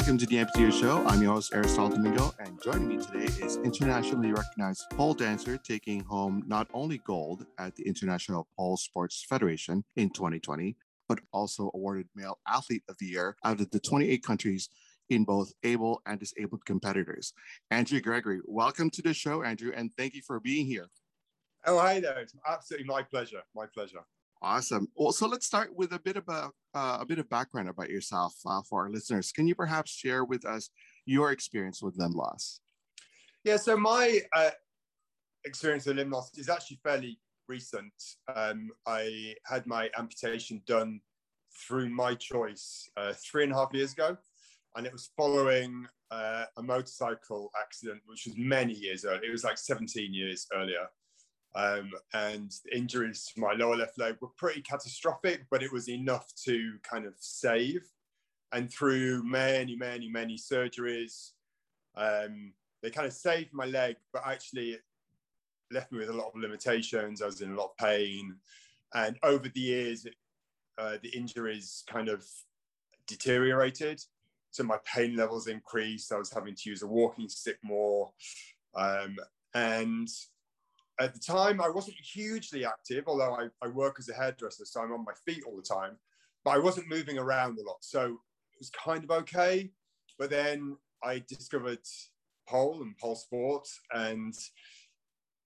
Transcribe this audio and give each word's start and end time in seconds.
Welcome 0.00 0.16
to 0.16 0.26
the 0.26 0.36
Amputee 0.36 0.72
Show. 0.72 1.06
I'm 1.06 1.20
your 1.20 1.34
host, 1.34 1.52
Aristotle 1.54 1.90
Domingo, 1.90 2.32
and 2.38 2.58
joining 2.62 2.88
me 2.88 2.96
today 2.96 3.26
is 3.44 3.58
internationally 3.58 4.32
recognized 4.32 4.86
pole 4.92 5.12
dancer 5.12 5.58
taking 5.58 6.02
home 6.04 6.42
not 6.46 6.68
only 6.72 7.02
gold 7.06 7.44
at 7.58 7.76
the 7.76 7.86
International 7.86 8.48
Pole 8.56 8.78
Sports 8.78 9.26
Federation 9.28 9.84
in 9.96 10.08
2020, 10.08 10.74
but 11.06 11.20
also 11.34 11.70
awarded 11.74 12.08
Male 12.16 12.38
Athlete 12.48 12.82
of 12.88 12.96
the 12.98 13.08
Year 13.08 13.36
out 13.44 13.60
of 13.60 13.70
the 13.72 13.78
28 13.78 14.22
countries 14.22 14.70
in 15.10 15.24
both 15.24 15.52
able 15.64 16.00
and 16.06 16.18
disabled 16.18 16.64
competitors. 16.64 17.34
Andrew 17.70 18.00
Gregory, 18.00 18.40
welcome 18.46 18.88
to 18.88 19.02
the 19.02 19.12
show, 19.12 19.42
Andrew, 19.42 19.70
and 19.76 19.92
thank 19.98 20.14
you 20.14 20.22
for 20.26 20.40
being 20.40 20.64
here. 20.64 20.86
Oh, 21.66 21.78
hi 21.78 22.00
there. 22.00 22.20
It's 22.20 22.34
absolutely 22.48 22.86
my 22.86 23.02
pleasure. 23.02 23.42
My 23.54 23.66
pleasure. 23.66 24.00
Awesome. 24.42 24.88
Well, 24.94 25.12
so 25.12 25.26
let's 25.26 25.46
start 25.46 25.76
with 25.76 25.92
a 25.92 25.98
bit 25.98 26.16
about 26.16 26.54
uh, 26.74 26.98
a 27.00 27.06
bit 27.06 27.18
of 27.18 27.28
background 27.28 27.68
about 27.68 27.90
yourself 27.90 28.34
uh, 28.46 28.62
for 28.62 28.84
our 28.84 28.90
listeners. 28.90 29.32
Can 29.32 29.46
you 29.46 29.54
perhaps 29.54 29.90
share 29.90 30.24
with 30.24 30.46
us 30.46 30.70
your 31.04 31.30
experience 31.30 31.82
with 31.82 31.98
limb 31.98 32.12
loss? 32.12 32.60
Yeah. 33.44 33.56
So 33.56 33.76
my 33.76 34.20
uh, 34.34 34.50
experience 35.44 35.84
with 35.84 35.96
limb 35.96 36.10
loss 36.10 36.30
is 36.38 36.48
actually 36.48 36.80
fairly 36.82 37.18
recent. 37.48 37.92
Um, 38.34 38.70
I 38.86 39.34
had 39.44 39.66
my 39.66 39.90
amputation 39.98 40.62
done 40.66 41.00
through 41.66 41.90
my 41.90 42.14
choice 42.14 42.88
uh, 42.96 43.12
three 43.12 43.44
and 43.44 43.52
a 43.52 43.56
half 43.56 43.74
years 43.74 43.92
ago, 43.92 44.16
and 44.76 44.86
it 44.86 44.92
was 44.92 45.10
following 45.18 45.86
uh, 46.10 46.44
a 46.56 46.62
motorcycle 46.62 47.50
accident, 47.60 48.00
which 48.06 48.24
was 48.26 48.36
many 48.38 48.72
years 48.72 49.04
earlier. 49.04 49.24
It 49.24 49.32
was 49.32 49.44
like 49.44 49.58
17 49.58 50.14
years 50.14 50.46
earlier. 50.54 50.86
Um, 51.54 51.90
and 52.12 52.52
injuries 52.70 53.32
to 53.34 53.40
my 53.40 53.54
lower 53.54 53.76
left 53.76 53.98
leg 53.98 54.16
were 54.20 54.28
pretty 54.36 54.62
catastrophic, 54.62 55.46
but 55.50 55.62
it 55.62 55.72
was 55.72 55.88
enough 55.88 56.32
to 56.44 56.74
kind 56.82 57.06
of 57.06 57.14
save. 57.18 57.82
And 58.52 58.72
through 58.72 59.24
many, 59.24 59.76
many, 59.76 60.08
many 60.08 60.36
surgeries, 60.36 61.32
um, 61.96 62.52
they 62.82 62.90
kind 62.90 63.06
of 63.06 63.12
saved 63.12 63.52
my 63.52 63.66
leg, 63.66 63.96
but 64.12 64.26
actually 64.26 64.70
it 64.70 64.82
left 65.70 65.92
me 65.92 65.98
with 65.98 66.10
a 66.10 66.16
lot 66.16 66.32
of 66.34 66.40
limitations. 66.40 67.22
I 67.22 67.26
was 67.26 67.40
in 67.40 67.52
a 67.52 67.56
lot 67.56 67.70
of 67.70 67.76
pain. 67.76 68.36
And 68.94 69.16
over 69.22 69.48
the 69.48 69.60
years, 69.60 70.06
uh, 70.78 70.96
the 71.02 71.10
injuries 71.10 71.84
kind 71.88 72.08
of 72.08 72.24
deteriorated. 73.06 74.02
So 74.50 74.64
my 74.64 74.78
pain 74.84 75.14
levels 75.14 75.46
increased. 75.46 76.12
I 76.12 76.18
was 76.18 76.32
having 76.32 76.54
to 76.54 76.70
use 76.70 76.82
a 76.82 76.86
walking 76.86 77.28
stick 77.28 77.58
more. 77.62 78.10
Um, 78.74 79.16
and 79.54 80.08
at 81.00 81.14
the 81.14 81.20
time, 81.20 81.60
I 81.60 81.68
wasn't 81.68 81.96
hugely 81.96 82.64
active, 82.64 83.04
although 83.06 83.34
I, 83.34 83.48
I 83.62 83.68
work 83.68 83.96
as 83.98 84.08
a 84.08 84.14
hairdresser, 84.14 84.64
so 84.66 84.80
I'm 84.80 84.92
on 84.92 85.04
my 85.04 85.14
feet 85.26 85.42
all 85.46 85.56
the 85.56 85.62
time, 85.62 85.96
but 86.44 86.50
I 86.50 86.58
wasn't 86.58 86.88
moving 86.88 87.18
around 87.18 87.58
a 87.58 87.62
lot. 87.62 87.78
So 87.80 88.04
it 88.04 88.58
was 88.58 88.70
kind 88.70 89.02
of 89.02 89.10
okay. 89.10 89.70
But 90.18 90.30
then 90.30 90.76
I 91.02 91.22
discovered 91.26 91.78
pole 92.46 92.82
and 92.82 92.96
pole 92.98 93.16
sports, 93.16 93.80
and 93.92 94.34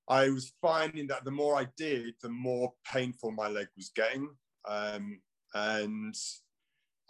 I 0.09 0.29
was 0.29 0.53
finding 0.61 1.07
that 1.07 1.25
the 1.25 1.31
more 1.31 1.57
I 1.57 1.69
did, 1.77 2.15
the 2.21 2.29
more 2.29 2.73
painful 2.93 3.31
my 3.31 3.49
leg 3.49 3.69
was 3.77 3.93
getting. 3.95 4.29
Um, 4.69 5.21
and 5.55 6.15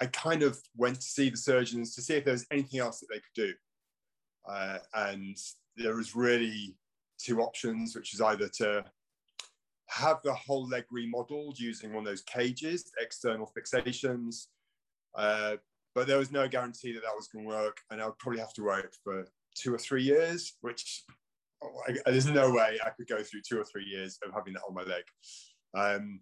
I 0.00 0.06
kind 0.06 0.42
of 0.42 0.60
went 0.76 0.96
to 0.96 1.02
see 1.02 1.30
the 1.30 1.36
surgeons 1.36 1.94
to 1.94 2.02
see 2.02 2.14
if 2.14 2.24
there 2.24 2.34
was 2.34 2.46
anything 2.50 2.80
else 2.80 3.00
that 3.00 3.06
they 3.10 3.20
could 3.20 3.48
do. 3.48 3.54
Uh, 4.46 4.78
and 4.94 5.36
there 5.76 5.96
was 5.96 6.14
really 6.14 6.76
two 7.24 7.40
options, 7.40 7.94
which 7.94 8.14
is 8.14 8.20
either 8.20 8.48
to 8.48 8.84
have 9.88 10.20
the 10.24 10.34
whole 10.34 10.66
leg 10.68 10.84
remodeled 10.90 11.58
using 11.58 11.92
one 11.92 12.04
of 12.04 12.06
those 12.06 12.22
cages, 12.22 12.90
external 13.00 13.50
fixations. 13.56 14.46
Uh, 15.14 15.56
but 15.94 16.06
there 16.06 16.18
was 16.18 16.32
no 16.32 16.48
guarantee 16.48 16.92
that 16.92 17.02
that 17.02 17.14
was 17.14 17.28
going 17.28 17.44
to 17.44 17.48
work. 17.48 17.78
And 17.90 18.00
I 18.00 18.06
would 18.06 18.18
probably 18.18 18.40
have 18.40 18.52
to 18.54 18.64
wait 18.64 18.86
for 19.02 19.26
two 19.54 19.72
or 19.72 19.78
three 19.78 20.02
years, 20.02 20.54
which 20.62 21.04
oh, 21.62 21.70
I, 21.88 22.10
there's 22.10 22.26
no 22.26 22.50
way 22.50 22.78
I 22.84 22.90
could 22.90 23.06
go 23.06 23.22
through 23.22 23.42
two 23.46 23.60
or 23.60 23.64
three 23.64 23.84
years 23.84 24.18
of 24.26 24.34
having 24.34 24.54
that 24.54 24.62
on 24.68 24.74
my 24.74 24.82
leg. 24.82 25.04
Um, 25.74 26.20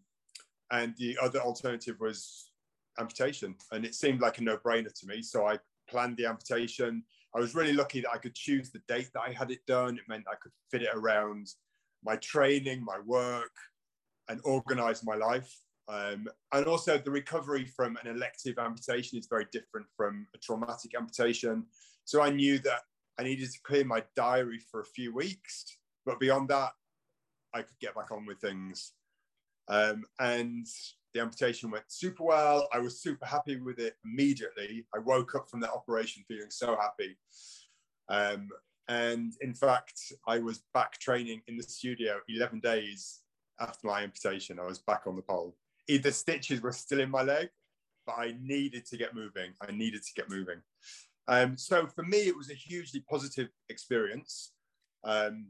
and 0.71 0.94
the 0.99 1.16
other 1.22 1.41
alternative 1.41 1.97
was 2.00 2.50
amputation. 2.99 3.55
And 3.71 3.84
it 3.84 3.94
seemed 3.94 4.21
like 4.21 4.38
a 4.38 4.43
no 4.43 4.59
brainer 4.59 4.93
to 4.93 5.06
me. 5.06 5.22
So 5.22 5.47
I 5.47 5.59
planned 5.88 6.16
the 6.16 6.26
amputation. 6.26 7.05
I 7.34 7.41
was 7.41 7.54
really 7.54 7.72
lucky 7.72 8.00
that 8.00 8.10
I 8.12 8.19
could 8.19 8.34
choose 8.34 8.70
the 8.70 8.82
date 8.88 9.10
that 9.15 9.22
I 9.26 9.32
had 9.32 9.50
it 9.50 9.65
done. 9.66 9.97
It 9.97 10.09
meant 10.09 10.25
I 10.31 10.37
could 10.41 10.53
fit 10.70 10.82
it 10.82 10.91
around 10.94 11.48
my 12.04 12.16
training, 12.16 12.84
my 12.84 12.98
work, 13.06 13.53
and 14.28 14.41
organize 14.44 15.04
my 15.04 15.15
life. 15.15 15.53
Um, 15.88 16.28
and 16.53 16.66
also, 16.66 16.98
the 16.98 17.10
recovery 17.10 17.65
from 17.65 17.97
an 18.03 18.09
elective 18.09 18.59
amputation 18.59 19.19
is 19.19 19.26
very 19.28 19.47
different 19.50 19.87
from 19.97 20.26
a 20.34 20.38
traumatic 20.38 20.93
amputation. 20.97 21.65
So 22.04 22.22
I 22.22 22.31
knew 22.31 22.59
that 22.60 22.81
I 23.19 23.25
needed 23.25 23.50
to 23.50 23.59
clear 23.64 23.84
my 23.84 24.03
diary 24.16 24.60
for 24.70 24.81
a 24.81 24.87
few 24.87 25.14
weeks, 25.14 25.64
but 26.06 26.20
beyond 26.20 26.49
that, 26.49 26.72
I 27.54 27.62
could 27.62 27.78
get 27.81 27.94
back 27.94 28.10
on 28.10 28.26
with 28.26 28.41
things. 28.41 28.93
Um, 29.69 30.04
and 30.19 30.66
the 31.15 31.21
amputation 31.21 31.71
went 31.71 31.84
super 31.89 32.25
well. 32.25 32.69
I 32.73 32.78
was 32.78 33.00
super 33.00 33.27
happy 33.27 33.56
with 33.56 33.78
it 33.78 33.95
immediately. 34.05 34.87
I 34.95 34.99
woke 34.99 35.34
up 35.34 35.49
from 35.49 35.61
that 35.61 35.73
operation 35.73 36.25
feeling 36.27 36.50
so 36.50 36.77
happy. 36.77 37.17
Um, 38.09 38.49
and 38.89 39.33
in 39.41 39.55
fact, 39.55 40.12
I 40.27 40.39
was 40.39 40.62
back 40.75 40.99
training 40.99 41.43
in 41.47 41.56
the 41.56 41.62
studio 41.62 42.19
11 42.28 42.61
days 42.61 43.21
after 43.61 43.87
my 43.87 44.03
amputation. 44.03 44.59
I 44.59 44.67
was 44.67 44.78
back 44.78 45.03
on 45.06 45.17
the 45.17 45.23
pole. 45.23 45.56
Either 45.89 46.11
stitches 46.11 46.61
were 46.61 46.73
still 46.73 47.00
in 47.00 47.11
my 47.11 47.23
leg, 47.23 47.49
but 48.06 48.17
I 48.19 48.34
needed 48.41 48.87
to 48.87 48.97
get 48.97 49.15
moving. 49.15 49.53
I 49.61 49.71
needed 49.73 50.03
to 50.03 50.15
get 50.15 50.31
moving. 50.31 50.61
Um, 51.29 51.56
so 51.56 51.87
for 51.87 52.03
me, 52.03 52.19
it 52.29 52.37
was 52.37 52.50
a 52.50 52.55
hugely 52.55 53.05
positive 53.09 53.49
experience. 53.69 54.53
Um, 55.05 55.49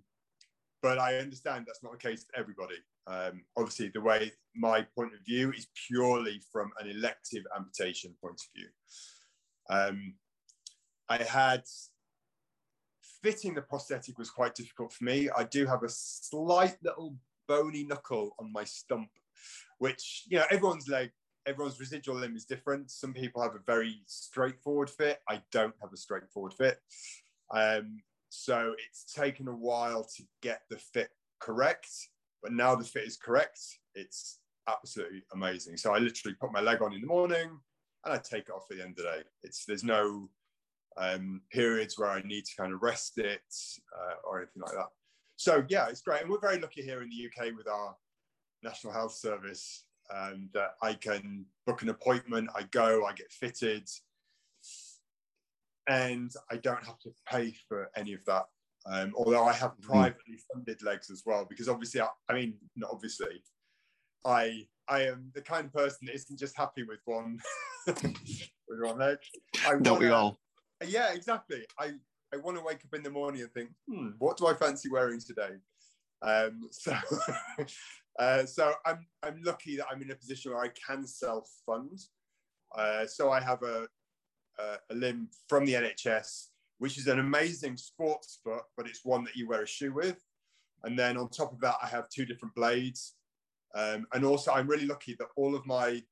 but 0.82 0.98
I 0.98 1.16
understand 1.16 1.64
that's 1.66 1.82
not 1.82 1.92
the 1.92 1.98
case 1.98 2.24
for 2.24 2.38
everybody. 2.38 2.76
Um, 3.06 3.42
obviously, 3.56 3.88
the 3.88 4.00
way 4.00 4.32
my 4.54 4.86
point 4.96 5.14
of 5.14 5.24
view 5.26 5.52
is 5.52 5.66
purely 5.88 6.40
from 6.52 6.70
an 6.80 6.88
elective 6.88 7.44
amputation 7.56 8.14
point 8.22 8.40
of 8.40 8.48
view. 8.54 8.68
Um, 9.70 10.14
I 11.08 11.22
had 11.22 11.62
fitting 13.22 13.54
the 13.54 13.62
prosthetic 13.62 14.18
was 14.18 14.30
quite 14.30 14.54
difficult 14.54 14.92
for 14.92 15.04
me. 15.04 15.28
I 15.36 15.44
do 15.44 15.66
have 15.66 15.82
a 15.82 15.88
slight 15.88 16.76
little 16.82 17.16
bony 17.48 17.84
knuckle 17.84 18.34
on 18.38 18.52
my 18.52 18.64
stump, 18.64 19.10
which 19.78 20.24
you 20.28 20.38
know 20.38 20.44
everyone's 20.50 20.88
leg, 20.88 21.10
everyone's 21.46 21.80
residual 21.80 22.16
limb 22.16 22.36
is 22.36 22.44
different. 22.44 22.90
Some 22.90 23.12
people 23.12 23.42
have 23.42 23.54
a 23.54 23.62
very 23.66 24.02
straightforward 24.06 24.90
fit. 24.90 25.20
I 25.28 25.42
don't 25.50 25.74
have 25.80 25.92
a 25.92 25.96
straightforward 25.96 26.54
fit. 26.54 26.78
Um, 27.50 27.98
so 28.28 28.74
it's 28.88 29.12
taken 29.12 29.48
a 29.48 29.54
while 29.54 30.04
to 30.16 30.22
get 30.40 30.62
the 30.70 30.78
fit 30.78 31.10
correct. 31.40 31.88
But 32.42 32.52
now 32.52 32.74
the 32.74 32.84
fit 32.84 33.04
is 33.04 33.16
correct, 33.16 33.60
it's 33.94 34.40
absolutely 34.68 35.22
amazing. 35.32 35.76
So 35.76 35.94
I 35.94 35.98
literally 35.98 36.36
put 36.40 36.52
my 36.52 36.60
leg 36.60 36.82
on 36.82 36.92
in 36.92 37.00
the 37.00 37.06
morning 37.06 37.58
and 38.04 38.14
I 38.14 38.18
take 38.18 38.44
it 38.44 38.50
off 38.50 38.66
at 38.70 38.76
the 38.76 38.82
end 38.82 38.92
of 38.92 38.96
the 38.96 39.02
day. 39.02 39.22
It's 39.42 39.64
there's 39.64 39.84
no 39.84 40.28
um, 40.96 41.42
periods 41.50 41.98
where 41.98 42.10
I 42.10 42.22
need 42.22 42.44
to 42.44 42.56
kind 42.56 42.72
of 42.72 42.82
rest 42.82 43.18
it 43.18 43.40
uh, 43.96 44.14
or 44.24 44.38
anything 44.38 44.62
like 44.62 44.74
that. 44.74 44.88
So 45.36 45.64
yeah, 45.68 45.88
it's 45.88 46.02
great, 46.02 46.22
and 46.22 46.30
we're 46.30 46.40
very 46.40 46.58
lucky 46.58 46.82
here 46.82 47.02
in 47.02 47.10
the 47.10 47.26
UK 47.26 47.56
with 47.56 47.66
our 47.66 47.96
National 48.62 48.92
Health 48.92 49.14
Service 49.14 49.84
um, 50.14 50.48
that 50.54 50.74
I 50.82 50.94
can 50.94 51.46
book 51.66 51.82
an 51.82 51.88
appointment. 51.88 52.50
I 52.54 52.64
go, 52.70 53.04
I 53.06 53.12
get 53.12 53.32
fitted, 53.32 53.88
and 55.88 56.30
I 56.50 56.56
don't 56.56 56.84
have 56.84 56.98
to 57.00 57.10
pay 57.28 57.54
for 57.68 57.90
any 57.96 58.12
of 58.12 58.24
that. 58.26 58.44
Um, 58.86 59.12
although 59.16 59.44
I 59.44 59.52
have 59.52 59.72
hmm. 59.80 59.92
privately 59.92 60.38
funded 60.52 60.82
legs 60.82 61.10
as 61.10 61.22
well, 61.24 61.46
because 61.48 61.68
obviously, 61.68 62.00
I, 62.00 62.08
I, 62.28 62.34
mean, 62.34 62.54
not 62.76 62.90
obviously, 62.92 63.42
I 64.24 64.66
I 64.88 65.02
am 65.02 65.30
the 65.34 65.42
kind 65.42 65.66
of 65.66 65.72
person 65.72 66.06
that 66.06 66.14
isn't 66.14 66.38
just 66.38 66.56
happy 66.56 66.82
with 66.82 67.00
one 67.04 67.38
with 67.86 68.80
one 68.80 68.98
leg. 68.98 69.18
I 69.66 69.76
Don't 69.80 70.00
we 70.00 70.10
all? 70.10 70.38
Yeah, 70.86 71.12
exactly. 71.12 71.64
I 71.78 71.92
I 72.34 72.38
want 72.38 72.56
to 72.56 72.64
wake 72.64 72.84
up 72.84 72.94
in 72.94 73.02
the 73.02 73.10
morning 73.10 73.42
and 73.42 73.52
think, 73.52 73.70
hmm, 73.88 74.10
what 74.18 74.36
do 74.36 74.46
I 74.46 74.54
fancy 74.54 74.88
wearing 74.88 75.20
today? 75.20 75.56
Um, 76.22 76.62
so 76.70 76.96
uh, 78.18 78.44
so 78.46 78.74
I'm 78.84 79.06
I'm 79.22 79.42
lucky 79.44 79.76
that 79.76 79.86
I'm 79.90 80.02
in 80.02 80.10
a 80.10 80.16
position 80.16 80.52
where 80.52 80.62
I 80.62 80.68
can 80.68 81.06
self 81.06 81.48
fund. 81.64 81.98
Uh, 82.76 83.06
so 83.06 83.30
I 83.30 83.40
have 83.40 83.62
a, 83.62 83.86
a 84.58 84.76
a 84.90 84.94
limb 84.94 85.28
from 85.48 85.66
the 85.66 85.74
NHS 85.74 86.46
which 86.82 86.98
is 86.98 87.06
an 87.06 87.20
amazing 87.20 87.76
sports 87.76 88.40
foot, 88.42 88.64
but 88.76 88.88
it's 88.88 89.04
one 89.04 89.22
that 89.22 89.36
you 89.36 89.46
wear 89.46 89.62
a 89.62 89.66
shoe 89.68 89.92
with. 89.92 90.20
And 90.82 90.98
then 90.98 91.16
on 91.16 91.28
top 91.28 91.52
of 91.52 91.60
that, 91.60 91.76
I 91.80 91.86
have 91.86 92.08
two 92.08 92.26
different 92.26 92.56
blades. 92.56 93.14
Um, 93.76 94.04
and 94.12 94.24
also, 94.24 94.50
I'm 94.50 94.66
really 94.66 94.86
lucky 94.86 95.14
that 95.20 95.28
all 95.36 95.54
of 95.54 95.64
my 95.64 96.02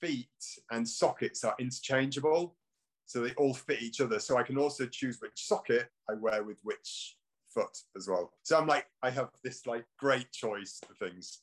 feet 0.00 0.40
and 0.70 0.88
sockets 0.88 1.44
are 1.44 1.54
interchangeable. 1.58 2.56
So 3.04 3.20
they 3.20 3.32
all 3.32 3.52
fit 3.52 3.82
each 3.82 4.00
other. 4.00 4.18
So 4.20 4.38
I 4.38 4.42
can 4.42 4.56
also 4.56 4.86
choose 4.86 5.18
which 5.20 5.32
socket 5.34 5.90
I 6.08 6.14
wear 6.14 6.42
with 6.44 6.60
which 6.62 7.18
foot 7.52 7.76
as 7.94 8.08
well. 8.08 8.32
So 8.42 8.58
I'm 8.58 8.66
like, 8.66 8.86
I 9.02 9.10
have 9.10 9.28
this 9.42 9.66
like 9.66 9.84
great 9.98 10.32
choice 10.32 10.80
of 10.88 10.96
things. 10.96 11.42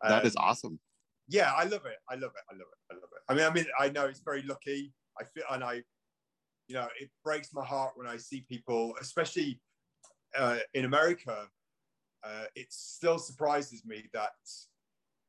That 0.00 0.22
um, 0.22 0.26
is 0.26 0.36
awesome. 0.38 0.80
Yeah, 1.28 1.52
I 1.52 1.64
love 1.64 1.84
it. 1.84 1.98
I 2.08 2.14
love 2.14 2.32
it. 2.34 2.44
I 2.50 2.54
love 2.54 2.68
it. 2.72 2.92
I 2.92 2.94
love 2.94 3.10
it. 3.14 3.22
I 3.28 3.34
mean, 3.34 3.44
I 3.44 3.52
mean, 3.52 3.66
I 3.78 3.90
know 3.90 4.06
it's 4.06 4.20
very 4.20 4.42
lucky. 4.42 4.94
I 5.20 5.24
feel, 5.24 5.44
and 5.50 5.62
I 5.62 5.82
you 6.72 6.78
know, 6.78 6.88
it 6.98 7.10
breaks 7.22 7.52
my 7.52 7.62
heart 7.62 7.92
when 7.96 8.06
I 8.06 8.16
see 8.16 8.46
people, 8.48 8.94
especially 8.98 9.60
uh, 10.34 10.56
in 10.72 10.86
America. 10.86 11.46
Uh, 12.24 12.44
it 12.54 12.68
still 12.70 13.18
surprises 13.18 13.84
me 13.84 14.04
that 14.14 14.30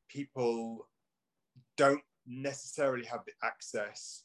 people 0.10 0.88
don't 1.76 2.00
necessarily 2.26 3.04
have 3.04 3.26
the 3.26 3.34
access 3.44 4.24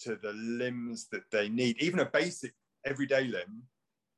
to 0.00 0.18
the 0.22 0.34
limbs 0.34 1.08
that 1.12 1.22
they 1.32 1.48
need, 1.48 1.80
even 1.80 2.00
a 2.00 2.04
basic 2.04 2.52
everyday 2.84 3.24
limb, 3.24 3.62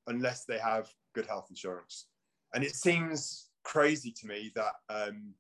unless 0.09 0.45
they 0.45 0.59
have 0.59 0.93
good 1.15 1.27
health 1.27 1.47
insurance. 1.49 2.09
And 2.55 2.65
it 2.65 2.75
seems 2.75 3.51
crazy 3.63 4.13
to 4.21 4.27
me 4.27 4.51
that 4.57 4.73
um, 4.89 5.33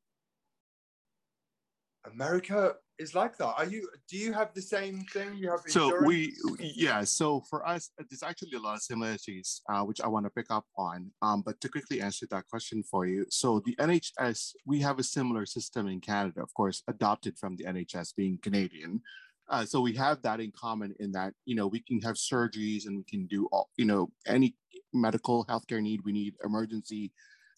America 2.11 2.75
is 2.99 3.15
like 3.15 3.37
that. 3.39 3.55
Are 3.57 3.65
you? 3.65 3.89
Do 4.09 4.17
you 4.17 4.33
have 4.33 4.53
the 4.55 4.63
same 4.63 5.05
thing? 5.13 5.35
You 5.37 5.51
have 5.51 5.61
so 5.67 6.05
we 6.05 6.35
yeah. 6.59 7.05
So 7.05 7.43
for 7.49 7.67
us, 7.67 7.91
there's 7.99 8.23
actually 8.23 8.53
a 8.57 8.61
lot 8.61 8.77
of 8.77 8.83
similarities, 8.83 9.63
uh, 9.69 9.83
which 9.83 10.01
I 10.01 10.09
want 10.09 10.27
to 10.27 10.31
pick 10.31 10.47
up 10.51 10.65
on. 10.77 11.11
Um, 11.23 11.43
but 11.43 11.61
to 11.61 11.69
quickly 11.69 12.01
answer 12.01 12.27
that 12.31 12.49
question 12.49 12.83
for 12.83 13.07
you, 13.07 13.27
so 13.31 13.61
the 13.65 13.77
NHS 13.77 14.53
we 14.67 14.81
have 14.81 14.99
a 14.99 15.05
similar 15.05 15.47
system 15.47 15.87
in 15.89 16.01
Canada, 16.01 16.43
of 16.43 16.53
course, 16.55 16.83
adopted 16.89 17.39
from 17.39 17.57
the 17.57 17.65
NHS 17.65 18.15
being 18.17 18.39
Canadian. 18.43 19.01
Uh, 19.49 19.65
so 19.65 19.81
we 19.81 19.95
have 19.95 20.23
that 20.23 20.41
in 20.41 20.53
common 20.53 20.95
in 21.01 21.13
that 21.13 21.35
you 21.45 21.55
know 21.55 21.67
we 21.67 21.81
can 21.81 22.01
have 22.01 22.17
surgeries 22.17 22.87
and 22.87 22.97
we 22.97 23.05
can 23.05 23.27
do 23.27 23.49
all 23.53 23.69
you 23.77 23.85
know 23.85 24.11
any 24.27 24.55
medical 24.95 25.45
healthcare 25.47 25.83
need 25.83 26.01
we 26.05 26.13
need 26.13 26.35
emergency 26.45 27.11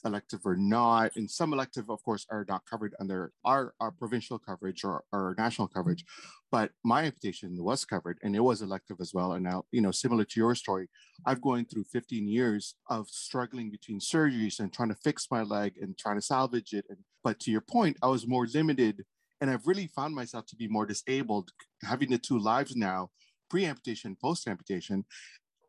elective 0.04 0.40
or 0.44 0.56
not. 0.56 1.12
And 1.16 1.30
some 1.30 1.52
elective, 1.52 1.90
of 1.90 2.02
course, 2.02 2.26
are 2.30 2.44
not 2.48 2.62
covered 2.68 2.94
under 3.00 3.32
our, 3.44 3.74
our 3.80 3.90
provincial 3.90 4.38
coverage 4.38 4.84
or, 4.84 5.04
our 5.12 5.34
national 5.38 5.68
coverage. 5.68 6.04
But 6.50 6.70
my 6.84 7.04
amputation 7.04 7.56
was 7.58 7.84
covered 7.84 8.18
and 8.22 8.36
it 8.36 8.40
was 8.40 8.62
elective 8.62 8.98
as 9.00 9.12
well. 9.14 9.32
And 9.32 9.44
now, 9.44 9.64
you 9.72 9.80
know, 9.80 9.90
similar 9.90 10.24
to 10.24 10.40
your 10.40 10.54
story, 10.54 10.88
I've 11.26 11.40
going 11.40 11.66
through 11.66 11.84
15 11.84 12.28
years 12.28 12.74
of 12.88 13.08
struggling 13.08 13.70
between 13.70 14.00
surgeries 14.00 14.60
and 14.60 14.72
trying 14.72 14.90
to 14.90 14.96
fix 15.02 15.28
my 15.30 15.42
leg 15.42 15.74
and 15.80 15.96
trying 15.96 16.16
to 16.16 16.22
salvage 16.22 16.72
it. 16.72 16.84
And, 16.88 16.98
but 17.22 17.40
to 17.40 17.50
your 17.50 17.62
point, 17.62 17.96
I 18.02 18.08
was 18.08 18.26
more 18.26 18.46
limited 18.46 19.04
and 19.40 19.50
I've 19.50 19.66
really 19.66 19.88
found 19.88 20.14
myself 20.14 20.46
to 20.46 20.56
be 20.56 20.68
more 20.68 20.86
disabled, 20.86 21.50
having 21.82 22.10
the 22.10 22.18
two 22.18 22.38
lives 22.38 22.76
now, 22.76 23.10
pre-amputation, 23.50 24.16
post-amputation. 24.20 25.04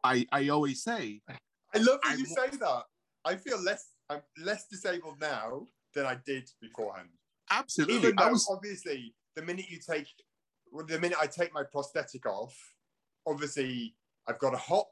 I, 0.04 0.26
I 0.32 0.50
always 0.50 0.84
say, 0.84 1.22
I 1.74 1.80
love 1.80 2.00
that 2.04 2.18
you 2.18 2.26
say 2.26 2.50
that. 2.58 2.84
I 3.26 3.36
feel 3.36 3.62
less 3.62 3.88
I'm 4.10 4.22
less 4.44 4.68
disabled 4.68 5.20
now 5.20 5.68
than 5.94 6.06
I 6.06 6.18
did 6.26 6.50
beforehand. 6.62 7.10
Absolutely. 7.52 7.96
Even 7.96 8.16
though 8.16 8.32
was... 8.32 8.48
obviously 8.50 9.14
the 9.36 9.42
minute 9.42 9.66
you 9.70 9.80
take 9.80 10.08
well, 10.72 10.86
the 10.86 11.00
minute 11.00 11.18
I 11.22 11.28
take 11.28 11.54
my 11.54 11.64
prosthetic 11.64 12.26
off, 12.26 12.56
obviously 13.26 13.96
I've 14.28 14.40
got 14.40 14.52
to 14.52 14.58
hop 14.58 14.90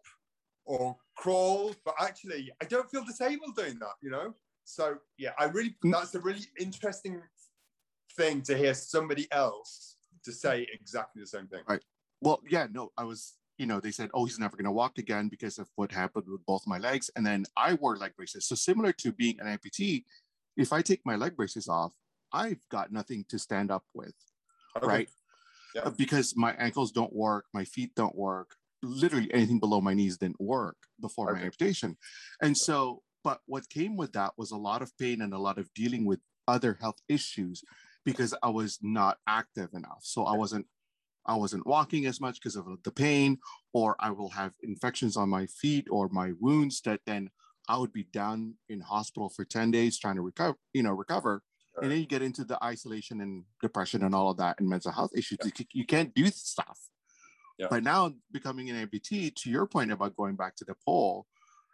or 0.65 0.95
crawl, 1.17 1.75
but 1.83 1.95
actually 1.99 2.51
I 2.61 2.65
don't 2.65 2.89
feel 2.89 3.03
disabled 3.03 3.55
doing 3.55 3.79
that, 3.79 3.95
you 4.01 4.09
know? 4.09 4.33
So 4.63 4.95
yeah, 5.17 5.31
I 5.37 5.45
really 5.45 5.75
mm. 5.83 5.91
that's 5.91 6.15
a 6.15 6.19
really 6.19 6.45
interesting 6.59 7.21
thing 8.15 8.41
to 8.43 8.57
hear 8.57 8.73
somebody 8.73 9.27
else 9.31 9.97
to 10.23 10.31
say 10.31 10.67
exactly 10.71 11.21
the 11.21 11.27
same 11.27 11.47
thing. 11.47 11.61
Right. 11.67 11.83
Well, 12.21 12.41
yeah, 12.49 12.67
no, 12.71 12.91
I 12.97 13.03
was 13.03 13.33
you 13.63 13.67
know, 13.67 13.79
they 13.79 13.91
said, 13.91 14.09
oh, 14.13 14.25
he's 14.25 14.39
never 14.39 14.57
going 14.57 14.65
to 14.65 14.71
walk 14.71 14.97
again 14.97 15.29
because 15.29 15.57
of 15.57 15.69
what 15.77 15.89
happened 15.89 16.25
with 16.27 16.45
both 16.45 16.67
my 16.67 16.77
legs. 16.77 17.09
And 17.15 17.25
then 17.25 17.45
I 17.55 17.75
wore 17.75 17.95
leg 17.95 18.11
braces. 18.17 18.45
So 18.45 18.55
similar 18.55 18.91
to 18.91 19.13
being 19.13 19.39
an 19.39 19.47
amputee, 19.47 20.03
if 20.57 20.73
I 20.73 20.81
take 20.81 20.99
my 21.05 21.15
leg 21.15 21.37
braces 21.37 21.69
off, 21.69 21.93
I've 22.33 22.59
got 22.69 22.91
nothing 22.91 23.23
to 23.29 23.39
stand 23.39 23.71
up 23.71 23.85
with, 23.93 24.15
okay. 24.75 24.85
right? 24.85 25.09
Yeah. 25.73 25.83
Uh, 25.83 25.91
because 25.91 26.35
my 26.35 26.51
ankles 26.55 26.91
don't 26.91 27.15
work, 27.15 27.45
my 27.53 27.63
feet 27.63 27.91
don't 27.95 28.17
work, 28.17 28.53
literally 28.81 29.33
anything 29.33 29.61
below 29.61 29.79
my 29.79 29.93
knees 29.93 30.17
didn't 30.17 30.41
work 30.41 30.75
before 30.99 31.31
okay. 31.31 31.39
my 31.39 31.45
amputation. 31.45 31.95
And 32.41 32.57
so, 32.57 33.01
but 33.23 33.39
what 33.45 33.69
came 33.69 33.95
with 33.95 34.11
that 34.11 34.33
was 34.35 34.51
a 34.51 34.57
lot 34.57 34.81
of 34.81 34.91
pain 34.97 35.21
and 35.21 35.33
a 35.33 35.39
lot 35.39 35.57
of 35.57 35.73
dealing 35.73 36.03
with 36.03 36.19
other 36.49 36.77
health 36.81 36.99
issues 37.07 37.63
because 38.03 38.33
I 38.43 38.49
was 38.49 38.79
not 38.81 39.19
active 39.25 39.69
enough. 39.73 40.01
So 40.01 40.25
I 40.25 40.35
wasn't 40.35 40.65
I 41.25 41.35
wasn't 41.35 41.65
walking 41.65 42.05
as 42.05 42.19
much 42.19 42.35
because 42.35 42.55
of 42.55 42.67
uh, 42.67 42.75
the 42.83 42.91
pain, 42.91 43.39
or 43.73 43.95
I 43.99 44.11
will 44.11 44.29
have 44.29 44.53
infections 44.61 45.17
on 45.17 45.29
my 45.29 45.45
feet 45.47 45.87
or 45.89 46.09
my 46.09 46.33
wounds 46.39 46.81
that 46.81 47.01
then 47.05 47.29
I 47.69 47.77
would 47.77 47.93
be 47.93 48.03
down 48.11 48.55
in 48.69 48.81
hospital 48.81 49.29
for 49.29 49.45
10 49.45 49.71
days 49.71 49.97
trying 49.97 50.15
to 50.15 50.21
recover, 50.21 50.57
you 50.73 50.83
know, 50.83 50.91
recover. 50.91 51.41
Sure. 51.73 51.83
And 51.83 51.91
then 51.91 51.99
you 51.99 52.05
get 52.05 52.21
into 52.21 52.43
the 52.43 52.61
isolation 52.63 53.21
and 53.21 53.43
depression 53.61 54.03
and 54.03 54.13
all 54.13 54.29
of 54.29 54.37
that 54.37 54.59
and 54.59 54.69
mental 54.69 54.91
health 54.91 55.11
issues. 55.15 55.39
Yeah. 55.43 55.51
You, 55.57 55.65
you 55.73 55.85
can't 55.85 56.13
do 56.13 56.27
stuff. 56.27 56.79
Yeah. 57.57 57.67
But 57.69 57.83
now 57.83 58.13
becoming 58.31 58.69
an 58.69 58.87
amputee, 58.87 59.33
to 59.35 59.49
your 59.49 59.65
point 59.65 59.91
about 59.91 60.15
going 60.15 60.35
back 60.35 60.55
to 60.57 60.65
the 60.65 60.75
pole, 60.85 61.25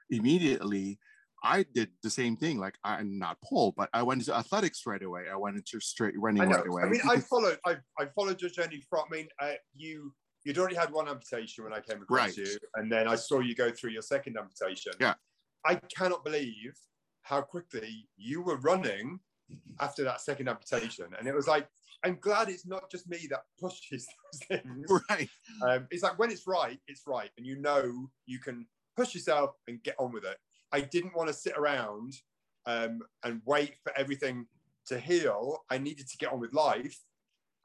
immediately 0.10 1.00
I 1.44 1.66
did 1.74 1.90
the 2.04 2.10
same 2.10 2.36
thing. 2.36 2.58
Like 2.58 2.76
I'm 2.84 3.18
not 3.18 3.38
Paul, 3.44 3.74
but 3.76 3.90
I 3.94 4.04
went 4.04 4.22
into 4.22 4.36
athletics 4.36 4.84
right 4.86 5.02
away. 5.02 5.24
I 5.32 5.36
went 5.36 5.56
into 5.56 5.80
straight 5.80 6.14
running 6.18 6.50
right 6.50 6.68
away. 6.68 6.84
I 6.84 6.90
mean, 6.90 7.02
I 7.10 7.18
followed. 7.20 7.58
I, 7.66 7.78
I 8.00 8.06
followed 8.16 8.42
your 8.42 8.50
journey 8.50 8.84
from. 8.90 9.06
I 9.12 9.16
mean, 9.16 9.28
uh, 9.42 9.54
you 9.76 10.14
you'd 10.44 10.58
already 10.58 10.76
had 10.76 10.92
one 10.92 11.08
amputation 11.08 11.64
when 11.64 11.74
I 11.74 11.80
came 11.80 12.02
across 12.02 12.20
right. 12.20 12.38
you, 12.38 12.58
and 12.76 12.92
then 12.92 13.08
I 13.08 13.16
saw 13.16 13.40
you 13.40 13.56
go 13.56 13.72
through 13.72 13.92
your 13.92 14.02
second 14.02 14.38
amputation. 14.38 14.94
Yeah, 15.00 15.16
I 15.66 15.76
cannot 15.96 16.24
believe 16.24 16.74
how 17.24 17.42
quickly 17.42 18.08
you 18.18 18.42
were 18.42 18.58
running 18.58 19.20
after 19.80 20.04
that 20.04 20.22
second 20.22 20.50
amputation, 20.50 21.06
and 21.18 21.28
it 21.28 21.36
was 21.36 21.48
like. 21.48 21.68
I'm 22.02 22.18
glad 22.22 22.48
it's 22.48 22.66
not 22.66 22.90
just 22.90 23.10
me 23.10 23.28
that 23.30 23.42
pushes 23.60 24.08
those 24.32 24.62
things. 24.62 24.90
Right. 25.10 25.28
Um, 25.62 25.86
it's 25.92 26.02
like 26.02 26.18
when 26.18 26.32
it's 26.32 26.48
right, 26.48 26.80
it's 26.88 27.02
right, 27.06 27.30
and 27.38 27.46
you 27.46 27.60
know 27.60 28.08
you 28.26 28.40
can 28.40 28.66
push 28.96 29.14
yourself 29.14 29.56
and 29.68 29.84
get 29.84 29.96
on 30.00 30.14
with 30.14 30.24
it. 30.24 30.38
I 30.72 30.82
didn't 30.82 31.16
want 31.16 31.28
to 31.28 31.34
sit 31.34 31.54
around 31.58 32.14
um, 32.66 33.02
and 33.24 33.42
wait 33.46 33.76
for 33.84 33.92
everything 33.98 34.46
to 34.88 35.00
heal. 35.00 35.60
I 35.70 35.78
needed 35.78 36.08
to 36.08 36.18
get 36.18 36.32
on 36.32 36.40
with 36.40 36.54
life, 36.54 36.98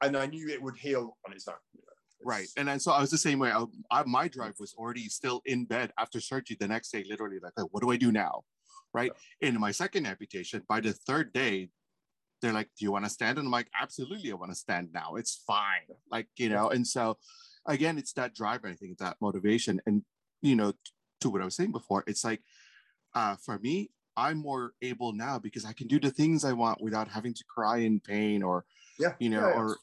and 0.01 0.15
I 0.15 0.25
knew 0.25 0.49
it 0.49 0.61
would 0.61 0.77
heal 0.77 1.17
on 1.25 1.33
its 1.33 1.47
own. 1.47 1.55
You 1.73 1.81
know, 1.81 2.31
right, 2.31 2.47
and 2.57 2.67
then 2.67 2.79
so 2.79 2.91
I 2.91 3.01
was 3.01 3.11
the 3.11 3.17
same 3.17 3.39
way. 3.39 3.51
I, 3.51 3.65
I, 3.91 4.03
my 4.03 4.27
drive 4.27 4.55
was 4.59 4.73
already 4.75 5.07
still 5.09 5.41
in 5.45 5.65
bed 5.65 5.91
after 5.99 6.19
surgery 6.19 6.57
the 6.59 6.67
next 6.67 6.91
day. 6.91 7.03
Literally, 7.07 7.37
like, 7.41 7.53
what 7.71 7.81
do 7.81 7.91
I 7.91 7.97
do 7.97 8.11
now? 8.11 8.41
Right. 8.93 9.11
Yeah. 9.41 9.49
In 9.49 9.59
my 9.59 9.71
second 9.71 10.05
amputation, 10.07 10.63
by 10.69 10.79
the 10.79 10.93
third 10.93 11.33
day, 11.33 11.69
they're 12.41 12.53
like, 12.53 12.69
"Do 12.77 12.85
you 12.85 12.91
want 12.91 13.05
to 13.05 13.11
stand?" 13.11 13.37
And 13.37 13.47
I'm 13.47 13.51
like, 13.51 13.69
"Absolutely, 13.79 14.31
I 14.31 14.35
want 14.35 14.51
to 14.51 14.57
stand 14.57 14.89
now. 14.93 15.15
It's 15.15 15.43
fine." 15.45 15.87
Like 16.09 16.27
you 16.37 16.49
know, 16.49 16.69
and 16.69 16.87
so 16.87 17.17
again, 17.67 17.97
it's 17.97 18.13
that 18.13 18.33
drive. 18.33 18.61
I 18.63 18.73
think 18.73 18.97
that 18.99 19.17
motivation, 19.21 19.81
and 19.85 20.03
you 20.41 20.55
know, 20.55 20.73
to 21.21 21.29
what 21.29 21.41
I 21.41 21.45
was 21.45 21.55
saying 21.55 21.71
before, 21.71 22.03
it's 22.07 22.23
like 22.23 22.41
uh, 23.15 23.35
for 23.43 23.57
me, 23.59 23.89
I'm 24.17 24.37
more 24.37 24.73
able 24.81 25.13
now 25.13 25.39
because 25.39 25.65
I 25.65 25.73
can 25.73 25.87
do 25.87 25.99
the 25.99 26.11
things 26.11 26.45
I 26.45 26.53
want 26.53 26.81
without 26.81 27.07
having 27.07 27.33
to 27.33 27.43
cry 27.45 27.79
in 27.79 27.99
pain 27.99 28.43
or, 28.43 28.65
yeah, 28.99 29.13
you 29.19 29.29
know, 29.29 29.47
yeah, 29.47 29.53
or, 29.53 29.77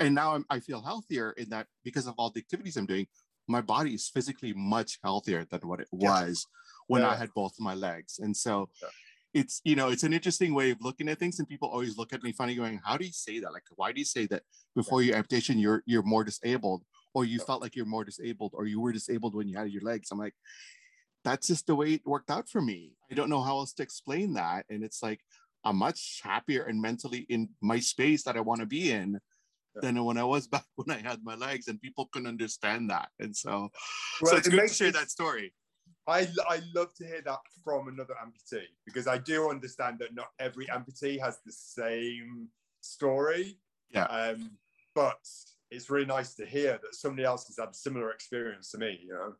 and 0.00 0.14
now 0.14 0.34
I'm, 0.34 0.44
I 0.50 0.58
feel 0.60 0.80
healthier 0.80 1.32
in 1.32 1.50
that 1.50 1.66
because 1.84 2.06
of 2.06 2.14
all 2.16 2.30
the 2.30 2.40
activities 2.40 2.76
I'm 2.76 2.86
doing, 2.86 3.06
my 3.46 3.60
body 3.60 3.94
is 3.94 4.08
physically 4.08 4.52
much 4.54 4.98
healthier 5.04 5.44
than 5.50 5.60
what 5.60 5.80
it 5.80 5.88
was 5.90 6.46
when 6.86 7.04
I 7.04 7.14
had 7.14 7.30
both 7.34 7.54
my 7.58 7.74
legs. 7.74 8.18
And 8.18 8.36
so 8.36 8.68
it's, 9.34 9.60
you 9.64 9.76
know, 9.76 9.90
it's 9.90 10.02
an 10.02 10.12
interesting 10.12 10.54
way 10.54 10.70
of 10.70 10.78
looking 10.80 11.08
at 11.08 11.18
things. 11.18 11.38
And 11.38 11.48
people 11.48 11.68
always 11.68 11.96
look 11.96 12.12
at 12.12 12.22
me 12.22 12.32
funny 12.32 12.54
going, 12.54 12.80
how 12.84 12.96
do 12.96 13.04
you 13.04 13.12
say 13.12 13.38
that? 13.40 13.52
Like, 13.52 13.62
why 13.76 13.92
do 13.92 14.00
you 14.00 14.04
say 14.04 14.26
that 14.26 14.42
before 14.74 15.02
your 15.02 15.16
amputation, 15.16 15.58
you're, 15.58 15.82
you're 15.86 16.02
more 16.02 16.24
disabled 16.24 16.82
or 17.14 17.24
you 17.24 17.38
felt 17.38 17.60
like 17.60 17.76
you're 17.76 17.86
more 17.86 18.04
disabled 18.04 18.52
or 18.54 18.66
you 18.66 18.80
were 18.80 18.92
disabled 18.92 19.34
when 19.34 19.48
you 19.48 19.56
had 19.56 19.70
your 19.70 19.82
legs? 19.82 20.10
I'm 20.10 20.18
like, 20.18 20.34
that's 21.24 21.48
just 21.48 21.66
the 21.66 21.74
way 21.74 21.94
it 21.94 22.06
worked 22.06 22.30
out 22.30 22.48
for 22.48 22.60
me. 22.60 22.92
I 23.10 23.14
don't 23.14 23.30
know 23.30 23.42
how 23.42 23.58
else 23.58 23.72
to 23.74 23.82
explain 23.82 24.34
that. 24.34 24.64
And 24.70 24.82
it's 24.82 25.02
like 25.02 25.20
I'm 25.64 25.76
much 25.76 26.20
happier 26.22 26.64
and 26.64 26.80
mentally 26.80 27.26
in 27.28 27.50
my 27.60 27.80
space 27.80 28.22
that 28.24 28.36
I 28.36 28.40
want 28.40 28.60
to 28.60 28.66
be 28.66 28.90
in 28.90 29.20
yeah. 29.74 29.80
than 29.82 30.04
when 30.04 30.16
I 30.16 30.24
was 30.24 30.46
back 30.48 30.64
when 30.76 30.90
I 30.90 31.00
had 31.00 31.22
my 31.22 31.34
legs, 31.34 31.68
and 31.68 31.80
people 31.80 32.08
couldn't 32.12 32.28
understand 32.28 32.90
that. 32.90 33.08
And 33.18 33.36
so, 33.36 33.70
well, 34.20 34.32
so 34.32 34.36
it's 34.36 34.48
it 34.48 34.50
good 34.50 34.68
to 34.68 34.74
share 34.74 34.92
that 34.92 35.10
story. 35.10 35.52
I, 36.06 36.26
I 36.48 36.60
love 36.74 36.92
to 36.94 37.06
hear 37.06 37.20
that 37.24 37.38
from 37.62 37.88
another 37.88 38.14
amputee 38.24 38.64
because 38.84 39.06
I 39.06 39.18
do 39.18 39.50
understand 39.50 39.98
that 40.00 40.14
not 40.14 40.28
every 40.40 40.66
amputee 40.66 41.20
has 41.20 41.38
the 41.44 41.52
same 41.52 42.48
story. 42.80 43.58
Yeah. 43.90 44.04
Um, 44.04 44.50
but 44.94 45.20
it's 45.70 45.88
really 45.88 46.06
nice 46.06 46.34
to 46.34 46.46
hear 46.46 46.80
that 46.82 46.94
somebody 46.94 47.24
else 47.24 47.46
has 47.46 47.58
had 47.58 47.68
a 47.68 47.74
similar 47.74 48.10
experience 48.10 48.70
to 48.72 48.78
me, 48.78 48.98
you 49.04 49.12
know? 49.12 49.34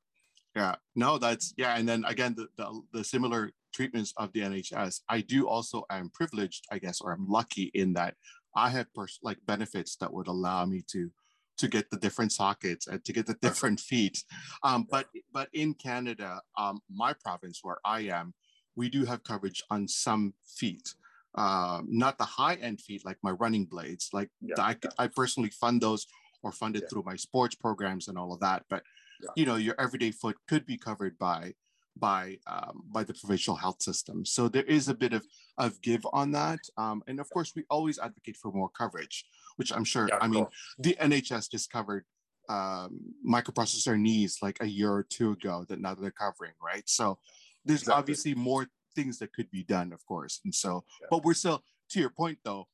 Yeah, 0.56 0.74
no, 0.96 1.18
that's 1.18 1.54
yeah. 1.56 1.76
And 1.76 1.88
then 1.88 2.04
again, 2.06 2.34
the, 2.36 2.48
the, 2.56 2.82
the 2.92 3.04
similar 3.04 3.50
treatments 3.72 4.12
of 4.16 4.32
the 4.32 4.40
NHS. 4.40 5.00
I 5.08 5.20
do 5.20 5.48
also 5.48 5.84
am 5.90 6.10
privileged, 6.12 6.66
I 6.72 6.78
guess, 6.78 7.00
or 7.00 7.12
I'm 7.12 7.28
lucky 7.28 7.70
in 7.74 7.92
that 7.94 8.14
I 8.56 8.70
have 8.70 8.92
pers- 8.94 9.20
like 9.22 9.38
benefits 9.46 9.96
that 9.96 10.12
would 10.12 10.26
allow 10.26 10.64
me 10.64 10.82
to 10.92 11.10
to 11.58 11.68
get 11.68 11.90
the 11.90 11.98
different 11.98 12.32
sockets 12.32 12.86
and 12.86 13.04
to 13.04 13.12
get 13.12 13.26
the 13.26 13.34
different 13.42 13.80
feet. 13.80 14.22
Um, 14.62 14.86
but 14.90 15.06
but 15.32 15.48
in 15.52 15.74
Canada, 15.74 16.40
um, 16.58 16.80
my 16.90 17.12
province 17.12 17.60
where 17.62 17.78
I 17.84 18.00
am, 18.00 18.34
we 18.76 18.88
do 18.88 19.04
have 19.04 19.22
coverage 19.22 19.62
on 19.70 19.86
some 19.86 20.34
feet. 20.56 20.94
Uh, 21.36 21.80
not 21.86 22.18
the 22.18 22.24
high 22.24 22.54
end 22.54 22.80
feet 22.80 23.04
like 23.04 23.18
my 23.22 23.30
running 23.32 23.64
blades. 23.64 24.10
Like 24.12 24.30
yeah, 24.40 24.54
I, 24.58 24.76
yeah. 24.82 24.90
I 24.98 25.06
personally 25.06 25.50
fund 25.50 25.80
those 25.80 26.06
or 26.42 26.50
funded 26.50 26.82
yeah. 26.82 26.88
through 26.88 27.04
my 27.06 27.16
sports 27.16 27.54
programs 27.54 28.08
and 28.08 28.18
all 28.18 28.32
of 28.32 28.40
that. 28.40 28.64
But 28.68 28.82
yeah. 29.22 29.28
you 29.36 29.46
know 29.46 29.56
your 29.56 29.74
everyday 29.78 30.10
foot 30.10 30.36
could 30.48 30.66
be 30.66 30.76
covered 30.76 31.18
by 31.18 31.54
by 31.96 32.38
um, 32.46 32.82
by 32.90 33.04
the 33.04 33.14
provincial 33.14 33.54
health 33.54 33.82
system. 33.82 34.24
So 34.24 34.48
there 34.48 34.64
is 34.64 34.88
a 34.88 34.94
bit 34.94 35.12
of 35.12 35.24
of 35.58 35.80
give 35.82 36.06
on 36.12 36.32
that, 36.32 36.60
um, 36.76 37.02
and 37.06 37.20
of 37.20 37.28
course 37.30 37.52
we 37.54 37.64
always 37.70 37.98
advocate 37.98 38.36
for 38.36 38.52
more 38.52 38.70
coverage, 38.70 39.24
which 39.56 39.72
I'm 39.72 39.84
sure. 39.84 40.08
Yeah, 40.08 40.18
I 40.20 40.28
mean, 40.28 40.46
the 40.78 40.96
NHS 41.00 41.50
just 41.50 41.70
covered 41.70 42.04
um, 42.48 43.00
microprocessor 43.26 43.98
knees 43.98 44.38
like 44.42 44.58
a 44.60 44.66
year 44.66 44.90
or 44.90 45.02
two 45.02 45.32
ago 45.32 45.64
that 45.68 45.80
now 45.80 45.94
they're 45.94 46.10
covering, 46.10 46.52
right? 46.62 46.88
So 46.88 47.18
there's 47.64 47.82
exactly. 47.82 47.98
obviously 47.98 48.34
more 48.34 48.66
things 48.96 49.18
that 49.18 49.32
could 49.32 49.50
be 49.50 49.62
done, 49.64 49.92
of 49.92 50.04
course, 50.06 50.40
and 50.44 50.54
so 50.54 50.84
yeah. 51.00 51.08
but 51.10 51.24
we're 51.24 51.34
still 51.34 51.62
to 51.90 52.00
your 52.00 52.10
point 52.10 52.38
though, 52.44 52.66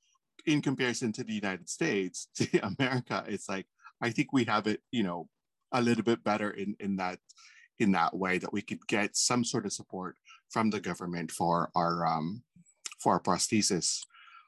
in 0.47 0.63
comparison 0.63 1.13
to 1.13 1.25
the 1.25 1.35
United 1.35 1.69
States, 1.69 2.29
to 2.37 2.59
America, 2.79 3.25
it's 3.27 3.49
like 3.49 3.67
I 4.01 4.11
think 4.11 4.33
we 4.33 4.45
have 4.45 4.67
it, 4.67 4.81
you 4.91 5.03
know, 5.03 5.29
a 5.73 5.83
little 5.83 6.05
bit 6.05 6.23
better 6.25 6.51
in 6.51 6.77
in 6.81 6.97
that 6.97 7.19
in 7.79 7.93
that 7.93 8.17
way 8.17 8.39
that 8.39 8.53
we 8.53 8.63
could 8.63 8.87
get 8.87 9.17
some 9.17 9.45
sort 9.45 9.67
of 9.67 9.73
support 9.73 10.17
from 10.51 10.71
the 10.71 10.81
government 10.81 11.31
for 11.31 11.71
our 11.75 12.07
um, 12.07 12.43
for 12.99 13.15
our 13.15 13.21
prosthesis. 13.21 14.01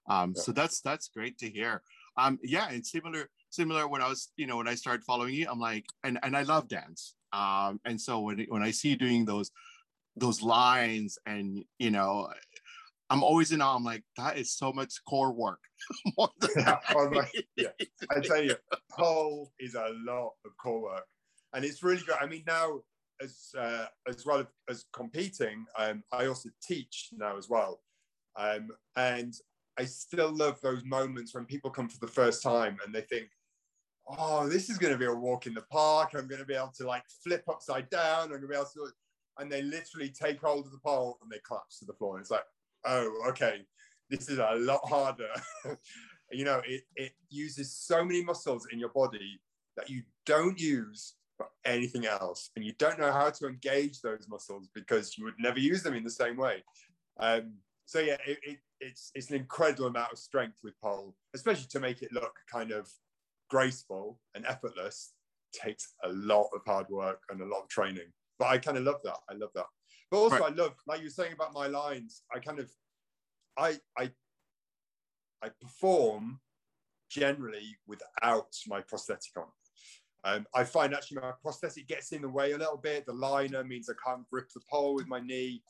Um, 0.09 0.33
yeah. 0.37 0.43
So 0.43 0.53
that's 0.53 0.81
that's 0.81 1.09
great 1.09 1.39
to 1.39 1.51
hear. 1.51 1.83
Um, 2.17 2.39
yeah, 2.43 2.69
and 2.71 2.85
similar 2.85 3.29
similar 3.51 3.89
when 3.89 4.03
I 4.03 4.09
was 4.09 4.33
you 4.37 4.47
know 4.47 4.57
when 4.57 4.69
I 4.69 4.75
started 4.75 5.05
following 5.05 5.35
you, 5.35 5.47
I'm 5.51 5.61
like, 5.61 5.87
and 6.05 6.19
and 6.23 6.37
I 6.37 6.43
love 6.43 6.69
dance. 6.69 7.15
Um, 7.33 7.81
and 7.85 8.01
so 8.01 8.21
when 8.21 8.47
when 8.49 8.63
I 8.63 8.71
see 8.71 8.91
you 8.91 8.97
doing 8.97 9.25
those 9.25 9.51
those 10.17 10.43
lines 10.43 11.19
and 11.27 11.65
you 11.79 11.91
know 11.91 12.29
I'm 13.11 13.23
always 13.23 13.53
in 13.53 13.63
awe. 13.63 13.77
I'm 13.77 13.85
like, 13.85 14.05
that 14.17 14.37
is 14.37 14.53
so 14.53 14.73
much 14.73 14.95
core 15.09 15.33
work. 15.33 15.61
yeah, 16.57 16.79
yeah, 17.57 17.69
I 18.11 18.21
tell 18.21 18.43
you, 18.43 18.55
pole 18.93 19.51
is 19.59 19.75
a 19.75 19.91
lot 20.05 20.33
of 20.45 20.53
core 20.63 20.83
work, 20.83 21.07
and 21.55 21.65
it's 21.65 21.83
really 21.83 22.03
great. 22.03 22.19
I 22.21 22.27
mean, 22.27 22.45
now 22.47 22.81
as 23.23 23.49
uh, 23.59 23.87
as 24.07 24.27
well 24.27 24.47
as 24.69 24.85
competing, 24.93 25.65
um, 25.79 26.03
I 26.13 26.27
also 26.27 26.51
teach 26.63 27.09
now 27.17 27.39
as 27.39 27.49
well, 27.49 27.81
um, 28.37 28.69
and 28.97 29.35
I 29.79 29.85
still 29.85 30.35
love 30.35 30.61
those 30.61 30.85
moments 30.85 31.35
when 31.35 31.47
people 31.47 31.71
come 31.71 31.89
for 31.89 32.05
the 32.05 32.13
first 32.13 32.43
time 32.43 32.77
and 32.85 32.95
they 32.95 33.03
think, 33.03 33.29
"Oh, 34.07 34.49
this 34.49 34.69
is 34.69 34.77
going 34.77 34.93
to 34.93 34.99
be 34.99 35.07
a 35.07 35.15
walk 35.15 35.47
in 35.47 35.55
the 35.55 35.65
park. 35.73 36.11
I'm 36.15 36.29
going 36.29 36.41
to 36.41 36.47
be 36.47 36.55
able 36.55 36.73
to 36.77 36.87
like 36.87 37.05
flip 37.25 37.45
upside 37.49 37.89
down. 37.89 38.25
I'm 38.25 38.29
going 38.29 38.43
to 38.43 38.49
be 38.49 38.55
able 38.55 38.67
to," 38.75 38.91
and 39.39 39.51
they 39.51 39.63
literally 39.63 40.11
take 40.11 40.41
hold 40.41 40.67
of 40.67 40.73
the 40.73 40.81
pole 40.85 41.19
and 41.23 41.31
they 41.31 41.41
collapse 41.47 41.79
to 41.79 41.87
the 41.87 41.95
floor. 41.95 42.17
And 42.17 42.23
it's 42.23 42.31
like, 42.31 42.45
"Oh, 42.85 43.29
okay, 43.29 43.63
this 44.11 44.29
is 44.29 44.39
a 44.39 44.55
lot 44.57 44.81
harder." 44.89 45.31
you 46.31 46.45
know, 46.45 46.63
it 46.67 46.83
it 46.97 47.13
uses 47.31 47.75
so 47.75 48.05
many 48.05 48.23
muscles 48.23 48.67
in 48.73 48.79
your 48.79 48.91
body 48.91 49.41
that 49.77 49.89
you 49.89 50.03
don't 50.27 50.61
use 50.61 51.15
for 51.39 51.47
anything 51.65 52.05
else. 52.05 52.51
And 52.57 52.65
you 52.65 52.73
don't 52.79 52.99
know 52.99 53.13
how 53.13 53.31
to 53.31 53.47
engage 53.47 54.03
those 54.03 54.27
muscles 54.29 54.69
because 54.75 55.17
you 55.17 55.25
would 55.25 55.39
never 55.39 55.59
use 55.59 55.83
them 55.83 55.95
in 55.95 56.05
the 56.05 56.11
same 56.11 56.37
way. 56.37 56.65
Um, 57.19 57.55
so 57.87 58.01
yeah, 58.01 58.17
it, 58.27 58.39
it, 58.43 58.59
it's 58.81 59.11
it's 59.15 59.31
an 59.31 59.37
incredible 59.37 59.87
amount 59.87 60.13
of 60.13 60.19
strength 60.19 60.59
with 60.63 60.79
pole, 60.83 61.15
especially 61.35 61.67
to 61.71 61.81
make 61.81 62.03
it 62.03 62.13
look 62.13 62.35
kind 62.53 62.71
of 62.73 62.91
graceful 63.49 64.21
and 64.35 64.45
effortless. 64.45 65.13
Takes 65.53 65.95
a 66.05 66.11
lot 66.11 66.49
of 66.55 66.61
hard 66.67 66.87
work 66.91 67.23
and 67.31 67.41
a 67.41 67.47
lot 67.47 67.63
of 67.63 67.69
training. 67.69 68.13
But 68.39 68.49
I 68.49 68.59
kind 68.59 68.77
of 68.77 68.85
love 68.85 69.01
that. 69.05 69.17
I 69.31 69.35
love 69.35 69.51
that. 69.55 69.65
But 70.11 70.19
also, 70.19 70.39
right. 70.39 70.53
I 70.53 70.55
love, 70.55 70.75
like 70.87 71.01
you 71.01 71.07
were 71.07 71.11
saying 71.11 71.33
about 71.33 71.53
my 71.53 71.67
lines. 71.67 72.23
I 72.35 72.39
kind 72.39 72.59
of, 72.59 72.71
I 73.57 73.79
I 73.97 74.11
I 75.43 75.51
perform 75.61 76.41
generally 77.11 77.77
without 77.87 78.55
my 78.67 78.81
prosthetic 78.81 79.37
on. 79.37 79.45
Um, 80.25 80.47
I 80.55 80.65
find 80.65 80.95
actually 80.95 81.21
my 81.21 81.33
prosthetic 81.41 81.87
gets 81.89 82.13
in 82.13 82.23
the 82.23 82.29
way 82.29 82.53
a 82.53 82.59
little 82.59 82.77
bit. 82.77 83.07
The 83.07 83.13
liner 83.13 83.65
means 83.65 83.89
I 83.89 83.95
can't 84.05 84.29
grip 84.31 84.49
the 84.55 84.61
pole 84.71 84.95
with 84.95 85.07
my 85.07 85.21
knee. 85.21 85.63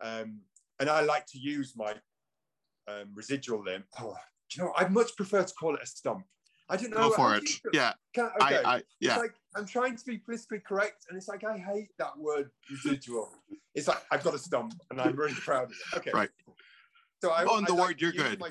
Um, 0.00 0.40
and 0.78 0.88
I 0.88 1.00
like 1.02 1.26
to 1.26 1.38
use 1.38 1.74
my 1.76 1.94
um, 2.88 3.10
residual 3.14 3.62
limb. 3.62 3.84
Oh, 4.00 4.16
you 4.54 4.62
know, 4.62 4.72
I'd 4.76 4.92
much 4.92 5.16
prefer 5.16 5.42
to 5.42 5.54
call 5.54 5.74
it 5.74 5.82
a 5.82 5.86
stump. 5.86 6.24
I 6.70 6.76
don't 6.76 6.90
know. 6.90 7.08
Go 7.08 7.10
for 7.10 7.34
it. 7.34 7.50
Yeah. 7.72 7.92
Can, 8.14 8.30
okay. 8.40 8.62
I, 8.64 8.76
I, 8.76 8.82
yeah. 9.00 9.10
It's 9.10 9.18
like 9.18 9.34
I'm 9.56 9.66
trying 9.66 9.96
to 9.96 10.04
be 10.04 10.18
politically 10.18 10.60
correct, 10.60 11.06
and 11.08 11.18
it's 11.18 11.28
like 11.28 11.44
I 11.44 11.58
hate 11.58 11.88
that 11.98 12.16
word 12.16 12.50
residual. 12.70 13.28
it's 13.74 13.88
like 13.88 14.02
I've 14.12 14.22
got 14.22 14.34
a 14.34 14.38
stump, 14.38 14.74
and 14.90 15.00
I'm 15.00 15.16
really 15.16 15.34
proud 15.34 15.64
of 15.64 15.72
it. 15.72 15.96
Okay. 15.98 16.10
Right. 16.14 16.30
So 17.22 17.30
I, 17.30 17.44
on 17.44 17.64
the 17.64 17.74
like 17.74 17.88
word, 17.88 18.00
you're 18.00 18.12
good. 18.12 18.38
My, 18.38 18.50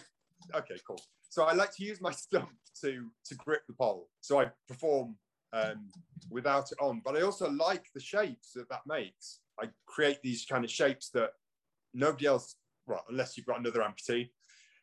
okay, 0.54 0.76
cool. 0.86 1.02
So 1.30 1.44
I 1.44 1.54
like 1.54 1.74
to 1.78 1.84
use 1.84 2.02
my 2.02 2.12
stump 2.26 2.52
to 2.82 3.10
to 3.26 3.36
grip 3.36 3.62
the 3.68 3.74
pole. 3.74 4.10
So 4.20 4.42
I 4.42 4.52
perform 4.68 5.16
um, 5.54 5.90
without 6.30 6.72
it 6.72 6.78
on. 6.82 7.02
But 7.04 7.16
I 7.16 7.22
also 7.22 7.50
like 7.50 7.86
the 7.94 8.02
shapes 8.02 8.52
that 8.56 8.70
that 8.70 8.82
makes. 8.86 9.40
I 9.62 9.68
create 9.88 10.22
these 10.22 10.46
kind 10.46 10.64
of 10.64 10.72
shapes 10.72 11.10
that 11.12 11.32
nobody 11.94 12.28
else, 12.28 12.56
well, 12.88 13.04
unless 13.10 13.38
you've 13.38 13.46
got 13.46 13.60
another 13.60 13.82
amputee, 13.82 14.30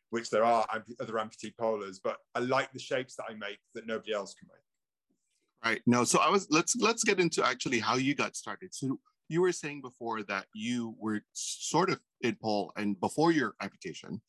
which 0.09 0.29
there 0.29 0.43
are 0.43 0.65
other 0.99 1.13
amputee 1.13 1.53
polars, 1.59 1.97
but 2.03 2.17
I 2.35 2.39
like 2.39 2.71
the 2.71 2.79
shapes 2.79 3.15
that 3.15 3.25
I 3.29 3.33
make 3.33 3.59
that 3.75 3.87
nobody 3.87 4.13
else 4.13 4.33
can 4.33 4.47
make. 4.47 5.71
Right. 5.71 5.81
No. 5.85 6.03
So 6.03 6.19
I 6.19 6.29
was 6.29 6.47
let's 6.49 6.75
let's 6.75 7.03
get 7.03 7.19
into 7.19 7.45
actually 7.45 7.79
how 7.79 7.95
you 7.95 8.15
got 8.15 8.35
started. 8.35 8.73
So 8.73 8.99
you 9.27 9.41
were 9.41 9.51
saying 9.51 9.81
before 9.81 10.23
that 10.23 10.45
you 10.53 10.95
were 10.99 11.21
sort 11.33 11.89
of 11.89 11.99
in 12.21 12.35
pole 12.41 12.71
and 12.77 12.99
before 12.99 13.31
your 13.31 13.55
amputation. 13.61 14.21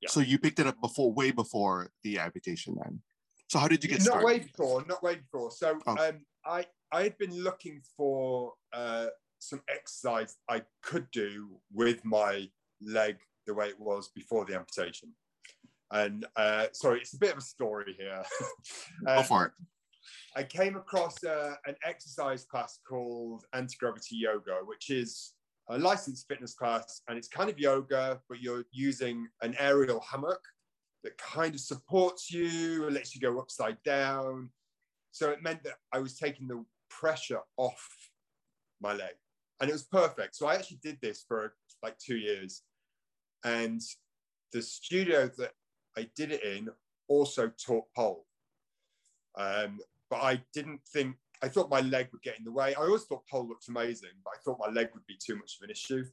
Yeah. 0.00 0.08
So 0.08 0.20
you 0.20 0.38
picked 0.38 0.58
it 0.58 0.66
up 0.66 0.80
before, 0.80 1.12
way 1.12 1.30
before 1.30 1.90
the 2.02 2.18
amputation, 2.18 2.76
then. 2.82 3.00
So 3.48 3.58
how 3.58 3.68
did 3.68 3.84
you 3.84 3.90
get 3.90 3.98
not 3.98 4.06
started? 4.06 4.22
Not 4.22 4.26
way 4.26 4.38
before, 4.40 4.84
not 4.88 5.02
way 5.02 5.14
before. 5.16 5.50
So 5.52 5.78
oh. 5.86 5.96
um, 5.96 6.20
I 6.44 6.66
I 6.90 7.02
had 7.04 7.16
been 7.18 7.34
looking 7.42 7.80
for 7.96 8.54
uh, 8.72 9.06
some 9.38 9.60
exercise 9.68 10.36
I 10.48 10.62
could 10.82 11.10
do 11.10 11.60
with 11.72 12.04
my 12.04 12.48
leg 12.80 13.18
the 13.46 13.54
way 13.54 13.66
it 13.66 13.80
was 13.80 14.10
before 14.14 14.44
the 14.44 14.54
amputation. 14.54 15.10
And 15.90 16.26
uh, 16.36 16.66
sorry, 16.72 17.00
it's 17.00 17.14
a 17.14 17.18
bit 17.18 17.32
of 17.32 17.38
a 17.38 17.42
story 17.42 17.94
here. 17.98 18.22
uh, 19.06 19.16
Go 19.16 19.22
for 19.22 19.46
it. 19.46 19.52
I 20.34 20.42
came 20.42 20.76
across 20.76 21.22
uh, 21.22 21.54
an 21.66 21.76
exercise 21.84 22.44
class 22.44 22.78
called 22.88 23.44
anti 23.52 23.76
gravity 23.78 24.16
yoga, 24.16 24.60
which 24.64 24.90
is 24.90 25.34
a 25.68 25.78
licensed 25.78 26.26
fitness 26.26 26.54
class, 26.54 27.02
and 27.08 27.18
it's 27.18 27.28
kind 27.28 27.50
of 27.50 27.58
yoga, 27.58 28.20
but 28.28 28.40
you're 28.40 28.64
using 28.72 29.28
an 29.42 29.54
aerial 29.58 30.00
hammock 30.00 30.40
that 31.04 31.16
kind 31.18 31.54
of 31.54 31.60
supports 31.60 32.32
you 32.32 32.86
and 32.86 32.94
lets 32.94 33.14
you 33.14 33.20
go 33.20 33.38
upside 33.38 33.80
down. 33.82 34.48
So 35.10 35.30
it 35.30 35.42
meant 35.42 35.62
that 35.64 35.74
I 35.92 35.98
was 35.98 36.16
taking 36.16 36.48
the 36.48 36.64
pressure 36.88 37.40
off 37.58 37.86
my 38.80 38.92
leg 38.92 39.14
and 39.62 39.70
it 39.70 39.72
was 39.72 39.84
perfect. 39.84 40.34
So 40.34 40.46
I 40.46 40.56
actually 40.56 40.80
did 40.82 40.98
this 41.00 41.24
for 41.26 41.54
like 41.82 41.96
two 41.98 42.16
years. 42.16 42.62
And 43.44 43.80
the 44.52 44.62
studio 44.62 45.30
that 45.38 45.52
I 45.96 46.08
did 46.16 46.32
it 46.32 46.42
in 46.42 46.68
also 47.08 47.50
taught 47.64 47.84
pole. 47.96 48.26
Um, 49.36 49.80
but 50.10 50.22
I 50.22 50.42
didn't 50.52 50.80
think, 50.92 51.16
I 51.42 51.48
thought 51.48 51.70
my 51.70 51.80
leg 51.80 52.08
would 52.12 52.22
get 52.22 52.38
in 52.38 52.44
the 52.44 52.52
way. 52.52 52.74
I 52.74 52.82
always 52.82 53.04
thought 53.04 53.26
pole 53.30 53.48
looked 53.48 53.68
amazing, 53.68 54.10
but 54.24 54.34
I 54.34 54.38
thought 54.44 54.58
my 54.60 54.72
leg 54.72 54.88
would 54.94 55.06
be 55.06 55.18
too 55.24 55.36
much 55.36 55.56
of 55.60 55.64
an 55.64 55.70
issue. 55.70 56.04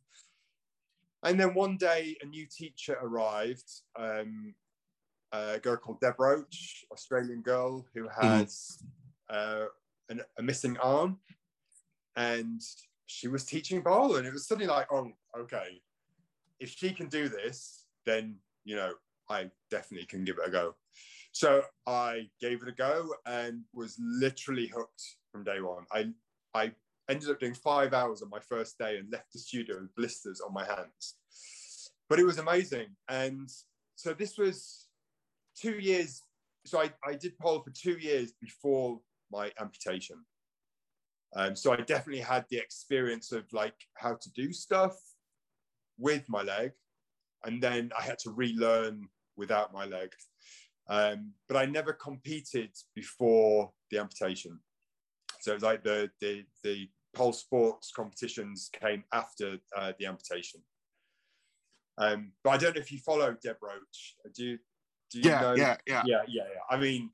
And 1.24 1.40
then 1.40 1.54
one 1.54 1.78
day, 1.78 2.16
a 2.22 2.26
new 2.26 2.48
teacher 2.50 2.98
arrived 3.02 3.70
um, 3.98 4.56
a 5.32 5.60
girl 5.60 5.76
called 5.76 6.00
Deb 6.00 6.16
Roach, 6.18 6.86
Australian 6.92 7.42
girl 7.42 7.86
who 7.94 8.04
mm-hmm. 8.06 8.26
has 8.26 8.80
mm. 9.32 9.64
uh, 9.64 9.66
an, 10.10 10.22
a 10.38 10.42
missing 10.42 10.78
arm, 10.78 11.20
and 12.16 12.62
she 13.06 13.28
was 13.28 13.44
teaching 13.46 13.84
pole, 13.84 14.16
and 14.16 14.26
it 14.26 14.34
was 14.34 14.48
suddenly 14.48 14.68
like, 14.68 14.88
oh, 14.92 15.12
okay, 15.38 15.82
if 16.60 16.70
she 16.70 16.92
can 16.92 17.08
do 17.08 17.30
this, 17.30 17.86
then 18.06 18.36
you 18.66 18.76
know 18.76 18.94
I 19.30 19.50
definitely 19.70 20.08
can 20.08 20.24
give 20.24 20.38
it 20.38 20.48
a 20.48 20.52
go. 20.52 20.76
So 21.32 21.64
I 21.86 22.28
gave 22.42 22.62
it 22.62 22.68
a 22.68 22.74
go 22.74 23.14
and 23.26 23.62
was 23.74 23.96
literally 24.00 24.68
hooked 24.68 25.04
from 25.32 25.44
day 25.44 25.62
one. 25.62 25.86
I 25.92 26.10
I 26.54 26.72
ended 27.10 27.30
up 27.30 27.40
doing 27.40 27.54
five 27.54 27.94
hours 27.94 28.22
on 28.22 28.30
my 28.30 28.40
first 28.40 28.78
day 28.78 28.98
and 28.98 29.12
left 29.12 29.34
the 29.34 29.40
studio 29.40 29.82
with 29.82 29.96
blisters 29.96 30.42
on 30.42 30.54
my 30.54 30.66
hands. 30.66 31.16
But 32.10 32.20
it 32.20 32.26
was 32.26 32.40
amazing. 32.40 32.88
And 33.08 33.50
so 33.96 34.14
this 34.14 34.38
was 34.38 34.88
two 35.60 35.80
years. 35.80 36.22
So 36.66 36.82
I, 36.82 36.92
I 37.06 37.16
did 37.16 37.38
pole 37.40 37.62
for 37.62 37.72
two 37.72 37.98
years 38.00 38.34
before 38.42 39.00
my 39.32 39.52
amputation. 39.60 40.18
Um, 41.36 41.56
so 41.56 41.72
I 41.72 41.78
definitely 41.78 42.22
had 42.22 42.46
the 42.50 42.58
experience 42.58 43.32
of 43.32 43.46
like 43.54 43.76
how 43.96 44.16
to 44.16 44.32
do 44.32 44.52
stuff 44.52 44.96
with 46.00 46.28
my 46.30 46.42
leg, 46.42 46.72
and 47.44 47.62
then 47.62 47.92
I 47.98 48.04
had 48.04 48.20
to 48.20 48.32
relearn 48.32 49.08
without 49.36 49.74
my 49.74 49.86
leg. 49.86 50.10
Um, 50.90 51.34
but 51.48 51.58
I 51.58 51.66
never 51.66 51.94
competed 51.94 52.72
before 52.96 53.72
the 53.92 54.00
amputation. 54.00 54.60
So 55.42 55.52
it 55.52 55.56
was 55.56 55.64
like 55.64 55.84
the 55.84 56.10
the 56.20 56.46
the 56.64 56.90
pole 57.14 57.34
sports 57.34 57.92
competitions 57.96 58.70
came 58.74 59.04
after 59.14 59.58
uh, 59.76 59.94
the 60.00 60.06
amputation. 60.08 60.62
Um, 61.98 62.32
but 62.44 62.52
I 62.52 62.58
don't 62.58 62.76
know 62.76 62.82
if 62.82 62.92
you 62.92 63.00
follow 63.00 63.36
Deb 63.44 63.58
Roach. 63.62 64.16
Do 64.34 64.44
you, 64.46 64.58
do 65.12 65.20
you 65.20 65.30
yeah, 65.30 65.42
know? 65.42 65.54
Yeah, 65.54 65.78
yeah, 65.86 66.04
yeah, 66.06 66.22
yeah, 66.28 66.44
yeah. 66.54 66.62
I 66.70 66.80
mean, 66.80 67.10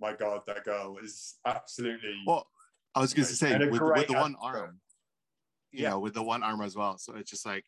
my 0.00 0.12
God, 0.14 0.42
that 0.46 0.64
girl 0.64 0.98
is 1.02 1.36
absolutely. 1.46 2.14
Well, 2.26 2.46
I 2.94 3.00
was 3.00 3.14
going 3.14 3.26
to 3.26 3.34
say 3.34 3.56
with, 3.58 3.80
with 3.80 4.06
the 4.06 4.14
one 4.14 4.36
arm, 4.40 4.80
you 5.72 5.84
Yeah. 5.84 5.90
know, 5.90 6.00
with 6.00 6.14
the 6.14 6.22
one 6.22 6.42
arm 6.42 6.60
as 6.60 6.76
well. 6.76 6.98
So 6.98 7.14
it's 7.16 7.30
just 7.30 7.46
like, 7.46 7.64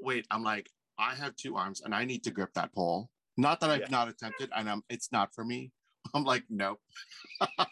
wait, 0.00 0.26
I'm 0.30 0.42
like, 0.42 0.70
I 0.98 1.14
have 1.14 1.36
two 1.36 1.56
arms 1.56 1.80
and 1.82 1.94
I 1.94 2.04
need 2.04 2.24
to 2.24 2.30
grip 2.30 2.52
that 2.54 2.72
pole. 2.74 3.08
Not 3.36 3.60
that 3.60 3.70
I've 3.70 3.82
Yeah. 3.82 3.88
not 3.90 4.08
attempted, 4.08 4.50
and 4.56 4.68
um, 4.68 4.82
it's 4.88 5.12
not 5.12 5.32
for 5.34 5.44
me. 5.44 5.70
I'm 6.14 6.24
like, 6.24 6.44
nope. 6.50 6.80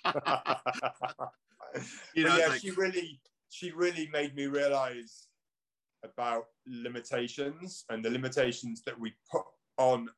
You 2.14 2.24
know, 2.24 2.36
yeah, 2.38 2.46
like- 2.46 2.60
she 2.62 2.70
really, 2.70 3.20
she 3.50 3.70
really 3.72 4.08
made 4.12 4.34
me 4.34 4.46
realize 4.46 5.28
about 6.04 6.44
limitations 6.66 7.84
and 7.90 8.02
the 8.04 8.08
limitations 8.10 8.82
that 8.86 8.98
we 8.98 9.12
put 9.30 9.42
on 9.76 10.08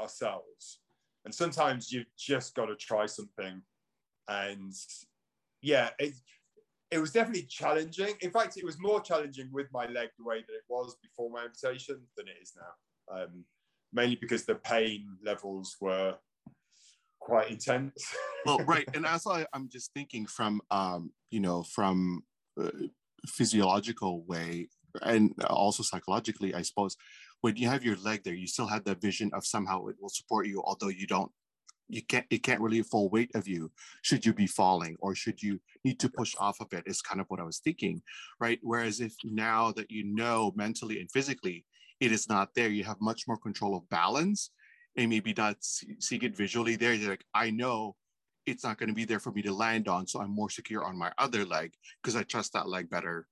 ourselves. 0.00 0.80
And 1.24 1.34
sometimes 1.34 1.90
you've 1.90 2.06
just 2.16 2.54
got 2.54 2.66
to 2.66 2.76
try 2.76 3.06
something. 3.06 3.62
And 4.28 4.72
yeah, 5.60 5.90
it, 5.98 6.14
it 6.90 6.98
was 6.98 7.12
definitely 7.12 7.46
challenging. 7.48 8.14
In 8.20 8.30
fact, 8.30 8.56
it 8.56 8.64
was 8.64 8.76
more 8.78 9.00
challenging 9.00 9.48
with 9.52 9.66
my 9.72 9.86
leg 9.86 10.08
the 10.18 10.24
way 10.24 10.36
that 10.36 10.54
it 10.54 10.64
was 10.68 10.96
before 11.02 11.30
my 11.30 11.44
amputation 11.44 12.00
than 12.16 12.28
it 12.28 12.36
is 12.42 12.54
now. 12.56 13.22
Um, 13.22 13.44
mainly 13.92 14.16
because 14.16 14.44
the 14.44 14.54
pain 14.54 15.06
levels 15.24 15.76
were 15.80 16.16
quite 17.20 17.50
intense. 17.50 18.14
well 18.46 18.58
right 18.60 18.88
and 18.94 19.04
also 19.04 19.30
I, 19.30 19.46
i'm 19.52 19.68
just 19.68 19.92
thinking 19.92 20.26
from 20.26 20.60
um 20.70 21.10
you 21.30 21.40
know 21.40 21.62
from 21.62 22.22
uh, 22.60 22.70
physiological 23.26 24.24
way 24.24 24.68
and 25.02 25.34
also 25.48 25.82
psychologically 25.82 26.54
i 26.54 26.62
suppose 26.62 26.96
when 27.40 27.56
you 27.56 27.68
have 27.68 27.84
your 27.84 27.96
leg 27.96 28.22
there 28.24 28.34
you 28.34 28.46
still 28.46 28.68
have 28.68 28.84
that 28.84 29.00
vision 29.00 29.30
of 29.34 29.44
somehow 29.44 29.86
it 29.86 29.96
will 30.00 30.08
support 30.08 30.46
you 30.46 30.62
although 30.64 30.88
you 30.88 31.06
don't 31.06 31.32
you 31.88 32.02
can't 32.02 32.26
it 32.30 32.42
can't 32.42 32.60
really 32.60 32.82
full 32.82 33.08
weight 33.08 33.30
of 33.34 33.48
you 33.48 33.70
should 34.02 34.24
you 34.24 34.32
be 34.32 34.46
falling 34.46 34.96
or 35.00 35.14
should 35.14 35.42
you 35.42 35.58
need 35.84 35.98
to 35.98 36.08
push 36.08 36.34
off 36.38 36.60
of 36.60 36.72
it 36.72 36.84
is 36.86 37.02
kind 37.02 37.20
of 37.20 37.26
what 37.28 37.40
i 37.40 37.42
was 37.42 37.58
thinking 37.58 38.00
right 38.40 38.58
whereas 38.62 39.00
if 39.00 39.14
now 39.24 39.72
that 39.72 39.90
you 39.90 40.04
know 40.04 40.52
mentally 40.54 41.00
and 41.00 41.10
physically 41.10 41.64
it 42.00 42.12
is 42.12 42.28
not 42.28 42.54
there 42.54 42.68
you 42.68 42.84
have 42.84 43.00
much 43.00 43.24
more 43.26 43.38
control 43.38 43.76
of 43.76 43.88
balance 43.88 44.50
and 44.96 45.08
maybe 45.08 45.34
not 45.36 45.56
see, 45.60 45.96
seeing 45.98 46.22
it 46.22 46.36
visually 46.36 46.76
there 46.76 46.94
you're 46.94 47.10
like 47.10 47.24
i 47.34 47.50
know 47.50 47.94
it's 48.46 48.64
not 48.64 48.78
going 48.78 48.88
to 48.88 48.94
be 48.94 49.04
there 49.04 49.20
for 49.20 49.32
me 49.32 49.42
to 49.42 49.52
land 49.52 49.88
on 49.88 50.06
so 50.06 50.20
i'm 50.20 50.34
more 50.34 50.50
secure 50.50 50.84
on 50.84 50.96
my 50.96 51.10
other 51.18 51.44
leg 51.44 51.72
because 52.02 52.16
i 52.16 52.22
trust 52.22 52.52
that 52.52 52.68
leg 52.68 52.88
better 52.90 53.26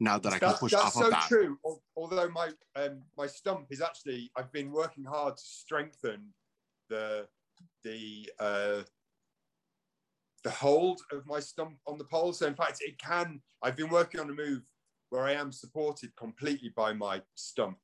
now 0.00 0.18
that 0.18 0.32
i 0.32 0.38
can 0.38 0.48
That's- 0.48 0.60
push 0.60 0.72
that's 0.72 0.84
off 0.84 0.92
so 0.92 1.04
of 1.04 1.10
that 1.10 1.28
true. 1.28 1.58
Although 1.96 2.28
my 2.30 2.50
um, 2.76 3.02
my 3.16 3.26
stump 3.26 3.66
is 3.70 3.80
actually, 3.80 4.30
I've 4.36 4.50
been 4.50 4.72
working 4.72 5.04
hard 5.04 5.36
to 5.36 5.42
strengthen 5.42 6.32
the 6.88 7.28
the 7.84 8.30
uh, 8.38 8.82
the 10.44 10.50
hold 10.50 11.00
of 11.12 11.24
my 11.26 11.40
stump 11.40 11.76
on 11.86 11.98
the 11.98 12.04
pole. 12.04 12.32
So 12.32 12.46
in 12.46 12.54
fact, 12.54 12.78
it 12.80 12.98
can. 12.98 13.40
I've 13.62 13.76
been 13.76 13.90
working 13.90 14.20
on 14.20 14.30
a 14.30 14.34
move 14.34 14.62
where 15.10 15.24
I 15.24 15.32
am 15.32 15.52
supported 15.52 16.14
completely 16.16 16.72
by 16.74 16.92
my 16.92 17.22
stump, 17.34 17.78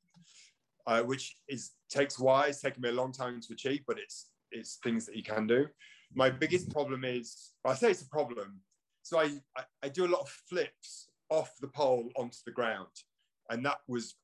uh, 0.87 1.01
which 1.03 1.37
is 1.47 1.71
takes 1.89 2.19
while. 2.19 2.43
It's 2.43 2.61
taken 2.61 2.81
me 2.81 2.89
a 2.89 2.93
long 2.93 3.11
time 3.11 3.39
to 3.41 3.53
achieve, 3.53 3.81
but 3.87 3.97
it's 3.97 4.29
it's 4.51 4.79
things 4.83 5.05
that 5.05 5.15
you 5.15 5.23
can 5.23 5.47
do. 5.47 5.67
My 6.13 6.29
biggest 6.29 6.71
problem 6.71 7.05
is, 7.05 7.51
I 7.63 7.75
say 7.75 7.91
it's 7.91 8.01
a 8.01 8.09
problem. 8.09 8.59
So 9.03 9.19
I, 9.19 9.31
I, 9.57 9.63
I 9.83 9.89
do 9.89 10.05
a 10.05 10.07
lot 10.07 10.21
of 10.21 10.29
flips 10.29 11.09
off 11.29 11.53
the 11.61 11.67
pole 11.67 12.09
onto 12.15 12.37
the 12.45 12.51
ground. 12.51 12.87
And 13.49 13.65
that 13.65 13.77
was 13.87 14.15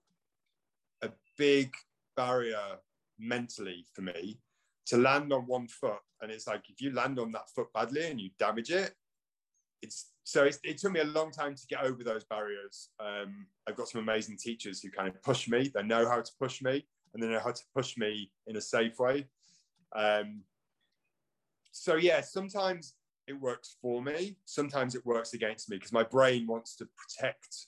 a 1.02 1.10
big 1.38 1.74
barrier 2.16 2.78
mentally 3.20 3.86
for 3.94 4.02
me 4.02 4.40
to 4.88 4.98
land 4.98 5.34
on 5.34 5.42
one 5.42 5.68
foot. 5.68 6.00
And 6.22 6.32
it's 6.32 6.48
like, 6.48 6.63
if 6.70 6.82
you 6.82 6.94
land 6.94 7.20
on 7.20 7.32
that 7.34 7.50
foot 7.56 7.68
badly 7.74 8.08
and 8.08 8.20
you 8.20 8.30
damage 8.39 8.72
it, 8.72 8.94
it's 9.82 10.12
so 10.24 10.43
it's, 10.43 10.60
it 10.63 10.80
took 10.80 10.91
me 10.91 11.02
a 11.02 11.06
long 11.06 11.30
time 11.30 11.54
to 11.54 11.67
get 11.67 11.84
over 11.84 12.04
those 12.04 12.24
barriers. 12.24 12.89
Um, 13.00 13.45
I've 13.67 13.76
got 13.76 13.88
some 13.88 14.02
amazing 14.02 14.38
teachers 14.38 14.82
who 14.82 14.89
kind 14.89 15.08
of 15.08 15.21
push 15.21 15.48
me. 15.48 15.71
They 15.74 15.84
know 15.84 16.10
how 16.10 16.21
to 16.21 16.32
push 16.39 16.63
me 16.63 16.88
and 17.13 17.21
they 17.21 17.28
know 17.28 17.39
how 17.39 17.52
to 17.52 17.63
push 17.76 17.95
me 17.95 18.32
in 18.48 18.58
a 18.58 18.62
safe 18.62 18.98
way. 18.98 19.28
Um, 19.95 20.41
so 21.71 21.95
yeah, 21.95 22.21
sometimes 22.21 22.95
it 23.28 23.39
works 23.39 23.78
for 23.82 24.02
me. 24.02 24.38
Sometimes 24.45 24.95
it 24.95 25.06
works 25.06 25.34
against 25.34 25.69
me 25.69 25.78
because 25.78 25.93
my 25.93 26.04
brain 26.04 26.48
wants 26.48 26.76
to 26.78 26.88
protect 26.95 27.67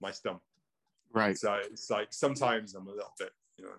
my 0.00 0.10
stump. 0.10 0.40
right 1.12 1.36
So 1.36 1.54
it's 1.64 1.90
like 1.90 2.08
sometimes 2.12 2.74
I'm 2.74 2.86
a 2.86 2.90
little 2.90 3.14
bit, 3.18 3.32
you 3.58 3.64
know. 3.64 3.72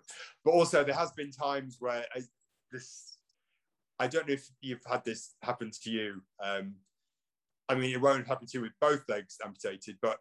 But 0.46 0.52
also 0.52 0.84
there 0.84 0.96
has 0.96 1.12
been 1.12 1.32
times 1.32 1.78
where 1.80 2.06
I, 2.16 2.22
this, 2.72 3.18
I 4.00 4.08
don't 4.08 4.28
know 4.28 4.34
if 4.34 4.48
you've 4.62 4.86
had 4.88 5.04
this 5.06 5.36
happen 5.42 5.72
to 5.84 5.90
you. 5.90 6.22
Um, 6.44 6.76
I 7.68 7.76
mean, 7.76 7.94
it 7.94 8.02
won't 8.02 8.28
happen 8.28 8.48
to 8.48 8.58
you 8.58 8.62
with 8.62 8.74
both 8.82 9.04
legs 9.08 9.38
amputated, 9.46 9.98
but 10.02 10.18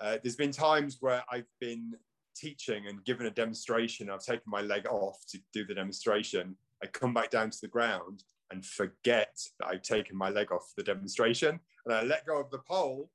uh, 0.00 0.18
there's 0.22 0.36
been 0.36 0.52
times 0.52 0.98
where 1.00 1.22
I've 1.30 1.50
been 1.60 1.94
teaching 2.36 2.86
and 2.86 3.04
given 3.04 3.26
a 3.26 3.30
demonstration. 3.30 4.08
I've 4.08 4.24
taken 4.24 4.44
my 4.46 4.62
leg 4.62 4.86
off 4.86 5.18
to 5.30 5.38
do 5.52 5.66
the 5.66 5.74
demonstration. 5.74 6.56
I 6.82 6.86
come 6.86 7.12
back 7.12 7.30
down 7.30 7.50
to 7.50 7.58
the 7.60 7.68
ground 7.68 8.22
and 8.50 8.64
forget 8.64 9.36
that 9.58 9.66
I've 9.66 9.82
taken 9.82 10.16
my 10.16 10.30
leg 10.30 10.52
off 10.52 10.68
for 10.68 10.74
the 10.78 10.84
demonstration, 10.84 11.60
and 11.84 11.94
I 11.94 12.02
let 12.02 12.26
go 12.26 12.40
of 12.40 12.50
the 12.50 12.60
pole, 12.60 13.10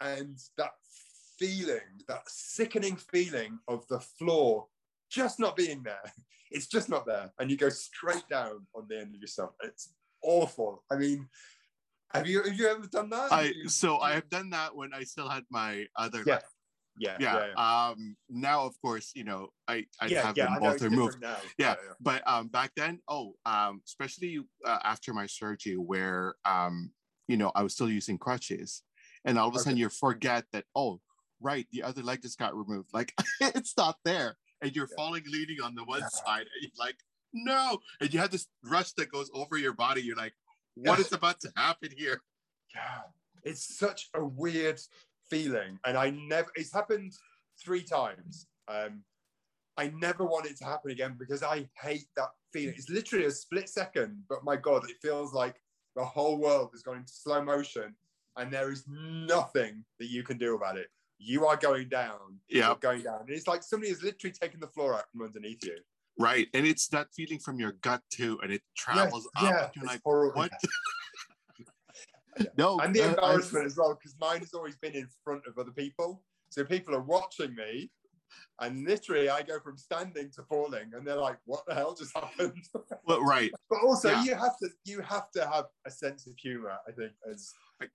and 0.00 0.38
that 0.58 0.72
feeling, 1.38 1.80
that 2.08 2.28
sickening 2.28 2.96
feeling 2.96 3.58
of 3.68 3.86
the 3.88 4.00
floor 4.00 4.66
just 5.10 5.38
not 5.38 5.56
being 5.56 5.82
there. 5.82 6.02
It's 6.52 6.66
just 6.66 6.88
not 6.88 7.06
there. 7.06 7.30
And 7.38 7.48
you 7.48 7.56
go 7.56 7.68
straight 7.68 8.24
down 8.28 8.66
on 8.74 8.86
the 8.88 8.98
end 8.98 9.14
of 9.14 9.20
your 9.20 9.28
stump. 9.28 9.52
It's 9.62 9.94
awful. 10.20 10.82
I 10.90 10.96
mean, 10.96 11.28
have 12.12 12.26
you 12.26 12.42
have 12.42 12.58
you 12.58 12.66
ever 12.66 12.88
done 12.88 13.08
that? 13.10 13.30
i 13.30 13.42
you- 13.54 13.68
so 13.68 13.98
i 13.98 14.12
have 14.12 14.28
done 14.30 14.50
that 14.50 14.74
when 14.74 14.92
i 14.92 15.04
still 15.04 15.28
had 15.28 15.44
my 15.48 15.86
other 15.96 16.24
Yeah. 16.26 16.34
leg. 16.34 16.42
yeah, 16.98 17.16
yeah, 17.20 17.46
yeah, 17.56 17.90
um 17.92 18.16
now 18.28 18.66
of 18.66 18.74
course 18.82 19.12
you 19.14 19.22
know 19.22 19.48
i 19.68 19.84
i 20.00 20.08
yeah, 20.08 20.22
have 20.26 20.34
yeah, 20.34 20.46
them 20.46 20.58
both 20.60 20.82
removed 20.82 21.20
now. 21.20 21.36
yeah 21.56 21.76
but 22.00 22.20
um 22.26 22.48
back 22.48 22.72
then 22.76 22.98
oh 23.06 23.34
um 23.46 23.80
especially 23.86 24.40
uh, 24.66 24.78
after 24.82 25.14
my 25.14 25.26
surgery 25.26 25.76
where 25.76 26.34
um 26.44 26.90
you 27.28 27.36
know 27.36 27.52
i 27.54 27.62
was 27.62 27.74
still 27.74 27.88
using 27.90 28.18
crutches 28.18 28.82
and 29.24 29.38
all 29.38 29.46
of 29.48 29.54
a 29.54 29.58
Okay. 29.58 29.64
sudden 29.70 29.78
you 29.78 29.88
forget 29.88 30.44
that 30.52 30.64
oh 30.74 31.00
right 31.40 31.68
the 31.70 31.84
other 31.84 32.02
leg 32.02 32.20
just 32.22 32.38
got 32.40 32.56
removed 32.56 32.88
like 32.92 33.12
it's 33.40 33.76
not 33.76 33.96
there 34.04 34.36
and 34.62 34.74
you're 34.74 34.88
Yeah. 34.90 34.96
falling 34.96 35.24
leaning 35.26 35.60
on 35.60 35.74
the 35.74 35.84
one 35.84 36.00
Yeah. 36.00 36.08
side 36.08 36.46
and 36.54 36.62
you're 36.62 36.70
like 36.78 36.96
no 37.32 37.80
and 38.00 38.12
you 38.12 38.18
have 38.18 38.30
this 38.30 38.48
rush 38.64 38.92
that 38.92 39.10
goes 39.10 39.30
over 39.32 39.56
your 39.56 39.72
body 39.72 40.02
you're 40.02 40.16
like 40.16 40.34
what 40.74 40.98
Yeah. 40.98 41.04
is 41.06 41.12
about 41.12 41.40
to 41.40 41.52
happen 41.56 41.90
here 41.96 42.22
yeah, 42.74 43.02
it's 43.42 43.76
such 43.78 44.10
a 44.14 44.24
weird 44.24 44.80
feeling, 45.28 45.80
and 45.84 45.96
I 45.98 46.10
never. 46.10 46.52
It's 46.54 46.72
happened 46.72 47.12
three 47.60 47.82
times. 47.82 48.46
Um, 48.68 49.04
I 49.76 49.88
never 49.88 50.24
want 50.24 50.46
it 50.46 50.56
to 50.58 50.64
happen 50.64 50.92
again 50.92 51.16
because 51.18 51.42
I 51.42 51.68
hate 51.80 52.06
that 52.14 52.28
feeling. 52.52 52.76
It's 52.76 52.88
literally 52.88 53.24
a 53.26 53.30
split 53.32 53.68
second, 53.68 54.24
but 54.28 54.44
my 54.44 54.54
god, 54.54 54.88
it 54.88 54.98
feels 55.02 55.32
like 55.32 55.60
the 55.96 56.04
whole 56.04 56.38
world 56.38 56.70
is 56.74 56.82
going 56.84 56.98
into 56.98 57.12
slow 57.12 57.42
motion, 57.42 57.96
and 58.36 58.52
there 58.52 58.70
is 58.70 58.84
nothing 58.86 59.84
that 59.98 60.06
you 60.06 60.22
can 60.22 60.38
do 60.38 60.54
about 60.54 60.78
it. 60.78 60.90
You 61.22 61.46
are 61.46 61.56
going 61.56 61.88
down. 61.90 62.38
Yeah. 62.48 62.74
Going 62.80 63.02
down. 63.02 63.20
And 63.20 63.30
it's 63.30 63.46
like 63.46 63.62
somebody 63.62 63.92
is 63.92 64.02
literally 64.02 64.32
taking 64.40 64.58
the 64.60 64.66
floor 64.68 64.94
out 64.94 65.04
from 65.12 65.22
underneath 65.22 65.62
you. 65.64 65.76
right 66.18 66.48
and 66.54 66.66
it's 66.66 66.88
that 66.88 67.06
feeling 67.14 67.38
from 67.38 67.60
your 67.60 67.72
gut 67.82 68.02
too 68.10 68.38
and 68.42 68.50
it 68.52 68.62
travels 68.76 69.28
up 69.36 69.42
yeah, 69.44 69.48
and 69.64 69.70
you're 69.76 69.84
it's 69.84 69.92
like 69.94 70.00
horrible. 70.04 70.40
what 70.40 70.50
no 72.56 72.78
and 72.82 72.94
the 72.94 73.02
uh, 73.02 73.06
I- 73.06 73.10
embarrassment 73.10 73.66
as 73.66 73.76
well, 73.76 73.94
because 73.94 74.14
mine 74.20 74.40
has 74.40 74.54
always 74.54 74.76
been 74.76 74.92
in 74.94 75.08
front 75.24 75.42
of 75.46 75.58
other 75.58 75.72
people. 75.72 76.22
So 76.50 76.64
people 76.64 76.94
are 76.96 77.02
watching 77.02 77.54
me, 77.54 77.90
and 78.60 78.84
literally 78.86 79.28
I 79.30 79.42
go 79.42 79.60
from 79.60 79.76
standing 79.78 80.30
to 80.36 80.42
falling, 80.44 80.90
and 80.94 81.06
they're 81.06 81.16
like, 81.16 81.38
"What 81.44 81.64
the 81.66 81.74
hell 81.74 81.94
just 81.94 82.14
happened?" 82.16 82.64
well, 83.06 83.22
right 83.22 83.52
but 83.68 83.78
also, 83.86 84.10
Yeah. 84.10 84.24
you 84.24 84.34
have 84.34 84.56
to 84.62 84.68
you 84.84 85.00
have 85.02 85.30
to 85.32 85.46
have 85.46 85.66
a 85.86 85.90
sense 85.90 86.26
of 86.26 86.34
humor. 86.36 86.72
I 86.88 86.92
think 86.92 87.12
as 87.30 87.52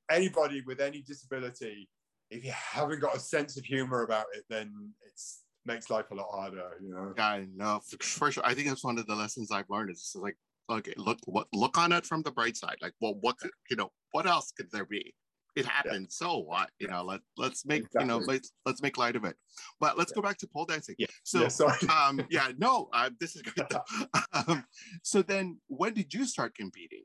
anybody 0.10 0.62
with 0.66 0.80
any 0.80 1.02
disability, 1.02 1.90
if 2.30 2.44
you 2.44 2.52
haven't 2.52 3.02
got 3.02 3.16
a 3.16 3.20
sense 3.20 3.58
of 3.58 3.66
humor 3.66 4.04
about 4.04 4.26
it, 4.34 4.44
then 4.50 4.92
it's 5.08 5.42
makes 5.66 5.90
life 5.90 6.12
a 6.12 6.16
lot 6.16 6.28
harder. 6.32 6.72
You 6.82 6.92
know. 6.92 7.14
Yeah, 7.18 7.44
no, 7.56 7.82
for, 7.88 8.04
for 8.04 8.32
sure. 8.32 8.46
I 8.46 8.54
think 8.54 8.68
that's 8.68 8.84
one 8.84 8.98
of 8.98 9.08
the 9.08 9.16
lessons 9.16 9.52
I've 9.52 9.70
learned. 9.70 9.92
Is 9.92 10.16
like, 10.16 10.38
okay, 10.70 10.94
look 10.98 11.20
what 11.26 11.48
look 11.54 11.78
on 11.78 11.92
it 11.92 12.06
from 12.06 12.22
the 12.22 12.32
bright 12.32 12.58
side. 12.58 12.78
Like, 12.82 12.94
well, 13.00 13.16
what 13.22 13.38
could 13.38 13.52
you 13.70 13.78
know? 13.78 13.92
What 14.12 14.28
else 14.28 14.52
could 14.52 14.72
there 14.72 14.86
be? 14.86 15.14
It 15.56 15.66
happened. 15.66 16.08
So 16.12 16.40
what? 16.40 16.70
You 16.80 16.90
know, 16.90 17.04
let 17.04 17.22
let's 17.38 17.66
make 17.66 17.86
you 17.98 18.06
know 18.06 18.18
let's 18.18 18.52
let's 18.66 18.82
make 18.82 18.98
light 18.98 19.16
of 19.16 19.24
it. 19.24 19.36
But 19.80 19.98
let's 19.98 20.12
go 20.12 20.22
back 20.22 20.38
to 20.40 20.48
pole 20.48 20.66
dancing. 20.66 20.96
Yeah. 20.98 21.08
So 21.24 21.44
yeah, 21.44 21.48
sorry. 21.48 21.78
um, 21.90 22.22
yeah, 22.30 22.50
no, 22.58 22.90
uh, 22.92 23.10
this 23.20 23.36
is 23.36 23.42
good. 23.42 23.68
um, 24.34 24.66
so 25.02 25.22
then, 25.22 25.60
when 25.68 25.94
did 25.94 26.14
you 26.14 26.26
start 26.26 26.56
competing? 26.56 27.04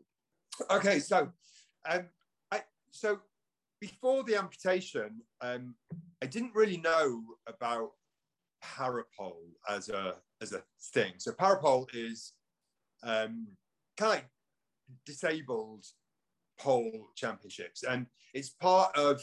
okay 0.71 0.99
so 0.99 1.29
um 1.89 2.07
i 2.51 2.61
so 2.91 3.19
before 3.81 4.23
the 4.25 4.37
amputation 4.37 5.21
um 5.41 5.75
i 6.23 6.27
didn't 6.27 6.55
really 6.55 6.77
know 6.77 7.23
about 7.47 7.91
parapole 8.63 9.47
as 9.69 9.89
a 9.89 10.15
as 10.41 10.53
a 10.53 10.63
thing. 10.93 11.13
So 11.19 11.33
parapole 11.33 11.87
is 11.93 12.33
um 13.03 13.47
kind 13.97 14.13
of 14.13 14.17
like 14.17 14.29
disabled 15.07 15.85
pole 16.59 17.09
championships, 17.17 17.83
and 17.83 18.07
it's 18.35 18.51
part 18.51 18.97
of 18.97 19.23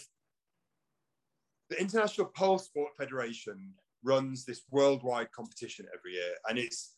the 1.70 1.80
International 1.80 2.28
Pole 2.28 2.60
Sport 2.60 2.94
Federation 2.98 3.74
runs 4.04 4.46
this 4.46 4.62
worldwide 4.72 5.32
competition 5.32 5.86
every 5.94 6.14
year, 6.14 6.34
and 6.48 6.58
it's 6.58 6.96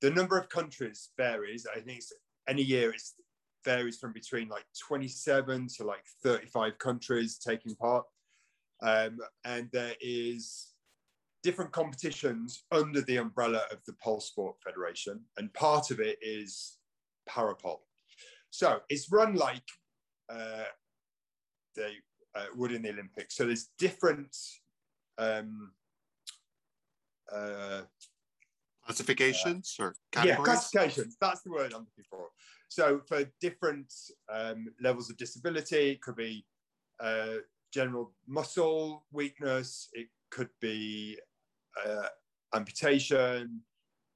the 0.00 0.10
number 0.10 0.38
of 0.38 0.48
countries 0.48 1.10
varies. 1.16 1.66
I 1.70 1.80
think 1.80 1.98
it's 1.98 2.12
any 2.48 2.62
year 2.62 2.90
it's 2.90 3.14
varies 3.64 3.98
from 3.98 4.12
between 4.12 4.48
like 4.48 4.64
27 4.86 5.68
to 5.76 5.84
like 5.84 6.04
35 6.22 6.78
countries 6.78 7.38
taking 7.38 7.74
part. 7.74 8.04
Um, 8.82 9.18
and 9.44 9.68
there 9.72 9.94
is 10.00 10.68
different 11.42 11.72
competitions 11.72 12.64
under 12.72 13.00
the 13.02 13.16
umbrella 13.16 13.62
of 13.70 13.78
the 13.86 13.94
Pole 14.02 14.20
Sport 14.20 14.56
Federation, 14.64 15.20
and 15.36 15.52
part 15.54 15.90
of 15.90 16.00
it 16.00 16.18
is 16.22 16.78
parapole. 17.28 17.82
So 18.50 18.80
it's 18.88 19.12
run 19.12 19.34
like 19.34 19.62
uh, 20.30 20.64
they 21.76 21.92
uh, 22.34 22.46
would 22.56 22.72
in 22.72 22.82
the 22.82 22.90
Olympics. 22.90 23.36
So 23.36 23.46
there's 23.46 23.68
different 23.78 24.36
um, 25.18 25.72
uh, 27.32 27.82
classifications 28.84 29.76
or 29.78 29.94
categories? 30.12 30.38
Yeah, 30.38 30.44
classifications. 30.44 31.16
That's 31.20 31.42
the 31.42 31.50
word 31.50 31.72
I'm 31.72 31.86
looking 31.86 32.04
for. 32.10 32.28
So 32.70 33.00
for 33.04 33.24
different 33.40 33.92
um, 34.32 34.68
levels 34.80 35.10
of 35.10 35.16
disability, 35.16 35.90
it 35.90 36.02
could 36.02 36.14
be 36.14 36.46
uh, 37.00 37.38
general 37.74 38.12
muscle 38.28 39.04
weakness, 39.10 39.88
it 39.92 40.06
could 40.30 40.50
be 40.60 41.18
uh, 41.84 42.06
amputation, 42.54 43.60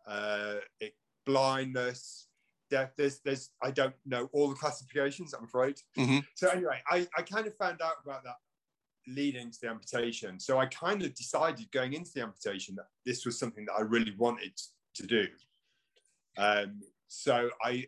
uh, 0.06 0.54
it, 0.78 0.94
blindness, 1.26 2.28
deaf. 2.70 2.90
There's, 2.96 3.18
there's, 3.24 3.50
I 3.60 3.72
don't 3.72 3.94
know 4.06 4.30
all 4.32 4.48
the 4.48 4.54
classifications, 4.54 5.34
I'm 5.34 5.44
afraid. 5.44 5.80
Mm-hmm. 5.98 6.20
So 6.36 6.48
anyway, 6.48 6.80
I, 6.88 7.08
I 7.18 7.22
kind 7.22 7.48
of 7.48 7.56
found 7.56 7.82
out 7.82 7.94
about 8.04 8.22
that 8.22 8.36
leading 9.08 9.50
to 9.50 9.58
the 9.62 9.68
amputation. 9.68 10.38
So 10.38 10.58
I 10.58 10.66
kind 10.66 11.02
of 11.02 11.12
decided 11.14 11.72
going 11.72 11.94
into 11.94 12.12
the 12.14 12.22
amputation 12.22 12.76
that 12.76 12.86
this 13.04 13.26
was 13.26 13.36
something 13.36 13.64
that 13.64 13.74
I 13.76 13.80
really 13.80 14.14
wanted 14.16 14.52
to 14.94 15.06
do. 15.08 15.26
Um, 16.38 16.82
so 17.08 17.50
I 17.60 17.86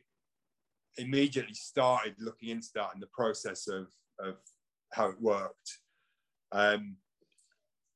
immediately 0.99 1.55
started 1.55 2.15
looking 2.19 2.51
into 2.51 2.69
that 2.75 2.91
and 2.95 3.03
the 3.03 3.09
process 3.13 3.69
of, 3.69 3.87
of 4.19 4.37
how 4.93 5.09
it 5.09 5.21
worked. 5.21 5.79
Um, 6.53 6.97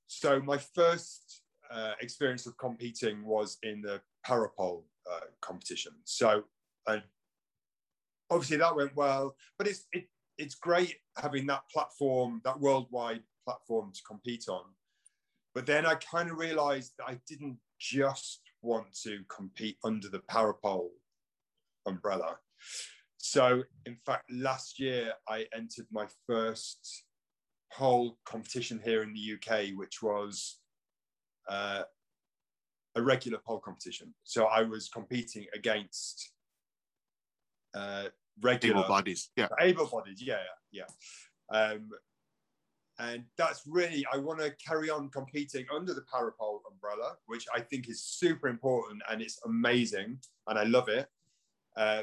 so 0.06 0.40
my 0.40 0.58
first 0.58 1.42
uh, 1.70 1.92
experience 2.00 2.46
of 2.46 2.56
competing 2.58 3.24
was 3.24 3.58
in 3.62 3.80
the 3.82 4.00
parapole 4.24 4.84
uh, 5.10 5.26
competition. 5.40 5.92
So 6.04 6.44
obviously 8.30 8.56
that 8.58 8.76
went 8.76 8.94
well, 8.96 9.36
but 9.58 9.66
it's 9.66 9.86
it, 9.92 10.08
it's 10.38 10.54
great 10.54 10.96
having 11.16 11.46
that 11.46 11.62
platform, 11.72 12.40
that 12.44 12.58
worldwide 12.58 13.22
platform 13.44 13.92
to 13.92 14.00
compete 14.06 14.44
on. 14.48 14.62
But 15.54 15.66
then 15.66 15.84
I 15.84 15.96
kind 15.96 16.30
of 16.30 16.38
realized 16.38 16.92
that 16.98 17.08
I 17.08 17.20
didn't 17.28 17.58
just 17.78 18.40
want 18.62 18.86
to 19.02 19.20
compete 19.28 19.76
under 19.84 20.08
the 20.08 20.20
parapole 20.20 20.90
umbrella. 21.86 22.38
So, 23.18 23.62
in 23.86 23.96
fact, 24.06 24.24
last 24.30 24.80
year 24.80 25.12
I 25.28 25.46
entered 25.54 25.86
my 25.92 26.06
first 26.26 27.04
pole 27.72 28.18
competition 28.24 28.80
here 28.84 29.02
in 29.02 29.12
the 29.12 29.34
UK, 29.34 29.76
which 29.76 30.02
was 30.02 30.58
uh, 31.48 31.82
a 32.96 33.02
regular 33.02 33.38
pole 33.46 33.60
competition. 33.60 34.14
So 34.24 34.46
I 34.46 34.62
was 34.62 34.88
competing 34.88 35.46
against 35.54 36.32
uh, 37.74 38.04
regular 38.40 38.80
able 38.80 38.88
bodies. 38.88 39.30
Yeah, 39.36 39.48
able 39.60 39.86
bodies. 39.86 40.22
Yeah, 40.22 40.38
yeah. 40.72 40.84
Um, 41.52 41.90
and 42.98 43.24
that's 43.38 43.62
really 43.66 44.04
I 44.12 44.18
want 44.18 44.40
to 44.40 44.52
carry 44.64 44.90
on 44.90 45.08
competing 45.08 45.66
under 45.74 45.94
the 45.94 46.02
parapole 46.12 46.60
umbrella, 46.70 47.14
which 47.26 47.46
I 47.54 47.60
think 47.60 47.88
is 47.88 48.02
super 48.02 48.48
important 48.48 49.02
and 49.10 49.22
it's 49.22 49.40
amazing 49.46 50.18
and 50.48 50.58
I 50.58 50.64
love 50.64 50.88
it. 50.88 51.08
Uh, 51.76 52.02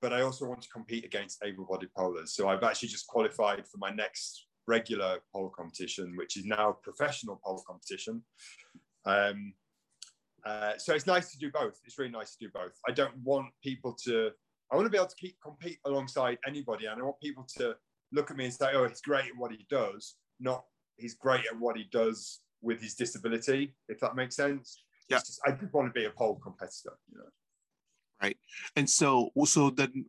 but 0.00 0.12
I 0.12 0.22
also 0.22 0.46
want 0.46 0.62
to 0.62 0.68
compete 0.68 1.04
against 1.04 1.42
able-bodied 1.44 1.90
polers. 1.96 2.28
So 2.28 2.48
I've 2.48 2.62
actually 2.62 2.88
just 2.88 3.06
qualified 3.06 3.66
for 3.66 3.78
my 3.78 3.90
next 3.90 4.46
regular 4.66 5.18
pole 5.32 5.52
competition, 5.54 6.14
which 6.16 6.36
is 6.36 6.44
now 6.44 6.70
a 6.70 6.74
professional 6.74 7.40
pole 7.44 7.62
competition. 7.66 8.22
Um, 9.04 9.54
uh, 10.44 10.78
so 10.78 10.94
it's 10.94 11.06
nice 11.06 11.30
to 11.32 11.38
do 11.38 11.50
both. 11.50 11.78
It's 11.84 11.98
really 11.98 12.10
nice 12.10 12.34
to 12.36 12.46
do 12.46 12.50
both. 12.52 12.72
I 12.88 12.92
don't 12.92 13.16
want 13.22 13.48
people 13.62 13.94
to 14.04 14.30
I 14.70 14.76
want 14.76 14.86
to 14.86 14.90
be 14.90 14.98
able 14.98 15.08
to 15.08 15.16
keep 15.16 15.36
compete 15.42 15.78
alongside 15.84 16.38
anybody, 16.46 16.86
and 16.86 17.00
I 17.00 17.04
want 17.04 17.20
people 17.20 17.44
to 17.58 17.74
look 18.12 18.30
at 18.30 18.36
me 18.36 18.44
and 18.44 18.54
say, 18.54 18.70
"Oh, 18.72 18.86
he's 18.86 19.00
great 19.00 19.26
at 19.26 19.36
what 19.36 19.50
he 19.50 19.66
does," 19.68 20.16
not 20.38 20.64
he's 20.96 21.14
great 21.14 21.44
at 21.46 21.58
what 21.58 21.76
he 21.76 21.84
does 21.90 22.40
with 22.62 22.80
his 22.80 22.94
disability. 22.94 23.74
If 23.88 23.98
that 24.00 24.14
makes 24.14 24.36
sense. 24.36 24.84
Yeah. 25.08 25.18
Just, 25.18 25.40
I 25.44 25.50
just 25.52 25.74
want 25.74 25.92
to 25.92 25.98
be 25.98 26.06
a 26.06 26.10
pole 26.10 26.38
competitor. 26.40 26.96
You 27.10 27.18
know. 27.18 27.24
Right, 28.22 28.36
and 28.76 28.88
so 28.88 29.30
so 29.44 29.70
then 29.70 30.06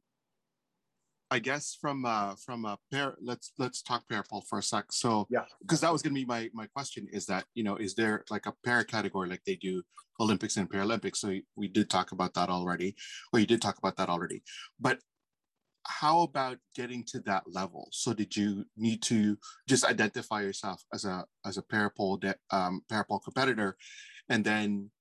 I 1.32 1.39
guess 1.39 1.78
from 1.80 2.04
uh, 2.04 2.36
from 2.45 2.65
a 2.65 2.78
pair, 2.91 3.15
let's 3.21 3.54
let's 3.58 3.82
talk 3.82 4.04
parapole 4.10 4.43
for 4.50 4.60
a 4.60 4.63
sec. 4.63 4.91
So 4.91 5.28
yeah, 5.30 5.45
because 5.62 5.80
that 5.80 5.91
was 5.91 6.02
going 6.02 6.13
to 6.13 6.19
be 6.19 6.26
my 6.26 6.50
my 6.54 6.67
question 6.67 7.08
is 7.12 7.26
that 7.28 7.45
you 7.54 7.63
know 7.63 7.78
is 7.78 7.95
there 7.95 8.26
like 8.30 8.47
a 8.47 8.54
para 8.65 8.84
category 8.84 9.30
like 9.30 9.41
they 9.45 9.56
do 9.56 9.82
Olympics 10.19 10.58
and 10.58 10.69
Paralympics? 10.69 11.17
So 11.17 11.34
we 11.56 11.69
did 11.69 11.89
talk 11.89 12.12
about 12.12 12.34
that 12.34 12.50
already, 12.50 12.95
or 13.32 13.39
you 13.39 13.45
did 13.45 13.62
talk 13.62 13.78
about 13.78 13.95
that 13.95 14.10
already. 14.10 14.43
But 14.78 15.00
how 15.88 16.21
about 16.21 16.58
getting 16.76 17.06
to 17.06 17.21
that 17.21 17.43
level? 17.47 17.88
So 17.93 18.13
did 18.13 18.36
you 18.36 18.65
need 18.76 19.02
to 19.04 19.38
just 19.69 19.86
identify 19.86 20.41
yourself 20.41 20.84
as 20.93 21.06
a 21.06 21.24
as 21.45 21.58
a 21.58 21.63
parapole 21.63 22.17
de- 22.17 22.36
um, 22.52 22.82
parapole 22.89 23.19
competitor, 23.19 23.78
and 24.28 24.43
then 24.43 24.91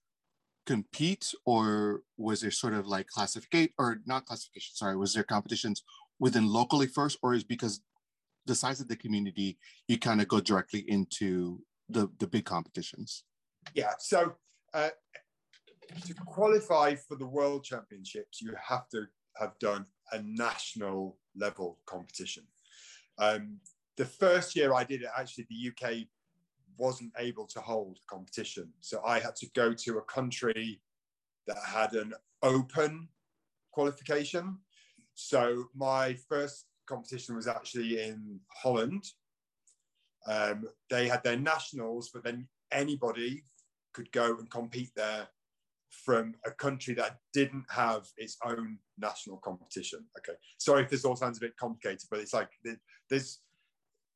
compete, 0.66 1.32
or 1.44 2.02
was 2.16 2.40
there 2.40 2.50
sort 2.50 2.74
of 2.74 2.86
like 2.86 3.06
classificate 3.08 3.72
or 3.78 4.00
not 4.06 4.26
classification? 4.26 4.74
Sorry, 4.74 4.96
was 4.96 5.14
there 5.14 5.24
competitions 5.24 5.82
within 6.18 6.46
locally 6.46 6.86
first, 6.86 7.18
or 7.22 7.34
is 7.34 7.44
because 7.44 7.80
the 8.46 8.54
size 8.54 8.80
of 8.80 8.88
the 8.88 8.96
community, 8.96 9.58
you 9.88 9.98
kind 9.98 10.20
of 10.20 10.28
go 10.28 10.40
directly 10.40 10.84
into 10.88 11.60
the, 11.88 12.08
the 12.18 12.26
big 12.26 12.44
competitions? 12.44 13.24
Yeah. 13.74 13.92
So 13.98 14.34
uh, 14.74 14.90
to 16.06 16.14
qualify 16.26 16.94
for 16.94 17.16
the 17.16 17.26
World 17.26 17.64
Championships, 17.64 18.40
you 18.40 18.54
have 18.68 18.88
to 18.90 19.04
have 19.38 19.58
done 19.58 19.86
a 20.12 20.22
national 20.22 21.18
level 21.36 21.78
competition. 21.86 22.44
Um, 23.18 23.58
the 23.96 24.04
first 24.04 24.56
year 24.56 24.72
I 24.72 24.84
did 24.84 25.02
it, 25.02 25.08
actually, 25.16 25.46
the 25.50 25.70
UK 25.70 26.06
wasn't 26.80 27.12
able 27.18 27.46
to 27.46 27.60
hold 27.60 27.98
a 27.98 28.14
competition. 28.14 28.72
So 28.80 29.02
I 29.04 29.20
had 29.20 29.36
to 29.36 29.46
go 29.54 29.74
to 29.74 29.98
a 29.98 30.02
country 30.02 30.80
that 31.46 31.58
had 31.64 31.92
an 31.92 32.14
open 32.42 33.08
qualification. 33.72 34.58
So 35.14 35.66
my 35.74 36.16
first 36.28 36.66
competition 36.86 37.36
was 37.36 37.46
actually 37.46 38.02
in 38.02 38.40
Holland. 38.62 39.04
Um, 40.26 40.68
they 40.88 41.08
had 41.08 41.22
their 41.22 41.38
nationals, 41.38 42.10
but 42.12 42.24
then 42.24 42.48
anybody 42.72 43.44
could 43.92 44.10
go 44.12 44.38
and 44.38 44.50
compete 44.50 44.90
there 44.96 45.28
from 45.90 46.34
a 46.46 46.50
country 46.50 46.94
that 46.94 47.18
didn't 47.34 47.64
have 47.68 48.06
its 48.16 48.36
own 48.44 48.78
national 48.98 49.38
competition. 49.38 50.06
Okay, 50.18 50.38
sorry 50.58 50.84
if 50.84 50.90
this 50.90 51.04
all 51.04 51.16
sounds 51.16 51.38
a 51.38 51.40
bit 51.40 51.56
complicated, 51.56 52.08
but 52.10 52.20
it's 52.20 52.32
like 52.32 52.50
there's 53.08 53.40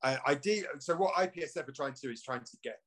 I, 0.05 0.19
I 0.27 0.35
did. 0.35 0.67
So 0.79 0.95
what 0.97 1.15
IPSF 1.15 1.69
are 1.69 1.73
trying 1.73 1.95
to 1.95 2.01
do 2.01 2.11
is 2.11 2.23
trying 2.23 2.45
to 2.45 2.57
get 2.63 2.79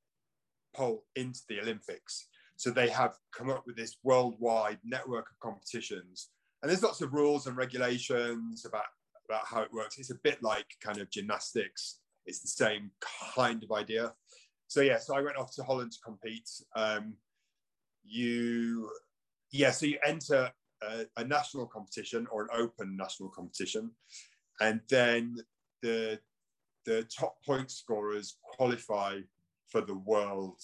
pole 0.75 1.03
into 1.15 1.41
the 1.49 1.59
Olympics. 1.59 2.27
So 2.55 2.69
they 2.69 2.89
have 2.89 3.15
come 3.35 3.49
up 3.49 3.63
with 3.67 3.75
this 3.75 3.97
worldwide 4.03 4.79
network 4.85 5.27
of 5.29 5.39
competitions 5.39 6.29
and 6.61 6.69
there's 6.69 6.83
lots 6.83 7.01
of 7.01 7.13
rules 7.13 7.47
and 7.47 7.55
regulations 7.55 8.65
about 8.65 8.85
about 9.29 9.45
how 9.45 9.61
it 9.61 9.73
works. 9.73 9.97
It's 9.97 10.11
a 10.11 10.19
bit 10.23 10.41
like 10.41 10.65
kind 10.81 10.99
of 10.99 11.09
gymnastics. 11.11 11.99
It's 12.25 12.39
the 12.39 12.47
same 12.47 12.91
kind 13.35 13.61
of 13.61 13.71
idea. 13.71 14.13
So 14.67 14.81
yeah, 14.81 14.99
so 14.99 15.15
I 15.15 15.21
went 15.21 15.37
off 15.37 15.53
to 15.55 15.63
Holland 15.63 15.91
to 15.91 15.97
compete. 16.03 16.49
Um, 16.75 17.15
you, 18.05 18.89
yeah, 19.51 19.71
so 19.71 19.85
you 19.85 19.97
enter 20.05 20.49
a, 20.81 21.05
a 21.17 21.25
national 21.25 21.67
competition 21.67 22.25
or 22.31 22.43
an 22.43 22.49
open 22.53 22.95
national 22.95 23.29
competition, 23.29 23.91
and 24.61 24.79
then 24.89 25.37
the 25.81 26.19
the 26.87 27.03
top 27.03 27.35
point 27.45 27.69
scorers 27.69 28.37
qualify 28.41 29.19
for 29.69 29.81
the 29.81 29.93
world 29.93 30.59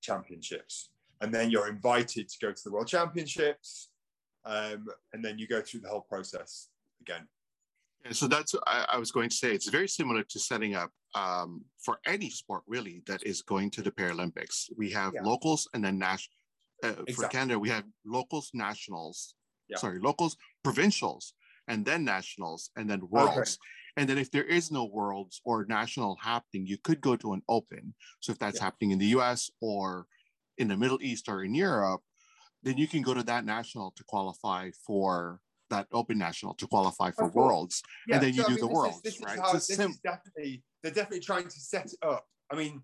championships, 0.00 0.90
and 1.20 1.32
then 1.32 1.50
you're 1.50 1.68
invited 1.68 2.28
to 2.28 2.36
go 2.40 2.50
to 2.52 2.62
the 2.64 2.72
world 2.72 2.88
championships 2.88 3.90
um, 4.44 4.86
and 5.12 5.22
then 5.24 5.38
you 5.38 5.46
go 5.46 5.60
through 5.60 5.80
the 5.80 5.88
whole 5.88 6.06
process 6.08 6.68
again. 7.02 7.28
Yeah, 8.04 8.12
so 8.12 8.26
that's 8.28 8.54
I, 8.66 8.86
I, 8.92 8.98
was 8.98 9.10
going 9.10 9.28
to 9.28 9.36
say 9.36 9.52
it's 9.52 9.68
very 9.68 9.88
similar 9.88 10.22
to 10.22 10.38
setting 10.38 10.74
up 10.74 10.90
um, 11.14 11.64
for 11.78 11.98
any 12.06 12.30
sport 12.30 12.62
really 12.66 13.02
that 13.06 13.22
is 13.24 13.42
going 13.42 13.70
to 13.72 13.82
the 13.82 13.90
Paralympics. 13.90 14.70
We 14.76 14.90
have 14.92 15.12
yeah. 15.14 15.22
locals 15.22 15.68
and 15.74 15.84
then 15.84 15.98
national. 15.98 16.34
Uh, 16.82 16.88
exactly. 16.88 17.14
For 17.14 17.28
Canada, 17.28 17.58
we 17.58 17.68
have 17.68 17.84
locals, 18.06 18.50
nationals. 18.54 19.34
Yeah. 19.68 19.78
Sorry, 19.78 19.98
locals, 19.98 20.36
provincials, 20.62 21.34
and 21.66 21.84
then 21.84 22.04
nationals, 22.04 22.70
and 22.76 22.88
then 22.88 23.02
worlds. 23.10 23.36
Okay. 23.36 23.56
And 23.98 24.08
then 24.08 24.16
if 24.16 24.30
there 24.30 24.44
is 24.44 24.70
no 24.70 24.84
worlds 24.84 25.40
or 25.44 25.66
national 25.68 26.16
happening, 26.22 26.64
you 26.66 26.78
could 26.78 27.00
go 27.00 27.16
to 27.16 27.32
an 27.32 27.42
open. 27.48 27.94
So 28.20 28.30
if 28.30 28.38
that's 28.38 28.58
yeah. 28.58 28.64
happening 28.64 28.92
in 28.92 28.98
the 28.98 29.06
US 29.18 29.50
or 29.60 30.06
in 30.56 30.68
the 30.68 30.76
Middle 30.76 31.02
East 31.02 31.28
or 31.28 31.42
in 31.42 31.52
Europe, 31.52 32.02
then 32.62 32.78
you 32.78 32.86
can 32.86 33.02
go 33.02 33.12
to 33.12 33.24
that 33.24 33.44
national 33.44 33.92
to 33.96 34.04
qualify 34.04 34.70
for 34.86 35.40
that 35.70 35.88
open 35.92 36.16
national 36.16 36.54
to 36.54 36.66
qualify 36.68 37.10
for 37.10 37.26
worlds. 37.28 37.82
Yeah, 38.06 38.14
and 38.14 38.24
then 38.24 38.34
you 38.34 38.42
so, 38.42 38.48
do 38.48 38.52
I 38.52 38.56
mean, 38.56 38.60
the 38.60 38.72
worlds, 38.72 39.00
is, 39.04 39.20
right? 39.20 39.38
How, 39.38 39.58
sim- 39.58 39.94
definitely, 40.04 40.62
they're 40.82 40.92
definitely 40.92 41.20
trying 41.20 41.48
to 41.48 41.60
set 41.60 41.86
it 41.86 41.98
up. 42.02 42.24
I 42.52 42.56
mean, 42.56 42.82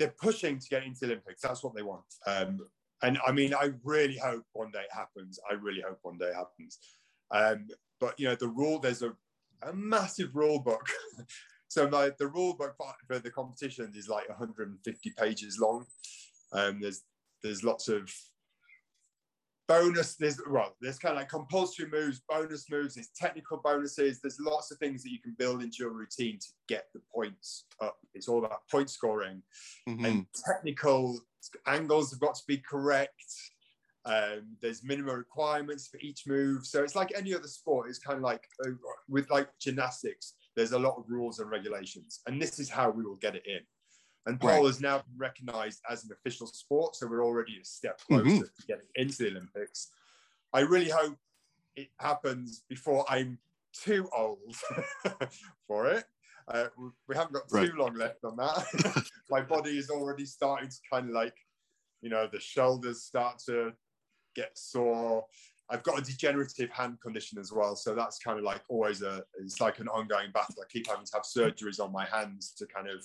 they're 0.00 0.14
pushing 0.20 0.58
to 0.58 0.68
get 0.68 0.82
into 0.82 1.00
the 1.00 1.12
Olympics. 1.12 1.42
That's 1.42 1.62
what 1.62 1.76
they 1.76 1.82
want. 1.82 2.04
Um, 2.26 2.58
and 3.02 3.18
I 3.24 3.30
mean, 3.30 3.54
I 3.54 3.70
really 3.84 4.18
hope 4.18 4.44
one 4.52 4.72
day 4.72 4.80
it 4.80 4.92
happens. 4.92 5.38
I 5.48 5.54
really 5.54 5.80
hope 5.80 5.98
one 6.02 6.18
day 6.18 6.26
it 6.26 6.34
happens. 6.34 6.78
Um, 7.30 7.68
but 8.00 8.18
you 8.18 8.28
know, 8.28 8.34
the 8.34 8.48
rule 8.48 8.78
there's 8.80 9.02
a, 9.02 9.12
a 9.62 9.72
massive 9.72 10.34
rule 10.34 10.60
book. 10.60 10.86
so 11.68 11.88
my 11.88 12.10
the 12.18 12.26
rule 12.26 12.54
book 12.54 12.74
for 13.06 13.18
the 13.18 13.30
competition 13.30 13.92
is 13.94 14.08
like 14.08 14.28
150 14.28 15.12
pages 15.18 15.58
long. 15.60 15.86
Um, 16.52 16.80
there's 16.80 17.02
there's 17.42 17.64
lots 17.64 17.88
of 17.88 18.12
bonus. 19.68 20.16
There's 20.16 20.40
well, 20.48 20.76
there's 20.80 20.98
kind 20.98 21.14
of 21.14 21.20
like 21.20 21.28
compulsory 21.28 21.88
moves, 21.90 22.20
bonus 22.28 22.70
moves. 22.70 22.94
There's 22.94 23.10
technical 23.16 23.60
bonuses. 23.62 24.20
There's 24.20 24.38
lots 24.40 24.70
of 24.70 24.78
things 24.78 25.02
that 25.02 25.10
you 25.10 25.20
can 25.20 25.34
build 25.38 25.62
into 25.62 25.76
your 25.80 25.92
routine 25.92 26.38
to 26.38 26.48
get 26.68 26.86
the 26.94 27.00
points 27.14 27.64
up. 27.80 27.96
It's 28.14 28.28
all 28.28 28.44
about 28.44 28.68
point 28.70 28.90
scoring 28.90 29.42
mm-hmm. 29.88 30.04
and 30.04 30.26
technical 30.46 31.20
angles 31.66 32.10
have 32.10 32.20
got 32.20 32.34
to 32.36 32.42
be 32.46 32.58
correct. 32.58 33.22
Um, 34.04 34.56
there's 34.60 34.82
minimum 34.82 35.16
requirements 35.16 35.86
for 35.86 35.98
each 36.00 36.26
move. 36.26 36.66
So 36.66 36.82
it's 36.82 36.96
like 36.96 37.12
any 37.14 37.34
other 37.34 37.46
sport. 37.46 37.88
It's 37.88 37.98
kind 37.98 38.16
of 38.16 38.22
like 38.22 38.48
uh, 38.66 38.70
with 39.08 39.30
like 39.30 39.48
gymnastics. 39.60 40.34
There's 40.56 40.72
a 40.72 40.78
lot 40.78 40.96
of 40.98 41.04
rules 41.08 41.38
and 41.38 41.50
regulations, 41.50 42.20
and 42.26 42.40
this 42.40 42.58
is 42.58 42.68
how 42.68 42.90
we 42.90 43.04
will 43.04 43.16
get 43.16 43.36
it 43.36 43.46
in. 43.46 43.60
And 44.26 44.40
pole 44.40 44.50
right. 44.50 44.66
has 44.66 44.80
now 44.80 44.98
been 44.98 45.18
recognised 45.18 45.80
as 45.90 46.04
an 46.04 46.10
official 46.12 46.46
sport, 46.46 46.94
so 46.94 47.06
we're 47.06 47.24
already 47.24 47.58
a 47.60 47.64
step 47.64 48.00
closer 48.06 48.24
mm-hmm. 48.24 48.40
to 48.40 48.66
getting 48.68 48.86
into 48.94 49.24
the 49.24 49.30
Olympics. 49.30 49.88
I 50.52 50.60
really 50.60 50.90
hope 50.90 51.16
it 51.76 51.88
happens 51.98 52.62
before 52.68 53.04
I'm 53.08 53.38
too 53.72 54.08
old 54.16 54.54
for 55.66 55.86
it. 55.88 56.04
Uh, 56.48 56.66
we 57.08 57.16
haven't 57.16 57.32
got 57.32 57.42
right. 57.50 57.70
too 57.70 57.76
long 57.76 57.94
left 57.94 58.24
on 58.24 58.36
that. 58.36 59.06
My 59.30 59.40
body 59.40 59.78
is 59.78 59.90
already 59.90 60.26
starting 60.26 60.68
to 60.68 60.76
kind 60.90 61.08
of 61.08 61.14
like, 61.14 61.34
you 62.00 62.10
know, 62.10 62.28
the 62.30 62.40
shoulders 62.40 63.02
start 63.02 63.38
to 63.46 63.72
get 64.34 64.56
sore. 64.56 65.24
I've 65.70 65.82
got 65.82 65.98
a 65.98 66.02
degenerative 66.02 66.70
hand 66.70 66.98
condition 67.00 67.38
as 67.38 67.52
well, 67.52 67.76
so 67.76 67.94
that's 67.94 68.18
kind 68.18 68.38
of 68.38 68.44
like 68.44 68.62
always 68.68 69.02
a 69.02 69.22
it's 69.40 69.60
like 69.60 69.78
an 69.78 69.88
ongoing 69.88 70.30
battle. 70.32 70.56
I 70.60 70.66
keep 70.70 70.86
having 70.86 71.06
to 71.06 71.12
have 71.14 71.22
surgeries 71.22 71.80
on 71.80 71.92
my 71.92 72.04
hands 72.04 72.52
to 72.58 72.66
kind 72.66 72.88
of 72.88 73.04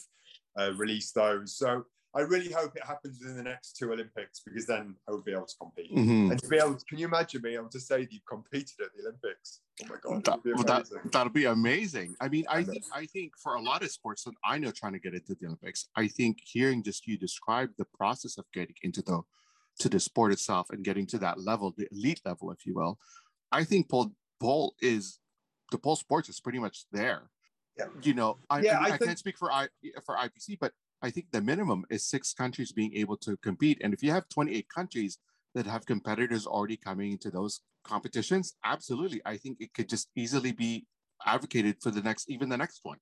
uh, 0.59 0.73
release 0.75 1.11
those. 1.11 1.55
So 1.55 1.85
I 2.15 2.21
really 2.21 2.51
hope 2.51 2.75
it 2.75 2.83
happens 2.83 3.21
in 3.21 3.37
the 3.37 3.43
next 3.43 3.77
two 3.77 3.93
Olympics 3.93 4.41
because 4.43 4.65
then 4.65 4.95
I 5.07 5.11
will 5.11 5.21
be 5.21 5.33
able 5.33 5.45
to 5.45 5.55
compete. 5.61 5.93
Mm-hmm. 5.95 6.31
And 6.31 6.41
to 6.41 6.47
be 6.47 6.57
able, 6.57 6.75
to, 6.75 6.85
can 6.85 6.97
you 6.97 7.05
imagine 7.05 7.41
being 7.41 7.55
able 7.55 7.69
to 7.69 7.79
say 7.79 8.01
that 8.01 8.11
you've 8.11 8.25
competed 8.25 8.75
at 8.81 8.87
the 8.95 9.03
Olympics? 9.03 9.59
Oh 9.83 9.87
my 9.87 9.95
god, 10.01 10.25
that, 10.25 10.39
well, 10.43 10.63
that 10.63 11.11
that'll 11.11 11.31
be 11.31 11.45
amazing. 11.45 12.15
I 12.19 12.27
mean, 12.27 12.45
I 12.49 12.63
think 12.63 12.83
I 12.91 13.05
think 13.05 13.33
for 13.37 13.55
a 13.55 13.61
lot 13.61 13.83
of 13.83 13.91
sports 13.91 14.23
that 14.23 14.33
I 14.43 14.57
know 14.57 14.71
trying 14.71 14.93
to 14.93 14.99
get 14.99 15.13
into 15.13 15.35
the 15.39 15.45
Olympics, 15.45 15.89
I 15.95 16.07
think 16.07 16.39
hearing 16.43 16.81
just 16.81 17.05
you 17.05 17.17
describe 17.17 17.69
the 17.77 17.85
process 17.85 18.37
of 18.37 18.45
getting 18.53 18.75
into 18.81 19.03
the 19.03 19.21
to 19.79 19.89
the 19.89 19.99
sport 19.99 20.31
itself 20.31 20.67
and 20.71 20.83
getting 20.83 21.05
to 21.07 21.17
that 21.19 21.39
level, 21.39 21.73
the 21.77 21.87
elite 21.91 22.21
level, 22.25 22.51
if 22.51 22.65
you 22.65 22.73
will, 22.73 22.97
I 23.51 23.63
think 23.63 23.89
pole 23.89 24.11
pole 24.39 24.75
is 24.81 25.19
the 25.71 25.77
pole 25.77 25.95
sports 25.95 26.29
is 26.29 26.39
pretty 26.39 26.59
much 26.59 26.85
there. 26.91 27.29
Yeah. 27.77 27.85
You 28.01 28.13
know, 28.13 28.39
I, 28.49 28.61
yeah, 28.61 28.79
I, 28.79 28.81
I, 28.81 28.85
I 28.85 28.89
think... 28.89 29.03
can't 29.05 29.19
speak 29.19 29.37
for 29.37 29.51
I 29.51 29.67
for 30.05 30.15
IPC, 30.15 30.57
but 30.59 30.73
I 31.01 31.11
think 31.11 31.27
the 31.31 31.41
minimum 31.41 31.85
is 31.89 32.05
six 32.05 32.33
countries 32.33 32.71
being 32.71 32.95
able 32.95 33.17
to 33.17 33.37
compete. 33.37 33.79
And 33.83 33.93
if 33.93 34.01
you 34.01 34.11
have 34.11 34.27
28 34.29 34.67
countries 34.73 35.19
that 35.53 35.67
have 35.67 35.85
competitors 35.85 36.47
already 36.47 36.77
coming 36.77 37.11
into 37.11 37.29
those 37.29 37.61
competitions, 37.83 38.55
absolutely. 38.65 39.21
I 39.25 39.37
think 39.37 39.57
it 39.59 39.73
could 39.73 39.89
just 39.89 40.09
easily 40.15 40.51
be 40.51 40.87
advocated 41.25 41.77
for 41.81 41.91
the 41.91 42.01
next, 42.01 42.29
even 42.29 42.49
the 42.49 42.57
next 42.57 42.79
one. 42.83 42.97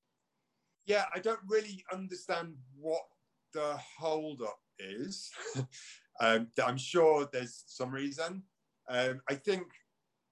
Yeah, 0.86 1.06
I 1.16 1.20
don't 1.20 1.40
really 1.48 1.84
understand 1.92 2.56
what 2.78 3.02
the 3.54 3.78
holdup 3.98 4.60
is. 4.78 5.32
um, 6.20 6.48
I'm 6.64 6.78
sure 6.78 7.28
there's 7.32 7.64
some 7.68 7.92
reason. 7.92 8.44
Um, 8.90 9.22
I 9.30 9.36
think 9.36 9.64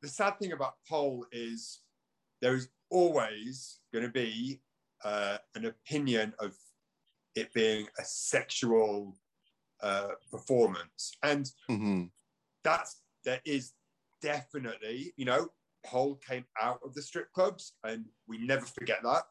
the 0.02 0.08
sad 0.08 0.38
thing 0.40 0.52
about 0.52 0.76
pole 0.88 1.26
is 1.32 1.82
there 2.42 2.56
is 2.56 2.70
always 2.90 3.80
going 3.92 4.06
to 4.06 4.12
be 4.12 4.62
uh, 5.04 5.38
an 5.56 5.66
opinion 5.66 6.34
of 6.40 6.56
it 7.36 7.54
being 7.54 7.88
a 8.00 8.04
sexual 8.04 9.18
uh, 9.82 10.10
performance, 10.32 11.14
and 11.24 11.50
mm-hmm. 11.70 12.04
that's 12.64 13.02
there 13.26 13.42
is 13.46 13.74
definitely 14.22 15.14
you 15.18 15.26
know 15.26 15.50
pole 15.86 16.16
came 16.28 16.46
out 16.62 16.80
of 16.86 16.94
the 16.94 17.02
strip 17.02 17.32
clubs, 17.34 17.74
and 17.84 18.06
we 18.28 18.38
never 18.38 18.66
forget 18.66 19.00
that. 19.04 19.24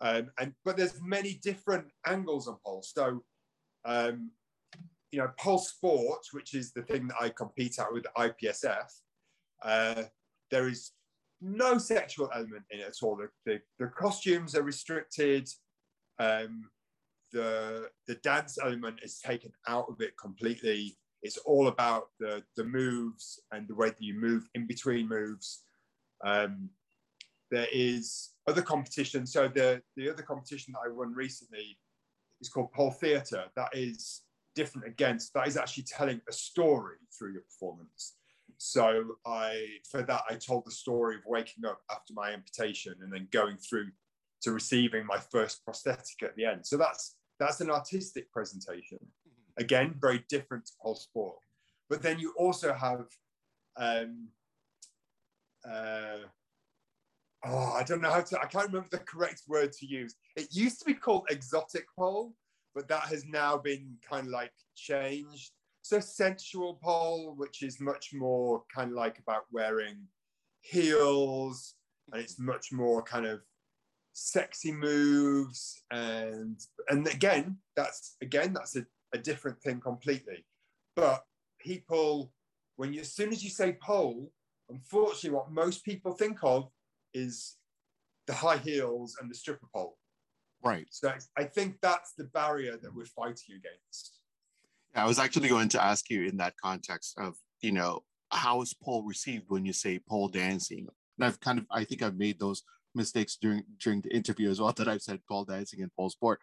Um, 0.00 0.30
and 0.38 0.52
but 0.64 0.76
there's 0.76 1.00
many 1.02 1.40
different 1.42 1.86
angles 2.06 2.48
on 2.48 2.56
pole. 2.64 2.82
So, 2.82 3.22
um, 3.84 4.30
you 5.16 5.22
know, 5.22 5.30
pole 5.38 5.56
sports, 5.56 6.34
which 6.34 6.52
is 6.52 6.74
the 6.74 6.82
thing 6.82 7.08
that 7.08 7.16
I 7.18 7.30
compete 7.30 7.78
at 7.78 7.90
with 7.90 8.04
IPSF, 8.18 8.84
uh, 9.62 10.02
there 10.50 10.68
is 10.68 10.90
no 11.40 11.78
sexual 11.78 12.28
element 12.34 12.64
in 12.70 12.80
it 12.80 12.88
at 12.88 13.02
all. 13.02 13.16
The, 13.16 13.28
the, 13.46 13.60
the 13.78 13.86
costumes 13.86 14.54
are 14.54 14.62
restricted. 14.62 15.48
Um, 16.18 16.68
the 17.32 17.88
the 18.06 18.16
dance 18.16 18.58
element 18.62 19.00
is 19.02 19.18
taken 19.18 19.52
out 19.66 19.86
of 19.88 20.02
it 20.02 20.12
completely. 20.20 20.98
It's 21.22 21.38
all 21.38 21.68
about 21.68 22.08
the 22.20 22.42
the 22.58 22.64
moves 22.64 23.40
and 23.52 23.66
the 23.66 23.74
way 23.74 23.88
that 23.88 24.02
you 24.02 24.20
move 24.20 24.46
in 24.54 24.66
between 24.66 25.08
moves. 25.08 25.62
Um, 26.26 26.68
there 27.50 27.68
is 27.72 28.32
other 28.46 28.62
competition. 28.62 29.26
So 29.26 29.48
the 29.48 29.80
the 29.96 30.10
other 30.10 30.22
competition 30.22 30.74
that 30.74 30.90
I 30.90 30.92
won 30.92 31.14
recently 31.14 31.78
is 32.42 32.50
called 32.50 32.70
Pole 32.72 32.90
Theatre. 32.90 33.44
That 33.56 33.70
is 33.72 34.20
different 34.56 34.88
against 34.88 35.32
that 35.34 35.46
is 35.46 35.56
actually 35.56 35.84
telling 35.84 36.20
a 36.28 36.32
story 36.32 36.96
through 37.16 37.32
your 37.34 37.42
performance. 37.42 38.16
So 38.58 39.16
I 39.24 39.66
for 39.90 40.02
that 40.02 40.22
I 40.28 40.34
told 40.34 40.66
the 40.66 40.70
story 40.70 41.16
of 41.16 41.22
waking 41.26 41.64
up 41.64 41.80
after 41.90 42.12
my 42.14 42.32
amputation 42.32 42.94
and 43.02 43.12
then 43.12 43.28
going 43.30 43.58
through 43.58 43.90
to 44.42 44.52
receiving 44.52 45.06
my 45.06 45.18
first 45.18 45.64
prosthetic 45.64 46.22
at 46.22 46.34
the 46.36 46.46
end. 46.46 46.66
So 46.66 46.76
that's 46.76 47.16
that's 47.38 47.60
an 47.60 47.70
artistic 47.70 48.32
presentation. 48.32 48.98
Mm-hmm. 49.00 49.62
Again, 49.62 49.94
very 50.00 50.24
different 50.28 50.66
to 50.66 50.72
pole 50.82 50.96
sport. 50.96 51.36
But 51.88 52.02
then 52.02 52.18
you 52.18 52.32
also 52.36 52.72
have, 52.72 53.06
um, 53.76 54.28
uh, 55.68 56.18
oh, 57.44 57.72
I 57.74 57.84
don't 57.84 58.00
know 58.00 58.10
how 58.10 58.22
to, 58.22 58.40
I 58.40 58.46
can't 58.46 58.66
remember 58.66 58.88
the 58.90 58.98
correct 58.98 59.42
word 59.46 59.72
to 59.74 59.86
use. 59.86 60.16
It 60.34 60.48
used 60.50 60.80
to 60.80 60.84
be 60.84 60.94
called 60.94 61.26
exotic 61.30 61.86
pole, 61.96 62.34
but 62.76 62.88
that 62.88 63.04
has 63.04 63.24
now 63.24 63.56
been 63.56 63.96
kind 64.08 64.26
of 64.26 64.32
like 64.32 64.52
changed. 64.76 65.50
So 65.80 65.98
sensual 65.98 66.78
pole, 66.82 67.32
which 67.36 67.62
is 67.62 67.80
much 67.80 68.10
more 68.12 68.64
kind 68.72 68.90
of 68.90 68.96
like 68.96 69.18
about 69.18 69.44
wearing 69.50 69.96
heels, 70.60 71.74
and 72.12 72.20
it's 72.20 72.38
much 72.38 72.72
more 72.72 73.02
kind 73.02 73.24
of 73.24 73.40
sexy 74.12 74.72
moves 74.72 75.82
and 75.90 76.58
and 76.88 77.06
again 77.06 77.54
that's 77.76 78.16
again 78.22 78.54
that's 78.54 78.74
a, 78.74 78.86
a 79.12 79.18
different 79.18 79.60
thing 79.60 79.78
completely 79.78 80.42
but 80.94 81.22
people 81.60 82.32
when 82.76 82.94
you 82.94 83.00
as 83.00 83.12
soon 83.12 83.30
as 83.30 83.44
you 83.44 83.50
say 83.50 83.76
pole 83.82 84.32
unfortunately 84.70 85.36
what 85.36 85.50
most 85.50 85.84
people 85.84 86.12
think 86.12 86.38
of 86.42 86.70
is 87.12 87.56
the 88.26 88.32
high 88.32 88.56
heels 88.56 89.18
and 89.20 89.30
the 89.30 89.34
stripper 89.34 89.66
pole 89.74 89.98
right 90.66 90.86
so 90.90 91.12
i 91.36 91.44
think 91.44 91.76
that's 91.80 92.12
the 92.14 92.24
barrier 92.24 92.76
that 92.76 92.94
we're 92.94 93.04
fighting 93.04 93.56
against 93.56 94.20
Yeah, 94.94 95.04
i 95.04 95.06
was 95.06 95.18
actually 95.18 95.48
going 95.48 95.68
to 95.70 95.82
ask 95.82 96.10
you 96.10 96.24
in 96.24 96.36
that 96.38 96.54
context 96.62 97.14
of 97.18 97.36
you 97.60 97.72
know 97.72 98.02
how 98.30 98.62
is 98.62 98.74
pole 98.74 99.04
received 99.04 99.44
when 99.48 99.64
you 99.64 99.72
say 99.72 99.98
pole 99.98 100.28
dancing 100.28 100.86
and 101.18 101.26
i've 101.26 101.40
kind 101.40 101.58
of 101.58 101.66
i 101.70 101.84
think 101.84 102.02
i've 102.02 102.18
made 102.18 102.38
those 102.38 102.62
mistakes 102.96 103.36
during 103.40 103.62
during 103.78 104.00
the 104.00 104.14
interview 104.14 104.50
as 104.50 104.60
well 104.60 104.72
that 104.72 104.88
I've 104.88 105.02
said 105.02 105.20
pole 105.28 105.44
dancing 105.44 105.82
and 105.82 105.94
pole 105.94 106.10
sport. 106.10 106.40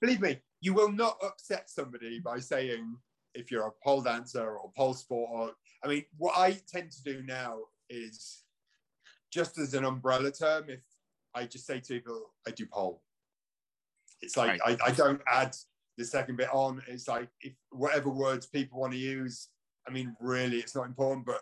Believe 0.00 0.20
me, 0.20 0.40
you 0.60 0.72
will 0.72 0.90
not 0.90 1.18
upset 1.22 1.68
somebody 1.68 2.20
by 2.20 2.38
saying 2.38 2.96
if 3.34 3.50
you're 3.50 3.66
a 3.66 3.72
pole 3.84 4.00
dancer 4.00 4.56
or 4.56 4.70
pole 4.76 4.94
sport. 4.94 5.30
Or 5.32 5.50
I 5.84 5.88
mean, 5.88 6.04
what 6.16 6.38
I 6.38 6.58
tend 6.72 6.92
to 6.92 7.02
do 7.02 7.22
now 7.26 7.58
is 7.90 8.44
just 9.30 9.58
as 9.58 9.74
an 9.74 9.84
umbrella 9.84 10.30
term. 10.30 10.64
If 10.68 10.80
I 11.34 11.44
just 11.44 11.66
say 11.66 11.80
to 11.80 11.94
people, 11.94 12.30
I 12.46 12.52
do 12.52 12.66
pole. 12.66 13.02
It's 14.22 14.36
like 14.36 14.60
right. 14.64 14.78
I, 14.80 14.88
I 14.88 14.90
don't 14.92 15.20
add 15.26 15.54
the 15.98 16.04
second 16.04 16.36
bit 16.36 16.48
on. 16.52 16.80
It's 16.86 17.08
like 17.08 17.28
if 17.40 17.52
whatever 17.70 18.08
words 18.08 18.46
people 18.46 18.80
want 18.80 18.92
to 18.92 18.98
use. 18.98 19.48
I 19.86 19.90
mean, 19.90 20.16
really, 20.20 20.58
it's 20.58 20.76
not 20.76 20.86
important, 20.86 21.26
but 21.26 21.40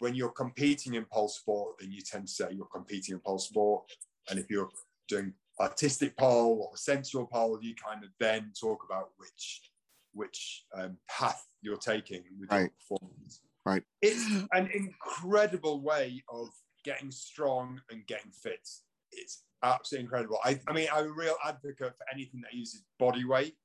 when 0.00 0.14
you're 0.14 0.30
competing 0.30 0.94
in 0.94 1.06
pole 1.10 1.28
sport, 1.28 1.76
then 1.80 1.90
you 1.90 2.02
tend 2.02 2.26
to 2.26 2.32
say 2.32 2.46
you're 2.50 2.66
competing 2.66 3.14
in 3.14 3.20
pole 3.20 3.38
sport. 3.38 3.84
And 4.28 4.38
if 4.38 4.50
you're 4.50 4.68
doing 5.08 5.32
artistic 5.60 6.16
pole 6.16 6.68
or 6.70 6.76
sensual 6.76 7.26
pole, 7.26 7.58
you 7.62 7.74
kind 7.74 8.04
of 8.04 8.10
then 8.20 8.52
talk 8.58 8.84
about 8.84 9.10
which 9.16 9.62
which 10.14 10.66
um, 10.74 10.98
path 11.08 11.46
you're 11.62 11.78
taking 11.78 12.22
with 12.38 12.50
Right. 12.50 12.60
your 12.60 12.70
performance. 12.98 13.40
Right. 13.64 13.82
It's 14.02 14.22
an 14.52 14.68
incredible 14.74 15.80
way 15.80 16.22
of 16.28 16.48
getting 16.84 17.10
strong 17.10 17.80
and 17.90 18.06
getting 18.06 18.30
fit. 18.30 18.68
It's 19.10 19.44
absolutely 19.62 20.04
incredible. 20.04 20.38
I, 20.44 20.60
I 20.66 20.72
mean, 20.72 20.88
I'm 20.92 21.06
a 21.06 21.12
real 21.12 21.36
advocate 21.44 21.96
for 21.96 22.06
anything 22.12 22.40
that 22.42 22.52
uses 22.52 22.84
body 22.98 23.24
weight. 23.24 23.56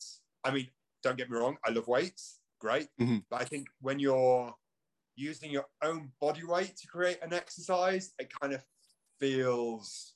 I 0.44 0.52
mean, 0.52 0.68
don't 1.04 1.18
get 1.18 1.30
me 1.30 1.38
wrong, 1.38 1.58
I 1.66 1.72
love 1.72 1.88
weights, 1.88 2.40
great. 2.60 2.88
Mhm. 3.00 3.24
But 3.30 3.42
I 3.42 3.46
think 3.46 3.68
when 3.82 4.00
you're 4.00 4.54
using 5.16 5.52
your 5.52 5.66
own 5.82 6.12
body 6.22 6.44
weight 6.44 6.78
to 6.78 6.88
create 6.88 7.20
an 7.22 7.34
exercise, 7.34 8.14
it 8.20 8.32
kind 8.40 8.54
of 8.54 8.64
feels 9.20 10.14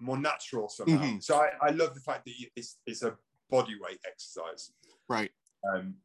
more 0.00 0.18
natural 0.18 0.68
somehow. 0.68 1.02
Mhm. 1.02 1.22
So 1.22 1.36
I, 1.36 1.68
I 1.68 1.70
love 1.70 1.94
the 1.94 2.00
fact 2.00 2.24
that 2.26 2.34
it's, 2.54 2.78
it's 2.86 3.02
a 3.02 3.16
body 3.50 3.74
weight 3.80 3.98
exercise. 4.06 4.72
Right. 5.08 5.30
Um, 5.72 5.96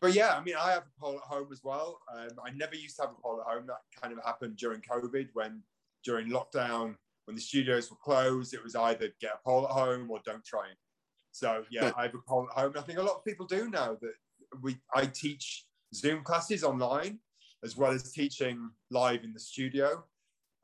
but 0.00 0.14
yeah, 0.14 0.36
I 0.36 0.42
mean, 0.42 0.56
I 0.58 0.72
have 0.72 0.84
a 0.84 1.00
pole 1.00 1.16
at 1.16 1.22
home 1.22 1.48
as 1.52 1.62
well. 1.62 2.00
Um, 2.14 2.38
I 2.44 2.50
never 2.50 2.74
used 2.74 2.96
to 2.96 3.02
have 3.02 3.12
a 3.12 3.20
pole 3.20 3.40
at 3.40 3.46
home. 3.46 3.66
That 3.66 3.80
kind 4.00 4.12
of 4.16 4.24
happened 4.24 4.56
during 4.56 4.80
COVID 4.80 5.28
when, 5.34 5.62
during 6.04 6.28
lockdown, 6.28 6.96
when 7.26 7.34
the 7.34 7.42
studios 7.42 7.90
were 7.90 7.96
closed, 7.96 8.54
it 8.54 8.62
was 8.62 8.74
either 8.74 9.10
get 9.20 9.32
a 9.34 9.48
pole 9.48 9.64
at 9.64 9.72
home 9.72 10.10
or 10.10 10.20
don't 10.24 10.44
try 10.44 10.66
it. 10.70 10.76
So 11.32 11.64
yeah, 11.70 11.92
I 11.96 12.04
have 12.04 12.14
a 12.14 12.18
pole 12.26 12.48
at 12.50 12.58
home. 12.58 12.72
I 12.76 12.80
think 12.80 12.98
a 12.98 13.02
lot 13.02 13.16
of 13.16 13.24
people 13.24 13.46
do 13.46 13.68
now 13.68 13.96
that 14.00 14.14
we 14.62 14.76
I 14.94 15.06
teach 15.06 15.66
Zoom 15.94 16.22
classes 16.22 16.64
online 16.64 17.18
as 17.64 17.76
well 17.76 17.92
as 17.92 18.12
teaching 18.12 18.70
live 18.90 19.24
in 19.24 19.32
the 19.32 19.40
studio. 19.40 20.04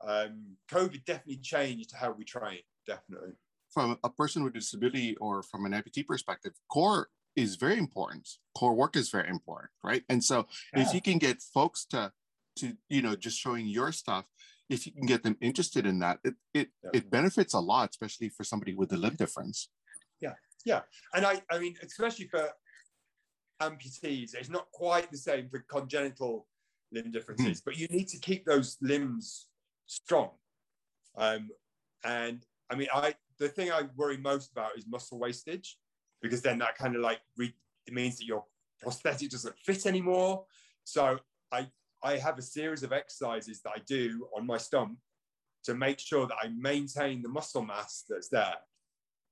Um, 0.05 0.57
COVID 0.71 1.05
definitely 1.05 1.37
changed 1.37 1.91
how 1.95 2.11
we 2.11 2.23
train. 2.23 2.59
Definitely. 2.87 3.33
From 3.71 3.97
a 4.03 4.09
person 4.09 4.43
with 4.43 4.53
disability 4.53 5.15
or 5.17 5.43
from 5.43 5.65
an 5.65 5.73
amputee 5.73 6.05
perspective, 6.05 6.53
core 6.69 7.09
is 7.35 7.55
very 7.55 7.77
important. 7.77 8.27
Core 8.55 8.73
work 8.73 8.95
is 8.95 9.09
very 9.09 9.29
important, 9.29 9.71
right? 9.83 10.03
And 10.09 10.23
so 10.23 10.47
if 10.73 10.93
you 10.93 11.01
can 11.01 11.17
get 11.17 11.41
folks 11.41 11.85
to 11.85 12.11
to 12.57 12.77
you 12.89 13.01
know 13.01 13.15
just 13.15 13.39
showing 13.39 13.65
your 13.65 13.91
stuff 13.91 14.25
if 14.73 14.85
you 14.85 14.91
can 14.91 15.05
get 15.05 15.23
them 15.23 15.37
interested 15.41 15.85
in 15.85 15.99
that 15.99 16.19
it 16.23 16.35
it, 16.53 16.69
Yeah. 16.83 16.89
it 16.97 17.09
benefits 17.09 17.53
a 17.53 17.59
lot 17.59 17.89
especially 17.89 18.29
for 18.29 18.43
somebody 18.43 18.73
with 18.73 18.91
a 18.93 18.97
limb 18.97 19.15
difference 19.15 19.69
Yeah, 20.21 20.35
yeah, 20.65 20.81
And 21.13 21.25
I, 21.25 21.41
I 21.53 21.59
mean, 21.59 21.75
especially 21.83 22.27
for 22.33 22.43
amputees, 23.61 24.33
it's 24.35 24.49
not 24.49 24.67
quite 24.71 25.11
the 25.11 25.17
same 25.17 25.49
for 25.49 25.59
congenital 25.69 26.47
limb 26.91 27.11
differences, 27.11 27.61
but 27.61 27.77
you 27.77 27.87
need 27.87 28.07
to 28.09 28.19
keep 28.19 28.45
those 28.45 28.77
limbs 28.81 29.47
strong. 29.87 30.31
Um, 31.17 31.49
and 32.03 32.45
I 32.71 32.75
mean, 32.75 32.87
I 32.93 33.15
the 33.39 33.49
thing 33.49 33.71
I 33.71 33.81
worry 33.95 34.17
most 34.17 34.51
about 34.51 34.77
is 34.77 34.85
muscle 34.87 35.19
wastage, 35.19 35.77
because 36.21 36.41
then 36.41 36.59
that 36.59 36.77
kind 36.77 36.95
of 36.95 37.01
like 37.01 37.19
re- 37.37 37.55
it 37.87 37.93
means 37.93 38.17
that 38.17 38.25
your 38.25 38.45
prosthetic 38.81 39.29
doesn't 39.29 39.57
fit 39.59 39.85
anymore. 39.85 40.45
So 40.83 41.19
I 41.51 41.67
I 42.03 42.17
have 42.17 42.37
a 42.37 42.41
series 42.41 42.83
of 42.83 42.91
exercises 42.91 43.61
that 43.61 43.71
I 43.75 43.79
do 43.87 44.27
on 44.35 44.45
my 44.45 44.57
stump 44.57 44.97
to 45.65 45.73
make 45.73 45.99
sure 45.99 46.27
that 46.27 46.35
I 46.43 46.49
maintain 46.49 47.21
the 47.21 47.29
muscle 47.29 47.63
mass 47.63 48.03
that's 48.09 48.29
there. 48.29 48.55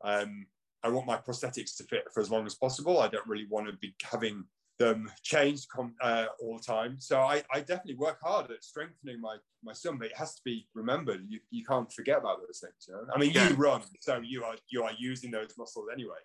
Um, 0.04 0.48
I 0.84 0.90
want 0.90 1.06
my 1.06 1.18
prosthetics 1.18 1.76
to 1.78 1.84
fit 1.84 2.06
for 2.14 2.22
as 2.22 2.32
long 2.32 2.46
as 2.46 2.56
possible. 2.56 3.00
I 3.00 3.08
don't 3.08 3.28
really 3.28 3.48
want 3.50 3.68
to 3.68 3.74
be 3.74 3.94
having 4.04 4.46
them 4.80 5.12
changed 5.22 5.68
uh, 6.02 6.26
all 6.40 6.58
the 6.58 6.64
time. 6.64 6.96
So 7.00 7.20
I, 7.22 7.44
I 7.54 7.60
definitely 7.60 7.96
work 7.96 8.18
hard 8.24 8.50
at 8.50 8.64
strengthening 8.64 9.22
my 9.22 9.38
my 9.64 9.74
stump. 9.74 10.00
But 10.00 10.08
it 10.08 10.18
has 10.18 10.34
to 10.36 10.42
be 10.44 10.68
remembered. 10.74 11.22
You, 11.28 11.40
you 11.52 11.64
can't 11.64 11.92
forget 11.92 12.18
about 12.18 12.40
those 12.40 12.60
things. 12.60 12.88
You 12.88 12.96
know? 12.96 13.04
I 13.14 13.20
mean, 13.20 13.32
Yeah. 13.32 13.50
you 13.50 13.56
run, 13.56 13.82
so 14.00 14.22
you 14.24 14.44
are 14.44 14.56
you 14.70 14.84
are 14.84 14.94
using 14.98 15.30
those 15.30 15.56
muscles 15.58 15.86
anyway. 15.94 16.18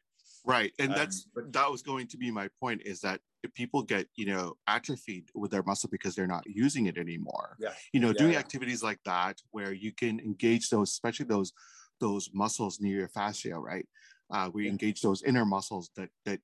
Right 0.45 0.73
and 0.79 0.91
Um, 0.91 0.97
that's 0.97 1.27
but- 1.35 1.53
that 1.53 1.71
was 1.71 1.83
going 1.83 2.07
to 2.09 2.17
be 2.17 2.31
my 2.31 2.49
point 2.61 2.83
is 2.85 3.01
that 3.01 3.21
if 3.43 3.53
people 3.55 3.83
get 3.83 4.09
you 4.17 4.27
know 4.27 4.57
atrophied 4.67 5.31
with 5.35 5.51
their 5.51 5.63
muscle 5.63 5.89
because 5.91 6.15
they're 6.15 6.27
not 6.27 6.45
using 6.47 6.87
it 6.87 6.99
anymore 6.99 7.57
Yeah. 7.61 7.75
you 7.93 8.01
know 8.01 8.09
Yeah, 8.09 8.19
doing 8.23 8.33
yeah. 8.33 8.39
activities 8.41 8.83
like 8.83 9.01
that 9.05 9.39
where 9.51 9.73
you 9.73 9.93
can 9.93 10.21
engage 10.21 10.69
those 10.71 10.91
especially 10.91 11.27
those 11.27 11.53
those 12.01 12.31
muscles 12.35 12.81
near 12.81 12.99
your 13.01 13.09
fascia 13.09 13.59
right 13.59 13.89
uh, 14.31 14.51
we 14.53 14.65
Yeah. 14.65 14.71
engage 14.73 15.01
those 15.01 15.23
inner 15.23 15.45
muscles 15.47 15.91
that 15.97 16.11
that 16.25 16.41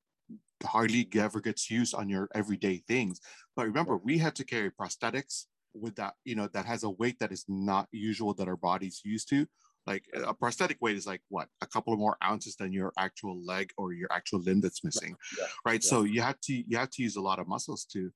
hardly 0.65 1.09
ever 1.15 1.41
gets 1.41 1.71
used 1.71 1.95
on 1.95 2.09
your 2.09 2.29
everyday 2.35 2.77
things 2.79 3.21
but 3.57 3.67
remember 3.67 3.97
we 3.97 4.19
have 4.19 4.35
to 4.35 4.45
carry 4.45 4.71
prosthetics 4.71 5.47
with 5.75 5.97
that 5.97 6.15
you 6.25 6.35
know 6.37 6.47
that 6.49 6.65
has 6.67 6.85
a 6.85 6.91
weight 6.91 7.19
that 7.19 7.33
is 7.33 7.45
not 7.49 7.89
usual 7.91 8.33
that 8.35 8.47
our 8.49 8.57
body's 8.57 9.01
used 9.05 9.29
to 9.29 9.47
like 9.87 10.05
a 10.15 10.33
prosthetic 10.35 10.79
weight 10.81 10.97
is 10.97 11.07
like 11.07 11.21
what 11.29 11.49
a 11.61 11.67
couple 11.67 11.93
of 11.93 11.99
more 11.99 12.17
ounces 12.25 12.55
than 12.57 12.73
your 12.73 12.93
actual 12.99 13.43
leg 13.45 13.71
or 13.77 13.93
your 13.93 14.11
actual 14.13 14.41
limb 14.41 14.61
that's 14.61 14.85
missing 14.85 15.15
Yeah. 15.39 15.47
right? 15.67 15.83
Yeah. 15.83 15.89
so 15.91 16.03
you 16.05 16.21
have 16.23 16.39
to 16.43 16.53
you 16.69 16.77
have 16.79 16.91
to 16.91 17.03
use 17.03 17.17
a 17.17 17.21
lot 17.21 17.39
of 17.39 17.49
muscles 17.49 17.85
to 17.93 18.11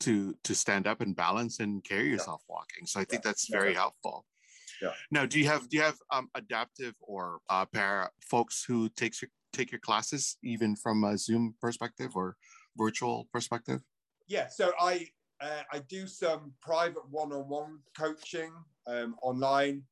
to 0.00 0.34
to 0.44 0.54
stand 0.54 0.86
up 0.86 1.00
and 1.00 1.14
balance 1.14 1.60
and 1.60 1.84
carry 1.84 2.08
yourself 2.10 2.42
walking. 2.48 2.86
So 2.86 3.00
i 3.00 3.04
think 3.04 3.22
Yeah. 3.24 3.30
that's 3.30 3.48
very 3.48 3.74
helpful. 3.74 4.26
Yeah. 4.82 4.92
now 5.10 5.24
do 5.26 5.38
you 5.38 5.46
have 5.46 5.68
do 5.68 5.76
you 5.76 5.82
have 5.82 5.98
um, 6.10 6.28
adaptive 6.34 6.94
or 7.00 7.38
uh, 7.48 7.64
para 7.66 8.10
folks 8.30 8.64
who 8.66 8.88
takes 8.88 9.22
your 9.22 9.30
take 9.52 9.70
your 9.70 9.80
classes 9.80 10.36
even 10.42 10.74
from 10.74 11.04
a 11.04 11.16
zoom 11.16 11.54
perspective 11.60 12.10
or 12.16 12.36
virtual 12.76 13.28
perspective? 13.32 13.80
Yeah, 14.26 14.48
so 14.48 14.72
I 14.80 15.06
uh, 15.40 15.62
I 15.72 15.78
do 15.96 16.06
some 16.06 16.52
private 16.62 17.06
one-on-one 17.10 17.78
coaching 17.96 18.52
um, 18.86 19.14
online 19.22 19.82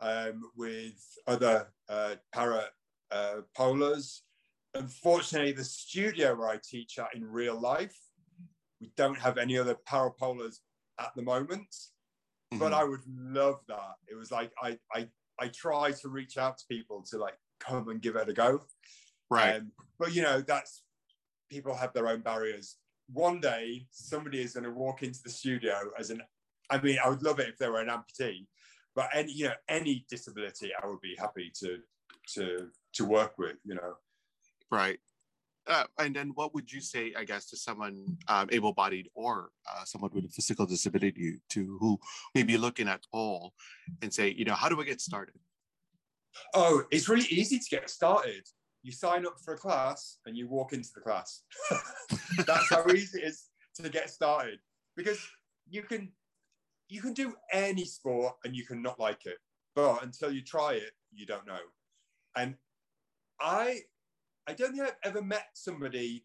um, 0.00 0.50
with 0.56 1.00
other 1.26 1.68
uh, 1.88 2.16
para 2.32 2.64
uh, 3.10 3.40
polars. 3.56 4.20
Unfortunately, 4.74 5.52
the 5.52 5.64
studio 5.64 6.34
where 6.34 6.48
I 6.48 6.58
teach 6.62 6.98
at 6.98 7.14
in 7.14 7.24
real 7.24 7.58
life, 7.60 7.96
we 8.80 8.92
don't 8.96 9.18
have 9.18 9.36
any 9.36 9.58
other 9.58 9.74
para 9.74 10.10
polars 10.12 10.58
at 10.98 11.12
the 11.16 11.22
moment. 11.22 11.74
But 12.52 12.72
Mhm. 12.72 12.74
I 12.74 12.84
would 12.84 13.06
love 13.06 13.60
that. 13.68 13.94
It 14.08 14.14
was 14.16 14.30
like 14.30 14.52
I 14.62 14.78
I 14.92 15.08
I 15.38 15.48
try 15.48 15.92
to 15.92 16.08
reach 16.08 16.36
out 16.36 16.58
to 16.58 16.66
people 16.66 17.02
to 17.10 17.18
like 17.18 17.38
come 17.60 17.88
and 17.88 18.00
give 18.02 18.16
it 18.16 18.28
a 18.28 18.32
go. 18.32 18.66
right 19.30 19.56
Um, 19.56 19.72
but 19.98 20.12
you 20.14 20.22
know, 20.22 20.40
that's 20.40 20.82
people 21.48 21.74
have 21.74 21.92
their 21.92 22.08
own 22.08 22.20
barriers. 22.22 22.76
One 23.12 23.40
day, 23.40 23.86
somebody 23.90 24.40
is 24.40 24.54
going 24.54 24.64
to 24.64 24.70
walk 24.70 25.02
into 25.02 25.22
the 25.22 25.30
studio 25.30 25.92
as 25.98 26.10
an. 26.10 26.22
I 26.70 26.80
mean, 26.80 26.98
I 27.04 27.08
would 27.08 27.22
love 27.22 27.40
it 27.40 27.48
if 27.48 27.58
they 27.58 27.68
were 27.68 27.80
an 27.80 27.88
amputee, 27.88 28.46
but 28.94 29.08
any 29.14 29.32
you 29.32 29.48
know 29.48 29.54
any 29.68 30.04
disability, 30.08 30.70
I 30.80 30.86
would 30.86 31.00
be 31.00 31.16
happy 31.18 31.52
to 31.60 31.78
to 32.34 32.68
to 32.94 33.04
work 33.04 33.38
with. 33.38 33.56
You 33.64 33.76
know, 33.76 33.94
Right. 34.70 34.98
Uh, 35.66 35.84
and 35.98 36.16
then 36.16 36.32
what 36.34 36.54
would 36.54 36.72
you 36.72 36.80
say, 36.80 37.12
I 37.16 37.24
guess, 37.24 37.50
to 37.50 37.56
someone 37.56 38.16
um, 38.28 38.48
able-bodied 38.50 39.08
or 39.14 39.50
uh, 39.68 39.84
someone 39.84 40.10
with 40.12 40.24
a 40.24 40.28
physical 40.28 40.66
disability 40.66 41.36
to 41.50 41.76
who 41.78 42.00
may 42.34 42.42
be 42.42 42.56
looking 42.56 42.88
at 42.88 43.02
all 43.12 43.52
and 44.00 44.12
say, 44.12 44.30
you 44.30 44.44
know, 44.44 44.54
how 44.54 44.68
do 44.68 44.80
I 44.80 44.84
get 44.84 45.00
started? 45.00 45.34
oh, 46.54 46.84
it's 46.90 47.08
really 47.08 47.26
easy 47.30 47.58
to 47.58 47.68
get 47.70 47.90
started. 47.90 48.46
You 48.82 48.92
sign 48.92 49.26
up 49.26 49.36
for 49.44 49.54
a 49.54 49.58
class 49.58 50.18
and 50.26 50.36
you 50.36 50.48
walk 50.48 50.72
into 50.72 50.88
the 50.94 51.00
class. 51.00 51.42
That's 52.46 52.70
how 52.70 52.86
easy 52.88 53.20
it 53.20 53.26
is 53.26 53.48
to 53.76 53.88
get 53.88 54.10
started 54.10 54.58
because 54.96 55.18
you 55.68 55.82
can 55.82 56.12
you 56.90 57.00
can 57.00 57.14
do 57.14 57.34
any 57.52 57.84
sport 57.84 58.34
and 58.44 58.54
you 58.54 58.66
can 58.66 58.82
not 58.82 58.98
like 58.98 59.24
it, 59.24 59.38
but 59.74 60.02
until 60.02 60.32
you 60.32 60.42
try 60.42 60.74
it, 60.74 60.90
you 61.12 61.24
don't 61.24 61.46
know. 61.46 61.60
And 62.36 62.56
I 63.40 63.80
I 64.46 64.54
don't 64.54 64.72
think 64.72 64.82
I've 64.82 64.96
ever 65.04 65.22
met 65.22 65.46
somebody 65.54 66.24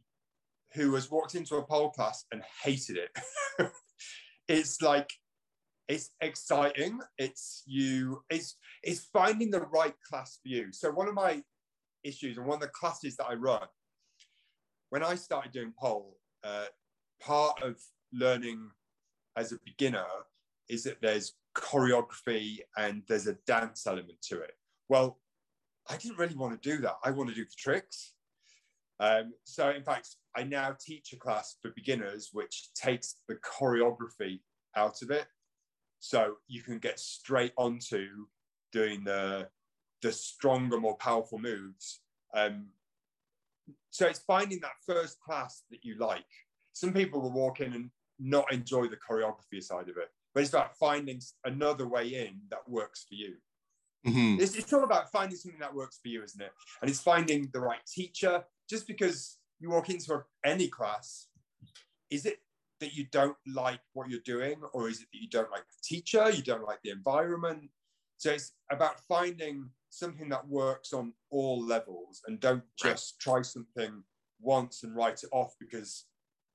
who 0.74 0.96
has 0.96 1.12
walked 1.12 1.36
into 1.36 1.56
a 1.56 1.64
pole 1.64 1.92
class 1.92 2.26
and 2.32 2.42
hated 2.64 2.98
it. 2.98 3.10
it's 4.48 4.82
like 4.82 5.12
it's 5.88 6.10
exciting. 6.20 7.00
It's 7.20 7.62
you. 7.68 8.24
It's 8.32 8.58
it's 8.82 9.08
finding 9.14 9.52
the 9.52 9.62
right 9.62 9.96
class 10.10 10.40
for 10.42 10.50
you. 10.50 10.72
So 10.72 10.92
one 10.92 11.08
of 11.08 11.14
my 11.14 11.44
issues 12.04 12.38
and 12.38 12.48
one 12.48 12.56
of 12.56 12.62
the 12.62 12.70
classes 12.70 13.16
that 13.18 13.28
I 13.28 13.36
run, 13.36 13.68
when 14.90 15.04
I 15.04 15.14
started 15.14 15.52
doing 15.52 15.74
pole, 15.80 16.18
uh, 16.44 16.66
part 17.22 17.62
of 17.62 17.80
learning 18.12 18.72
as 19.38 19.52
a 19.52 19.60
beginner 19.64 20.06
is 20.70 20.84
that 20.84 21.02
there's 21.02 21.34
choreography 21.56 22.60
and 22.78 23.04
there's 23.08 23.28
a 23.28 23.38
dance 23.48 23.88
element 23.88 24.22
to 24.30 24.42
it. 24.42 24.52
Well, 24.90 25.20
I 25.90 25.98
didn't 25.98 26.18
really 26.18 26.36
want 26.36 26.60
to 26.62 26.70
do 26.70 26.82
that. 26.82 26.96
I 27.04 27.12
want 27.12 27.30
to 27.30 27.36
do 27.36 27.46
the 27.46 27.52
tricks. 27.58 28.14
Um, 29.00 29.34
so, 29.44 29.70
in 29.70 29.84
fact, 29.84 30.16
I 30.36 30.44
now 30.44 30.76
teach 30.80 31.14
a 31.14 31.18
class 31.18 31.58
for 31.62 31.72
beginners 31.76 32.30
which 32.34 32.70
takes 32.74 33.16
the 33.28 33.36
choreography 33.36 34.40
out 34.76 35.02
of 35.02 35.12
it. 35.12 35.28
So 36.00 36.36
you 36.48 36.62
can 36.62 36.80
get 36.80 37.00
straight 37.00 37.54
onto 37.58 38.08
doing 38.72 39.04
the, 39.04 39.48
the 40.02 40.12
stronger, 40.12 40.80
more 40.80 40.98
powerful 40.98 41.40
moves. 41.40 42.02
Um, 42.34 42.68
so 43.90 44.06
it's 44.06 44.20
finding 44.20 44.60
that 44.62 44.72
first 44.86 45.20
class 45.20 45.64
that 45.72 45.84
you 45.84 45.98
like. 45.98 46.26
Some 46.74 46.94
people 46.94 47.22
will 47.22 47.32
walk 47.32 47.62
in 47.62 47.74
and 47.74 47.90
not 48.20 48.52
enjoy 48.52 48.88
the 48.88 48.98
choreography 48.98 49.62
side 49.62 49.90
of 49.90 49.98
it. 49.98 50.10
But 50.36 50.42
it's 50.42 50.54
about 50.54 50.78
finding 50.78 51.22
another 51.46 51.88
way 51.88 52.14
in 52.14 52.42
that 52.52 52.68
works 52.68 53.06
for 53.08 53.16
you. 53.16 53.38
Mhm. 54.06 54.40
It's, 54.40 54.54
it's 54.56 54.72
all 54.74 54.84
about 54.84 55.10
finding 55.12 55.38
something 55.38 55.62
that 55.62 55.74
works 55.74 55.98
for 56.00 56.10
you, 56.10 56.22
isn't 56.24 56.42
it? 56.42 56.52
And 56.82 56.92
it's 56.92 57.02
finding 57.02 57.50
the 57.54 57.62
right 57.62 57.84
teacher. 57.88 58.44
Just 58.70 58.86
because 58.86 59.40
you 59.60 59.70
walk 59.70 59.90
into 59.90 60.24
any 60.44 60.68
class, 60.68 61.30
is 62.12 62.26
it 62.26 62.40
that 62.82 62.94
you 62.94 63.06
don't 63.06 63.38
like 63.48 63.80
what 63.94 64.10
you're 64.10 64.20
doing, 64.20 64.62
or 64.74 64.90
is 64.90 65.02
it 65.02 65.08
that 65.12 65.22
you 65.22 65.30
don't 65.30 65.50
like 65.50 65.64
the 65.64 65.82
teacher, 65.84 66.30
you 66.30 66.44
don't 66.44 66.66
like 66.66 66.80
the 66.84 66.92
environment? 66.92 67.70
So 68.18 68.32
it's 68.32 68.52
about 68.70 69.00
finding 69.08 69.70
something 69.90 70.28
that 70.30 70.48
works 70.48 70.92
on 70.92 71.14
all 71.32 71.66
levels 71.66 72.22
and 72.28 72.40
don't 72.40 72.64
just 72.78 73.20
try 73.20 73.42
something 73.42 74.04
once 74.42 74.84
and 74.84 74.96
write 74.96 75.24
it 75.24 75.30
off 75.32 75.56
because 75.60 76.06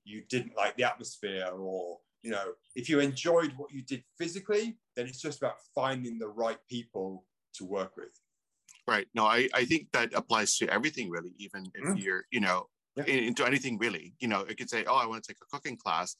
you 0.03 0.21
didn't 0.29 0.55
like 0.55 0.77
the 0.77 0.83
atmosphere 0.83 1.49
or 1.51 1.99
you 2.23 2.31
know 2.31 2.53
if 2.75 2.89
you 2.89 2.99
enjoyed 2.99 3.53
what 3.57 3.71
you 3.71 3.81
did 3.81 4.03
physically 4.17 4.77
then 4.95 5.07
it's 5.07 5.21
just 5.21 5.39
about 5.39 5.55
finding 5.73 6.19
the 6.19 6.27
right 6.27 6.59
people 6.69 7.25
to 7.53 7.65
work 7.65 7.95
with 7.97 8.09
Right. 8.87 9.07
No, 9.13 9.25
I, 9.25 9.47
I 9.53 9.65
think 9.65 9.91
that 9.93 10.11
applies 10.13 10.57
to 10.57 10.67
everything 10.69 11.09
really, 11.09 11.33
even 11.37 11.65
if 11.75 11.83
Mm. 11.85 12.03
you're, 12.03 12.25
you 12.31 12.39
know, 12.39 12.67
Yeah. 12.95 13.05
into 13.05 13.45
anything 13.45 13.77
really. 13.77 14.15
You 14.19 14.27
know, 14.27 14.41
it 14.41 14.57
could 14.57 14.69
say, 14.69 14.83
oh, 14.85 14.95
I 14.95 15.05
want 15.05 15.23
to 15.23 15.27
take 15.31 15.37
a 15.41 15.45
cooking 15.45 15.77
class, 15.77 16.15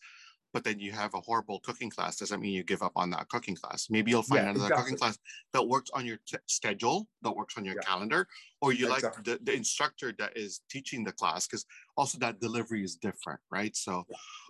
but 0.53 0.63
then 0.63 0.79
you 0.79 0.91
have 0.91 1.13
a 1.13 1.21
horrible 1.21 1.59
cooking 1.61 1.89
class. 1.89 2.17
Doesn't 2.17 2.41
mean 2.41 2.53
you 2.53 2.63
give 2.63 2.81
up 2.81 2.91
on 2.95 3.09
that 3.11 3.29
cooking 3.29 3.55
class. 3.55 3.87
Maybe 3.89 4.11
you'll 4.11 4.23
find 4.23 4.43
Yeah, 4.43 4.49
another 4.51 4.65
exactly. 4.65 4.83
cooking 4.83 4.97
class 4.97 5.19
that 5.53 5.67
works 5.67 5.89
on 5.93 6.05
your 6.05 6.17
t- 6.25 6.37
schedule, 6.47 7.07
that 7.21 7.31
works 7.35 7.57
on 7.57 7.65
your 7.65 7.75
Yeah. 7.75 7.81
calendar, 7.81 8.27
or 8.61 8.73
you 8.73 8.87
like 8.87 9.01
the, 9.23 9.39
the 9.41 9.53
instructor 9.53 10.11
that 10.17 10.35
is 10.35 10.61
teaching 10.69 11.03
the 11.03 11.11
class 11.11 11.47
because 11.47 11.65
also 11.95 12.17
that 12.19 12.39
delivery 12.39 12.83
is 12.83 12.95
different, 12.95 13.39
right? 13.49 13.75
So, 13.75 14.05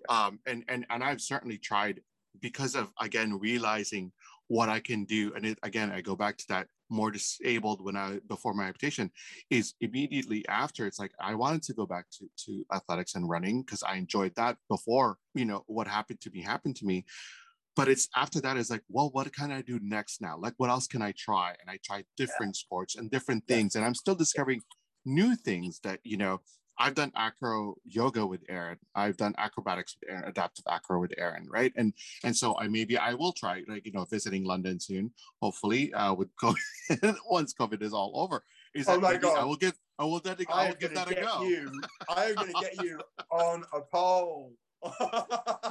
um, 0.10 0.40
and 0.46 0.64
and 0.68 0.86
and 0.90 1.04
I've 1.04 1.22
certainly 1.22 1.58
tried 1.58 2.02
because 2.40 2.76
of 2.76 2.92
again 3.00 3.38
realizing 3.40 4.12
what 4.52 4.68
I 4.70 4.80
can 4.82 5.06
do, 5.06 5.34
and 5.36 5.46
it, 5.46 5.58
again 5.64 5.92
I 5.92 6.02
go 6.02 6.16
back 6.16 6.38
to 6.38 6.46
that 6.50 6.68
more 6.90 7.10
disabled 7.10 7.80
when 7.86 7.96
I 7.96 8.20
before 8.28 8.54
my 8.54 8.66
amputation 8.66 9.10
is 9.50 9.76
immediately 9.80 10.46
after 10.50 10.86
it's 10.86 11.00
like 11.00 11.14
I 11.22 11.36
wanted 11.36 11.64
to 11.64 11.74
go 11.74 11.86
back 11.86 12.06
to 12.18 12.24
to 12.46 12.66
athletics 12.78 13.16
and 13.16 13.30
running 13.30 13.62
because 13.62 13.82
I 13.82 13.96
enjoyed 13.96 14.34
that 14.36 14.58
before 14.70 15.18
you 15.34 15.46
know 15.46 15.64
what 15.68 15.88
happened 15.88 16.20
to 16.22 16.30
me 16.32 16.42
happened 16.42 16.76
to 16.78 16.86
me. 16.86 17.06
But 17.78 17.88
it's 17.88 18.10
after 18.24 18.42
that 18.42 18.58
is 18.58 18.70
like 18.70 18.84
well 18.90 19.10
what 19.14 19.34
can 19.34 19.52
i 19.52 19.62
do 19.62 19.80
next 19.82 20.22
now? 20.22 20.36
Like 20.38 20.56
what 20.58 20.70
else 20.70 20.88
can 20.88 21.02
i 21.02 21.14
try? 21.28 21.50
And 21.62 21.70
i 21.70 21.78
tried 21.88 22.06
different 22.18 22.56
sports 22.58 22.96
and 22.98 23.10
different 23.10 23.44
Yeah. 23.48 23.56
things 23.56 23.76
and 23.76 23.86
i'm 23.86 23.96
still 24.04 24.16
discovering 24.16 24.62
new 25.06 25.36
things 25.36 25.80
that 25.86 26.00
you 26.04 26.18
know 26.18 26.42
i've 26.82 26.96
done 26.96 27.12
acro 27.16 27.76
yoga 27.86 28.26
with 28.26 28.42
aaron 28.50 28.78
i've 28.96 29.18
done 29.18 29.34
acrobatics 29.38 29.96
with 30.00 30.10
aaron 30.10 30.28
adaptive 30.28 30.66
acro 30.70 31.00
with 31.00 31.14
aaron 31.18 31.46
right? 31.50 31.74
And 31.76 31.94
and 32.24 32.36
so 32.36 32.58
i 32.60 32.68
maybe 32.68 32.98
i 32.98 33.14
will 33.14 33.34
try 33.34 33.64
like 33.68 33.86
you 33.86 33.92
know 33.92 34.06
visiting 34.06 34.44
london 34.44 34.80
soon 34.80 35.12
hopefully 35.42 35.94
uh 35.94 36.14
with 36.14 36.30
covid 36.42 37.16
once 37.30 37.54
covid 37.54 37.82
is 37.82 37.94
all 37.94 38.12
over. 38.16 38.44
Is 38.74 38.88
Oh 38.88 38.94
that 38.94 39.02
my 39.02 39.12
maybe 39.14 39.28
i 39.28 39.44
will 39.44 39.56
give 39.56 39.74
i 40.00 40.06
will 40.06 40.20
dedicate 40.20 40.56
i 40.56 40.66
i 40.66 40.68
will 40.70 40.76
give 40.76 40.94
that 40.96 41.08
to 41.08 41.14
a 41.14 41.16
get 41.16 41.26
go. 41.26 41.44
you. 41.44 41.72
I 42.10 42.26
am 42.26 42.36
going 42.36 42.54
to 42.54 42.62
get 42.62 42.76
you 42.82 43.02
on 43.32 43.64
a 43.74 43.82
pole. 43.82 44.54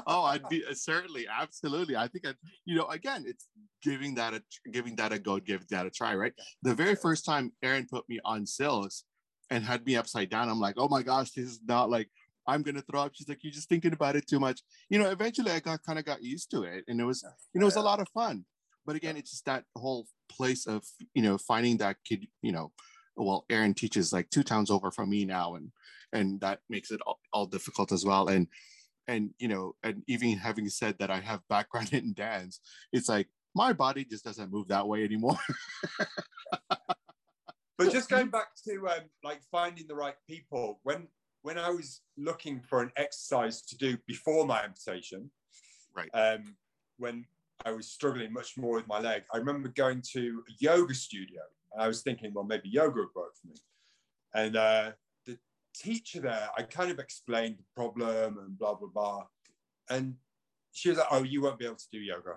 Oh 0.07 0.23
i'd 0.33 0.49
be 0.55 0.65
uh, 0.65 0.75
certainly 0.75 1.27
absolutely. 1.29 1.97
I 1.97 2.07
think 2.09 2.27
i 2.27 2.33
you 2.65 2.77
know 2.77 2.87
again 2.89 3.25
it's 3.27 3.49
giving 3.83 4.15
that 4.17 4.35
a 4.35 4.43
giving 4.71 4.95
that 4.97 5.13
a 5.13 5.19
go 5.19 5.39
giving 5.39 5.67
that 5.71 5.87
a 5.87 5.91
try 5.91 6.15
right? 6.15 6.35
The 6.63 6.75
very 6.75 6.95
first 6.95 7.25
time 7.25 7.53
aaron 7.63 7.87
put 7.91 8.09
me 8.09 8.21
on 8.25 8.47
silks 8.47 9.05
and 9.51 9.65
had 9.65 9.85
me 9.85 9.97
upside 9.97 10.31
down. 10.31 10.49
I'm 10.49 10.61
like 10.61 10.77
oh 10.79 10.89
my 10.89 11.03
gosh 11.03 11.31
this 11.33 11.47
is 11.47 11.61
not 11.67 11.91
like 11.91 12.09
i'm 12.47 12.63
gonna 12.63 12.83
throw 12.83 13.01
up. 13.01 13.13
She's 13.15 13.29
like 13.29 13.43
you're 13.43 13.53
just 13.53 13.69
thinking 13.69 13.93
about 13.93 14.17
it 14.17 14.27
too 14.27 14.41
much. 14.41 14.61
You 14.89 14.99
know 14.99 15.11
eventually 15.11 15.51
i 15.51 15.61
got 15.61 15.83
kind 15.83 15.99
of 15.99 16.05
got 16.05 16.23
used 16.23 16.51
to 16.53 16.63
it 16.63 16.85
and 16.89 17.01
it 17.01 17.05
was 17.05 17.25
you 17.55 17.61
know 17.61 17.65
it 17.65 17.73
was 17.73 17.77
a 17.77 17.83
lot 17.83 18.01
of 18.01 18.09
fun. 18.09 18.45
But 18.87 18.97
again 18.97 19.17
it's 19.17 19.31
just 19.31 19.45
that 19.47 19.65
whole 19.77 20.07
place 20.31 20.67
of 20.67 20.85
you 21.15 21.23
know 21.23 21.39
finding 21.39 21.77
that 21.79 21.97
kid 22.05 22.27
you 22.43 22.53
know 22.53 22.73
well 23.17 23.45
aaron 23.51 23.75
teaches 23.75 24.13
like 24.13 24.31
two 24.31 24.43
towns 24.43 24.71
over 24.71 24.91
from 24.91 25.11
me 25.11 25.25
now 25.25 25.55
and 25.55 25.71
and 26.13 26.41
that 26.41 26.59
makes 26.69 26.91
it 26.91 27.01
all, 27.07 27.21
all 27.33 27.47
difficult 27.47 27.93
as 27.93 28.05
well. 28.05 28.29
And 28.29 28.49
and 29.11 29.31
you 29.39 29.49
know 29.49 29.75
and 29.83 30.03
even 30.07 30.37
having 30.37 30.69
said 30.69 30.97
that 30.99 31.11
i 31.11 31.21
have 31.21 31.47
background 31.49 31.93
in 31.93 32.15
dance 32.15 32.61
it's 32.93 33.09
like 33.09 33.29
my 33.55 33.73
body 33.73 34.05
just 34.05 34.25
doesn't 34.25 34.53
move 34.53 34.69
that 34.69 34.87
way 34.87 35.05
anymore 35.05 35.39
but 37.85 37.93
just 37.93 38.09
going 38.11 38.29
back 38.29 38.49
to 38.69 38.89
um, 38.89 39.05
like 39.25 39.41
finding 39.51 39.87
the 39.87 39.95
right 39.95 40.17
people 40.29 40.81
when 40.83 41.09
when 41.43 41.59
i 41.59 41.71
was 41.71 42.03
looking 42.17 42.61
for 42.61 42.83
an 42.83 42.93
exercise 42.97 43.63
to 43.63 43.77
do 43.77 43.97
before 44.07 44.47
my 44.47 44.63
amputation 44.63 45.31
Right. 45.97 46.11
um, 46.15 46.55
when 46.99 47.25
i 47.65 47.73
was 47.73 47.89
struggling 47.89 48.33
much 48.33 48.57
more 48.57 48.77
with 48.77 48.87
my 48.87 49.01
leg 49.01 49.23
i 49.33 49.39
remember 49.39 49.69
going 49.69 50.03
to 50.13 50.45
a 50.49 50.53
yoga 50.61 50.95
studio 50.95 51.41
and 51.73 51.83
i 51.83 51.89
was 51.89 52.03
thinking 52.03 52.33
well 52.35 52.45
maybe 52.45 52.69
yoga 52.69 53.01
would 53.01 53.15
work 53.15 53.35
for 53.41 53.49
me. 53.49 53.55
And 54.33 54.55
uh, 54.57 54.93
the 55.27 55.39
teacher 55.75 56.21
there 56.21 56.49
i 56.57 56.63
kind 56.63 56.91
of 56.91 56.99
explained 57.01 57.57
the 57.59 57.65
problem 57.75 58.39
and 58.39 58.59
blah 58.59 58.75
blah 58.75 58.89
blah. 58.95 59.25
And 59.89 60.15
she 60.73 60.89
was 60.91 60.99
like 60.99 61.09
oh 61.11 61.25
you 61.25 61.43
won't 61.43 61.59
be 61.59 61.65
able 61.67 61.77
to 61.77 61.91
do 61.91 61.99
yoga. 61.99 62.35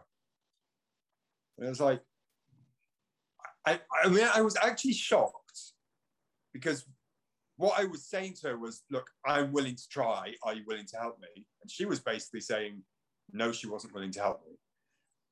And 1.58 1.68
i 1.68 1.70
was 1.70 1.80
like 1.80 2.02
I, 3.66 3.80
I 4.04 4.10
mean, 4.10 4.28
I 4.34 4.42
was 4.42 4.58
actually 4.62 4.94
shocked 4.94 5.62
because 6.54 6.86
what 7.58 7.80
I 7.80 7.86
was 7.86 8.06
saying 8.06 8.36
to 8.42 8.50
her 8.50 8.58
was, 8.58 8.84
look, 8.90 9.10
I'm 9.26 9.52
willing 9.52 9.76
to 9.76 9.90
try. 9.90 10.34
Are 10.44 10.54
you 10.54 10.64
willing 10.68 10.86
to 10.88 10.98
help 10.98 11.20
me? 11.20 11.46
And 11.62 11.72
she 11.72 11.86
was 11.86 12.00
basically 12.00 12.42
saying, 12.42 12.82
no, 13.32 13.52
she 13.52 13.68
wasn't 13.68 13.94
willing 13.94 14.12
to 14.12 14.20
help 14.20 14.44
me. 14.46 14.54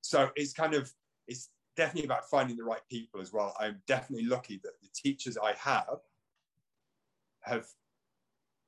So 0.01 0.29
it's 0.35 0.53
kind 0.53 0.73
of, 0.73 0.91
it's 1.27 1.49
definitely 1.75 2.05
about 2.05 2.29
finding 2.29 2.57
the 2.57 2.63
right 2.63 2.81
people 2.89 3.21
as 3.21 3.33
well. 3.33 3.55
I'm 3.59 3.81
definitely 3.87 4.25
lucky 4.27 4.59
that 4.63 4.73
the 4.81 4.89
teachers 4.93 5.37
I 5.37 5.53
have 5.53 5.99
have 7.41 7.65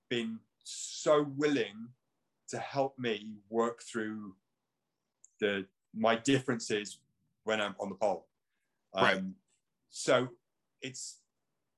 been 0.09 0.39
so 0.63 1.27
willing 1.37 1.89
to 2.49 2.57
help 2.57 2.97
me 2.99 3.37
work 3.49 3.81
through 3.81 4.35
the 5.39 5.65
my 5.95 6.15
differences 6.15 6.99
when 7.43 7.61
I'm 7.61 7.75
on 7.79 7.89
the 7.89 7.95
pole. 7.95 8.27
Um, 8.93 9.03
Right. 9.03 9.23
So 9.93 10.27
it's 10.81 11.19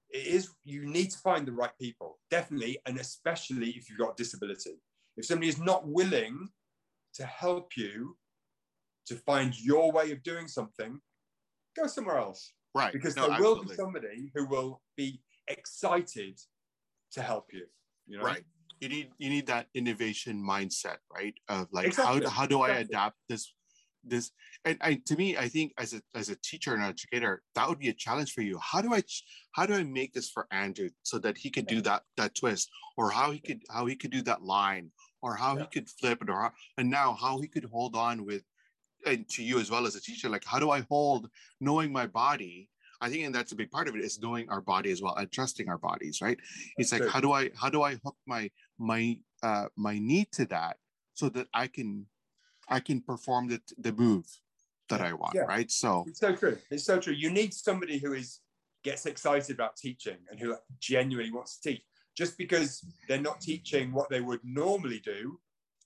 it 0.10 0.26
is 0.26 0.50
you 0.64 0.86
need 0.86 1.12
to 1.12 1.18
find 1.20 1.46
the 1.46 1.52
right 1.52 1.78
people 1.80 2.18
definitely, 2.32 2.80
and 2.86 2.98
especially 2.98 3.72
if 3.72 3.90
you've 3.90 4.00
got 4.00 4.18
disability. 4.18 4.82
If 5.18 5.26
somebody 5.26 5.50
is 5.50 5.60
not 5.60 5.88
willing 5.88 6.48
to 7.16 7.26
help 7.26 7.72
you 7.78 8.18
to 9.08 9.16
find 9.16 9.54
your 9.62 9.92
way 9.92 10.12
of 10.12 10.24
doing 10.24 10.48
something, 10.48 11.00
go 11.78 11.88
somewhere 11.88 12.18
else. 12.18 12.54
Right. 12.74 12.92
Because 12.92 13.16
no, 13.16 13.30
there 13.30 13.40
will 13.40 13.64
be 13.64 13.76
somebody 13.76 14.32
who 14.34 14.46
will 14.48 14.82
be 14.98 15.22
excited 15.50 16.40
to 17.12 17.22
help 17.22 17.48
you. 17.52 17.66
You 18.08 18.18
know, 18.18 18.24
right. 18.24 18.44
You 18.80 18.90
need 18.90 19.10
you 19.18 19.30
need 19.30 19.48
that 19.48 19.68
innovation 19.74 20.42
mindset 20.42 20.98
right? 21.14 21.34
Of 21.50 21.68
like 21.72 21.88
Exactly, 21.88 22.24
how, 22.26 22.30
how 22.30 22.46
do 22.46 22.62
i 22.62 22.70
adapt 22.70 23.16
this 23.30 23.54
this 24.08 24.32
and, 24.64 25.06
to 25.06 25.16
me 25.16 25.38
i 25.38 25.48
think 25.48 25.74
as 25.78 25.94
a 25.94 26.02
as 26.14 26.30
a 26.30 26.36
teacher 26.38 26.74
and 26.74 26.84
educator 26.84 27.42
that 27.56 27.68
would 27.68 27.80
be 27.80 27.90
a 27.90 27.94
challenge 27.94 28.32
for 28.34 28.42
you. 28.42 28.60
How 28.62 28.82
do 28.82 28.94
i 28.94 29.04
how 29.54 29.66
do 29.66 29.74
i 29.74 29.84
make 29.84 30.14
this 30.14 30.30
for 30.30 30.48
andrew 30.52 30.90
so 31.04 31.18
that 31.20 31.38
he 31.38 31.50
could 31.50 31.68
do 31.68 31.82
that 31.82 32.04
that 32.18 32.36
twist 32.36 32.70
or 32.98 33.10
how 33.12 33.32
he 33.32 33.40
could 33.40 33.62
how 33.70 33.86
he 33.86 33.96
could 33.96 34.12
do 34.12 34.22
that 34.24 34.42
line 34.42 34.92
or 35.22 35.36
how 35.36 35.56
he 35.56 35.66
could 35.66 35.90
flip 35.90 36.22
it 36.22 36.30
or 36.30 36.40
how, 36.40 36.52
and 36.78 36.90
now 36.90 37.14
how 37.20 37.40
he 37.40 37.48
could 37.48 37.66
hold 37.66 37.96
on 37.96 38.26
with 38.26 38.44
and 39.06 39.28
to 39.30 39.44
you 39.44 39.60
as 39.60 39.70
well 39.70 39.86
as 39.86 39.96
a 39.96 40.02
teacher 40.02 40.30
like 40.30 40.46
how 40.46 40.60
do 40.60 40.70
i 40.72 40.82
hold 40.90 41.30
knowing 41.60 41.92
my 41.92 42.08
body? 42.08 42.70
I 43.02 43.10
think 43.10 43.26
and 43.26 43.36
that's 43.36 43.52
a 43.52 43.56
big 43.56 43.72
part 43.72 43.88
of 43.90 43.96
it 43.96 44.04
is 44.04 44.22
knowing 44.22 44.50
our 44.50 44.62
body 44.62 44.90
as 44.90 45.02
well 45.02 45.16
and 45.16 45.30
trusting 45.32 45.68
our 45.68 45.78
bodies 45.78 46.22
right? 46.22 46.40
It's 46.78 46.92
like 46.94 47.08
how 47.08 47.20
do 47.20 47.34
i 47.34 47.52
how 47.56 47.70
do 47.70 47.82
i 47.84 47.96
hook 48.04 48.16
my 48.26 48.50
my 48.80 49.20
uh 49.44 49.66
my 49.76 50.00
knee 50.00 50.28
to 50.34 50.46
that 50.46 50.78
so 51.14 51.30
that 51.30 51.48
i 51.54 51.68
can 51.68 52.08
i 52.70 52.80
can 52.80 53.02
perform 53.02 53.48
the 53.48 53.62
the 53.78 53.94
move 53.94 54.26
that 54.90 55.02
i 55.02 55.14
want 55.14 55.34
Yeah. 55.34 55.44
right 55.48 55.72
so 55.72 56.06
It's 56.08 56.20
so 56.20 56.36
true. 56.36 56.58
It's 56.70 56.86
so 56.86 57.00
true. 57.00 57.14
You 57.14 57.30
need 57.32 57.54
somebody 57.54 57.98
who 57.98 58.14
is 58.14 58.42
gets 58.84 59.08
excited 59.08 59.56
about 59.56 59.76
teaching 59.76 60.18
and 60.30 60.40
who 60.40 60.56
genuinely 60.80 61.32
wants 61.32 61.58
to 61.58 61.70
teach. 61.70 61.84
Just 62.16 62.38
because 62.38 62.86
they're 63.08 63.20
not 63.30 63.42
teaching 63.42 63.92
what 63.92 64.10
they 64.10 64.22
would 64.22 64.42
normally 64.44 65.00
do 65.00 65.40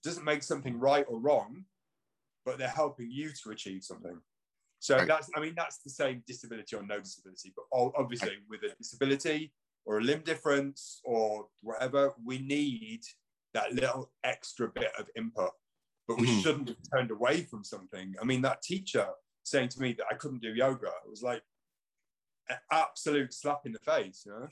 doesn't 0.04 0.26
make 0.26 0.44
something 0.44 0.78
right 0.78 1.06
or 1.08 1.18
wrong, 1.18 1.64
but 2.46 2.58
they're 2.58 2.68
helping 2.68 3.10
you 3.10 3.32
to 3.42 3.52
achieve 3.52 3.84
something. 3.86 4.20
So 4.80 4.98
Right. 4.98 5.08
that's, 5.08 5.30
I 5.36 5.40
mean, 5.40 5.56
that's 5.56 5.78
the 5.78 5.90
same 5.90 6.24
disability 6.28 6.76
or 6.76 6.84
no 6.84 7.00
disability, 7.00 7.54
but 7.56 7.66
obviously 7.72 8.36
with 8.50 8.64
a 8.64 8.76
disability 8.76 9.54
or 9.86 10.00
a 10.00 10.02
limb 10.02 10.24
difference 10.24 11.00
or 11.06 11.48
whatever, 11.62 12.14
we 12.24 12.40
need 12.40 13.02
that 13.54 13.74
little 13.74 14.12
extra 14.24 14.68
bit 14.68 14.92
of 15.00 15.10
input. 15.16 15.52
But 16.10 16.18
we 16.18 16.28
Mhm. 16.28 16.42
shouldn't 16.44 16.68
have 16.68 16.78
turned 16.92 17.12
away 17.12 17.44
from 17.44 17.64
something. 17.64 18.16
I 18.22 18.26
mean, 18.26 18.42
that 18.42 18.62
teacher 18.62 19.08
saying 19.44 19.70
to 19.70 19.82
me 19.82 19.94
that 19.94 20.08
I 20.12 20.16
couldn't 20.16 20.42
do 20.42 20.54
yoga, 20.54 20.88
it 21.06 21.10
was 21.10 21.22
like 21.22 21.44
an 22.50 22.58
absolute 22.72 23.34
slap 23.34 23.66
in 23.66 23.72
the 23.72 23.80
face, 23.80 24.24
you 24.26 24.34
know? 24.34 24.50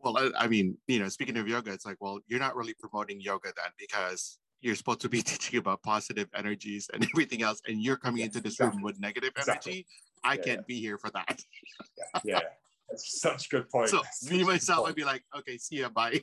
well 0.00 0.16
I, 0.16 0.44
I 0.44 0.46
mean 0.46 0.78
you 0.86 1.00
know 1.00 1.08
speaking 1.08 1.36
of 1.38 1.48
yoga 1.48 1.72
it's 1.72 1.84
like 1.84 1.96
well 1.98 2.20
you're 2.28 2.38
not 2.38 2.54
really 2.54 2.72
promoting 2.74 3.20
yoga 3.20 3.52
then 3.56 3.72
because 3.76 4.38
you're 4.60 4.74
supposed 4.74 5.00
to 5.00 5.08
be 5.08 5.22
teaching 5.32 5.58
about 5.58 5.82
positive 5.82 6.28
energies 6.34 6.88
and 6.92 7.04
everything 7.04 7.42
else, 7.42 7.60
and 7.66 7.82
you're 7.82 7.96
coming 7.96 8.22
into 8.22 8.40
this 8.40 8.54
exactly. 8.54 8.76
room 8.76 8.84
with 8.84 9.00
negative 9.00 9.32
exactly. 9.36 9.72
energy. 9.72 9.86
I 10.24 10.34
yeah, 10.34 10.42
can't 10.42 10.58
yeah. 10.60 10.64
be 10.66 10.80
here 10.80 10.98
for 10.98 11.10
that. 11.10 11.42
yeah, 11.98 12.04
yeah, 12.24 12.40
that's 12.88 13.20
such 13.20 13.46
a 13.46 13.48
good 13.50 13.70
point. 13.74 13.88
So 13.90 14.02
me 14.30 14.42
myself, 14.44 14.88
I'd 14.88 14.94
be 14.94 15.04
like, 15.04 15.22
okay, 15.36 15.58
see 15.58 15.80
ya, 15.80 15.88
bye. 15.88 16.20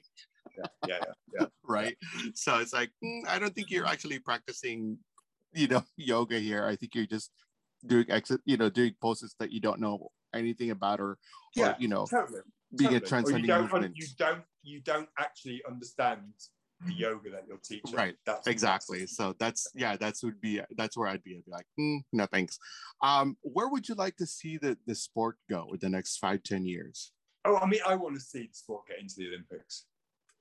Yeah, 0.57 0.65
yeah, 0.87 0.99
yeah. 1.39 1.45
right. 1.63 1.97
So 2.33 2.57
it's 2.57 2.73
like 2.73 2.91
mm, 3.03 3.21
I 3.27 3.39
don't 3.39 3.53
think 3.53 3.69
you're 3.71 3.85
actually 3.85 4.19
practicing, 4.19 4.97
you 5.53 5.67
know, 5.67 5.83
yoga 5.97 6.39
here. 6.39 6.65
I 6.65 6.75
think 6.75 6.95
you're 6.95 7.05
just 7.05 7.31
doing 7.85 8.05
exit, 8.09 8.41
you 8.45 8.57
know, 8.57 8.69
doing 8.69 8.95
poses 9.01 9.35
that 9.39 9.51
you 9.51 9.59
don't 9.59 9.79
know 9.79 10.09
anything 10.33 10.71
about, 10.71 10.99
or, 10.99 11.17
yeah, 11.55 11.71
or 11.71 11.75
you 11.79 11.87
know, 11.87 12.05
totally, 12.05 12.41
being 12.75 12.91
totally. 12.91 13.05
a 13.05 13.07
transcending 13.07 13.49
you 13.49 13.61
movement. 13.61 13.95
You 13.95 14.07
don't, 14.17 14.41
you 14.63 14.81
don't 14.81 15.09
actually 15.19 15.61
understand 15.67 16.21
the 16.85 16.93
yoga 16.93 17.29
that 17.31 17.43
you're 17.47 17.59
teaching. 17.63 17.95
Right. 17.95 18.15
That's 18.25 18.47
exactly. 18.47 19.05
So 19.07 19.35
that's 19.39 19.67
yeah, 19.75 19.95
that's 19.97 20.23
would 20.23 20.41
be 20.41 20.61
that's 20.77 20.97
where 20.97 21.07
I'd 21.07 21.23
be. 21.23 21.35
I'd 21.35 21.45
be 21.45 21.51
like, 21.51 21.65
mm, 21.79 21.99
no 22.11 22.25
thanks. 22.25 22.57
Um, 23.01 23.37
where 23.41 23.69
would 23.69 23.87
you 23.87 23.95
like 23.95 24.15
to 24.17 24.25
see 24.25 24.57
the 24.57 24.77
the 24.85 24.95
sport 24.95 25.37
go 25.49 25.69
in 25.71 25.79
the 25.81 25.89
next 25.89 26.17
five, 26.17 26.43
ten 26.43 26.65
years? 26.65 27.11
Oh, 27.45 27.57
I 27.57 27.67
mean, 27.67 27.81
I 27.87 27.95
want 27.95 28.15
to 28.15 28.21
see 28.21 28.47
the 28.47 28.53
sport 28.53 28.87
get 28.87 28.99
into 28.99 29.15
the 29.17 29.27
Olympics. 29.27 29.85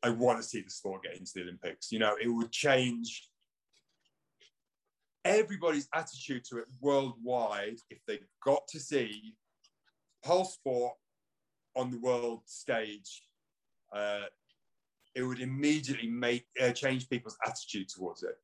I 0.05 0.11
want 0.11 0.39
to 0.39 0.47
see 0.47 0.61
the 0.61 0.71
sport 0.71 1.03
get 1.03 1.17
into 1.19 1.33
the 1.35 1.43
Olympics. 1.43 1.91
You 1.91 1.99
know, 1.99 2.15
it 2.23 2.29
would 2.29 2.53
change 2.53 3.27
everybody's 5.25 5.89
attitude 5.95 6.45
to 6.51 6.59
it 6.59 6.67
worldwide 6.81 7.79
if 7.89 7.99
they 8.07 8.21
got 8.45 8.69
to 8.69 8.79
see 8.79 9.35
pole 10.23 10.45
sport 10.45 10.93
on 11.75 11.91
the 11.91 11.99
world 11.99 12.43
stage. 12.45 13.23
Uh, 13.95 14.25
it 15.15 15.23
would 15.23 15.41
immediately 15.41 16.09
make 16.09 16.45
uh, 16.63 16.71
change 16.73 17.09
people's 17.09 17.39
attitude 17.47 17.89
towards 17.89 18.23
it. 18.23 18.37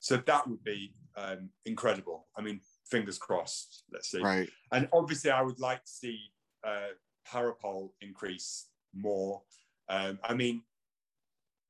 So 0.00 0.18
that 0.18 0.46
would 0.46 0.62
be 0.62 0.92
um, 1.16 1.48
incredible. 1.64 2.26
I 2.36 2.42
mean, 2.42 2.60
fingers 2.90 3.16
crossed. 3.16 3.84
Let's 3.92 4.10
see. 4.10 4.20
Right. 4.20 4.50
And 4.72 4.88
obviously, 4.92 5.30
I 5.30 5.40
would 5.40 5.58
like 5.58 5.84
to 5.84 5.90
see 5.90 6.18
uh, 6.66 6.92
parapole 7.26 7.94
increase 8.02 8.66
more. 8.94 9.42
Um, 9.88 10.18
I 10.22 10.34
mean, 10.34 10.62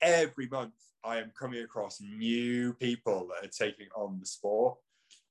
every 0.01 0.49
month 0.49 0.75
I 1.05 1.19
am 1.19 1.33
coming 1.39 1.63
across 1.63 2.01
new 2.01 2.73
people 2.75 3.29
that 3.29 3.47
are 3.47 3.51
taking 3.51 3.89
on 3.97 4.19
the 4.21 4.27
sport. 4.27 4.77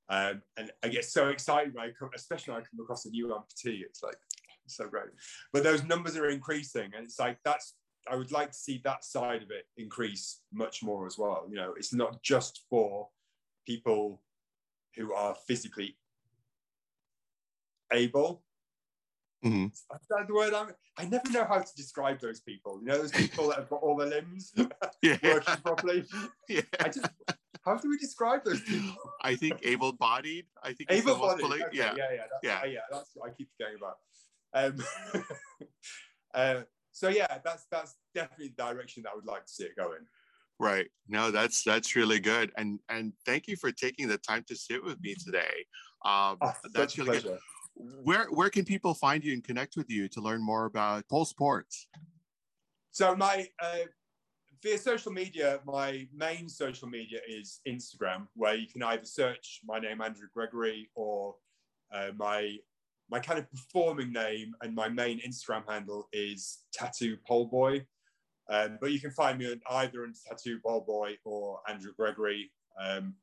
Um, 0.10 0.42
and 0.56 0.72
I 0.84 0.88
get 0.88 1.04
so 1.06 1.28
excited 1.30 1.74
when 1.74 1.86
I 1.86 1.92
come, 1.92 2.10
especially 2.16 2.54
when 2.54 2.62
I 2.62 2.66
come 2.66 2.80
across 2.82 3.06
a 3.06 3.10
new 3.10 3.28
amputee. 3.28 3.82
It's 3.82 4.02
like 4.02 4.16
so 4.68 4.88
great. 4.88 5.08
But 5.52 5.64
those 5.64 5.84
numbers 5.84 6.16
are 6.16 6.30
increasing, 6.30 6.92
and 6.96 7.06
it's 7.06 7.20
like 7.20 7.38
that's 7.44 7.76
I 8.10 8.16
would 8.16 8.32
like 8.32 8.52
to 8.52 8.58
see 8.58 8.82
that 8.86 9.04
side 9.04 9.44
of 9.44 9.52
it 9.52 9.66
increase 9.76 10.40
much 10.54 10.82
more 10.82 11.06
as 11.06 11.18
well. 11.18 11.46
You 11.50 11.58
know, 11.58 11.74
it's 11.76 11.94
not 11.94 12.24
just 12.24 12.64
for 12.70 13.10
people 13.66 14.22
who 14.96 15.14
are 15.14 15.36
physically 15.48 15.98
able 17.92 18.44
Mm-hmm. 19.48 19.68
That's 19.92 20.28
the 20.28 20.34
word 20.34 20.54
I'm, 20.54 20.72
I 20.98 21.06
never 21.06 21.30
know 21.32 21.46
how 21.46 21.60
to 21.60 21.76
describe 21.76 22.20
those 22.20 22.40
people. 22.40 22.80
You 22.82 22.88
know, 22.88 22.98
those 22.98 23.12
people 23.12 23.48
that 23.50 23.60
have 23.60 23.70
got 23.70 23.82
all 23.82 23.96
their 23.96 24.08
limbs 24.08 24.54
yeah. 25.02 25.18
working 25.24 25.56
properly. 25.64 26.06
Yeah. 26.50 26.62
I 26.80 26.90
just, 26.90 27.08
how 27.66 27.78
do 27.78 27.90
we 27.90 27.98
describe 27.98 28.44
those 28.44 28.62
people? 28.62 28.96
I 29.22 29.36
think 29.36 29.60
able-bodied. 29.64 30.46
I 30.64 30.74
think 30.74 30.92
able-bodied. 30.92 31.46
Okay. 31.46 31.64
Yeah, 31.74 31.94
yeah, 31.98 32.06
yeah. 32.12 32.18
That's, 32.18 32.44
yeah. 32.44 32.66
yeah, 32.66 32.80
that's 32.92 33.12
what 33.14 33.30
I 33.30 33.34
keep 33.34 33.50
going 33.60 33.76
about. 33.78 33.98
Um, 34.54 35.24
uh, 36.34 36.62
so 36.92 37.10
yeah, 37.10 37.38
that's 37.44 37.66
that's 37.70 37.96
definitely 38.16 38.54
the 38.58 38.64
direction 38.64 39.04
that 39.04 39.12
I 39.12 39.16
would 39.16 39.26
like 39.26 39.46
to 39.46 39.52
see 39.52 39.66
it 39.66 39.76
going. 39.76 40.00
Right. 40.60 40.88
No, 41.08 41.30
that's 41.30 41.64
that's 41.64 41.96
really 41.96 42.20
good, 42.20 42.52
and 42.58 42.80
and 42.90 43.14
thank 43.26 43.48
you 43.48 43.56
for 43.56 43.72
taking 43.72 44.08
the 44.08 44.18
time 44.18 44.44
to 44.48 44.56
sit 44.56 44.84
with 44.84 45.00
me 45.02 45.14
today. 45.14 45.66
Um, 46.06 46.38
oh, 46.42 46.54
that's 46.74 46.98
really 46.98 47.20
pleasure. 47.20 47.28
good 47.30 47.40
where 48.04 48.26
where 48.26 48.50
can 48.50 48.66
people 48.66 48.94
find 48.94 49.24
you 49.24 49.34
and 49.34 49.44
connect 49.44 49.76
with 49.76 49.90
you 49.90 50.08
to 50.10 50.22
learn 50.22 50.42
more 50.42 50.66
about 50.66 51.08
pole 51.08 51.26
sports? 51.26 51.88
So 52.92 53.16
my 53.16 53.48
uh, 53.62 53.86
via 54.64 54.78
social 54.78 55.12
media 55.12 55.60
my 55.66 56.08
main 56.16 56.50
social 56.50 56.88
media 56.88 57.20
is 57.30 57.60
instagram 57.68 58.26
where 58.34 58.56
you 58.56 58.66
can 58.68 58.82
either 58.82 59.06
search 59.06 59.62
my 59.64 59.78
name 59.78 60.02
andrew 60.02 60.28
gregory 60.34 60.90
or 60.96 61.36
uh, 61.94 62.10
my 62.18 62.58
my 63.10 63.20
kind 63.20 63.40
of 63.40 63.50
performing 63.50 64.12
name 64.12 64.54
and 64.62 64.76
my 64.76 64.90
main 64.90 65.20
instagram 65.20 65.64
handle 65.70 66.08
is 66.12 66.60
tattoo 66.74 67.18
pole 67.26 67.46
boy. 67.46 67.86
Um, 68.50 68.78
but 68.80 68.92
you 68.92 69.00
can 69.00 69.12
find 69.12 69.38
me 69.38 69.52
on 69.52 69.62
either 69.72 70.04
on 70.04 70.14
tattoo 70.28 70.60
pole 70.66 70.84
boy 70.86 71.18
or 71.26 71.60
andrew 71.68 71.92
gregory. 71.96 72.52
Um, 72.82 73.16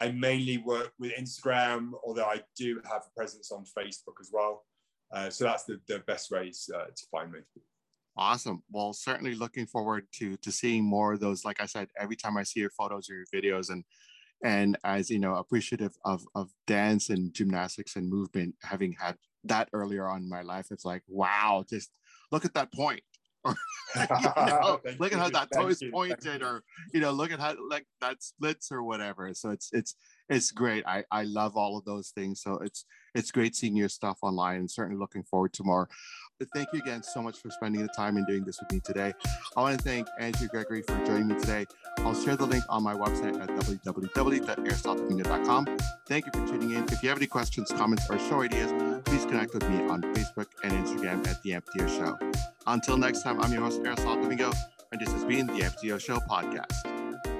I 0.00 0.10
mainly 0.10 0.58
work 0.58 0.92
with 0.98 1.12
Instagram, 1.12 1.92
although 2.04 2.26
I 2.26 2.42
do 2.56 2.80
have 2.90 3.02
a 3.06 3.18
presence 3.18 3.50
on 3.50 3.64
Facebook 3.64 4.20
as 4.20 4.30
well. 4.32 4.64
Uh, 5.12 5.30
so 5.30 5.44
that's 5.44 5.64
the, 5.64 5.80
the 5.88 6.00
best 6.00 6.30
ways 6.30 6.68
uh, 6.74 6.86
to 6.86 7.06
find 7.10 7.32
me. 7.32 7.40
Awesome. 8.18 8.62
Well, 8.70 8.92
certainly 8.92 9.34
looking 9.34 9.66
forward 9.66 10.06
to 10.14 10.36
to 10.38 10.50
seeing 10.50 10.84
more 10.84 11.14
of 11.14 11.20
those. 11.20 11.44
Like 11.44 11.60
I 11.60 11.66
said, 11.66 11.88
every 11.98 12.16
time 12.16 12.36
I 12.36 12.44
see 12.44 12.60
your 12.60 12.70
photos 12.70 13.10
or 13.10 13.14
your 13.14 13.26
videos, 13.34 13.68
and 13.70 13.84
and 14.42 14.78
as 14.84 15.10
you 15.10 15.18
know, 15.18 15.34
appreciative 15.34 15.92
of 16.04 16.24
of 16.34 16.50
dance 16.66 17.10
and 17.10 17.32
gymnastics 17.34 17.96
and 17.96 18.08
movement, 18.08 18.54
having 18.62 18.94
had 18.98 19.16
that 19.44 19.68
earlier 19.74 20.08
on 20.08 20.22
in 20.22 20.28
my 20.28 20.42
life, 20.42 20.68
it's 20.70 20.84
like 20.84 21.02
wow, 21.08 21.64
just 21.68 21.90
look 22.32 22.46
at 22.46 22.54
that 22.54 22.72
point 22.72 23.02
or 23.46 23.54
you 23.96 24.48
know, 24.48 24.80
look 24.98 25.12
at 25.12 25.18
how 25.18 25.30
that 25.30 25.48
toe 25.52 25.68
is 25.68 25.82
pointed 25.92 26.42
or 26.42 26.62
you 26.92 27.00
know 27.00 27.10
look 27.12 27.30
at 27.30 27.40
how 27.40 27.54
like 27.68 27.86
that 28.00 28.22
splits 28.22 28.70
or 28.72 28.82
whatever. 28.82 29.32
So 29.34 29.50
it's 29.50 29.70
it's 29.72 29.94
it's 30.28 30.50
great. 30.50 30.84
I 30.86 31.04
i 31.10 31.22
love 31.22 31.56
all 31.56 31.78
of 31.78 31.84
those 31.84 32.10
things. 32.10 32.42
So 32.42 32.58
it's 32.58 32.84
it's 33.14 33.30
great 33.30 33.56
seeing 33.56 33.76
your 33.76 33.88
stuff 33.88 34.18
online 34.22 34.58
and 34.60 34.70
certainly 34.70 34.98
looking 34.98 35.22
forward 35.22 35.52
to 35.54 35.64
more 35.64 35.88
thank 36.44 36.68
you 36.72 36.80
again 36.80 37.02
so 37.02 37.20
much 37.22 37.38
for 37.38 37.50
spending 37.50 37.82
the 37.82 37.88
time 37.88 38.16
and 38.16 38.26
doing 38.26 38.44
this 38.44 38.60
with 38.60 38.72
me 38.72 38.80
today. 38.80 39.12
I 39.56 39.60
want 39.60 39.78
to 39.78 39.84
thank 39.84 40.08
andrew 40.20 40.48
gregory 40.48 40.82
for 40.82 40.96
joining 41.06 41.28
me 41.28 41.40
today. 41.40 41.66
I'll 41.98 42.14
share 42.14 42.36
the 42.36 42.46
link 42.46 42.64
on 42.68 42.82
my 42.82 42.94
website 42.94 43.40
at 43.40 43.48
www.aristotle.com 43.48 45.78
thank 46.06 46.26
you 46.26 46.32
for 46.32 46.46
tuning 46.46 46.72
in. 46.72 46.84
If 46.84 47.02
you 47.02 47.08
have 47.08 47.18
any 47.18 47.26
questions 47.26 47.72
comments 47.72 48.08
or 48.10 48.18
show 48.18 48.42
ideas 48.42 48.72
please 49.04 49.24
connect 49.24 49.54
with 49.54 49.66
me 49.68 49.88
on 49.88 50.02
facebook 50.14 50.46
and 50.62 50.72
instagram 50.72 51.26
at 51.26 51.42
the 51.42 51.50
AmpuTO 51.50 51.88
show. 51.88 52.18
Until 52.66 52.96
next 52.96 53.22
time, 53.22 53.40
I'm 53.40 53.52
your 53.52 53.62
host, 53.62 53.80
Aristotle 53.84 54.22
Domingo, 54.22 54.52
and 54.92 55.00
this 55.00 55.10
has 55.12 55.24
been 55.24 55.46
the 55.46 55.60
AmpuTO 55.60 56.00
Show 56.00 56.18
podcast. 56.18 57.35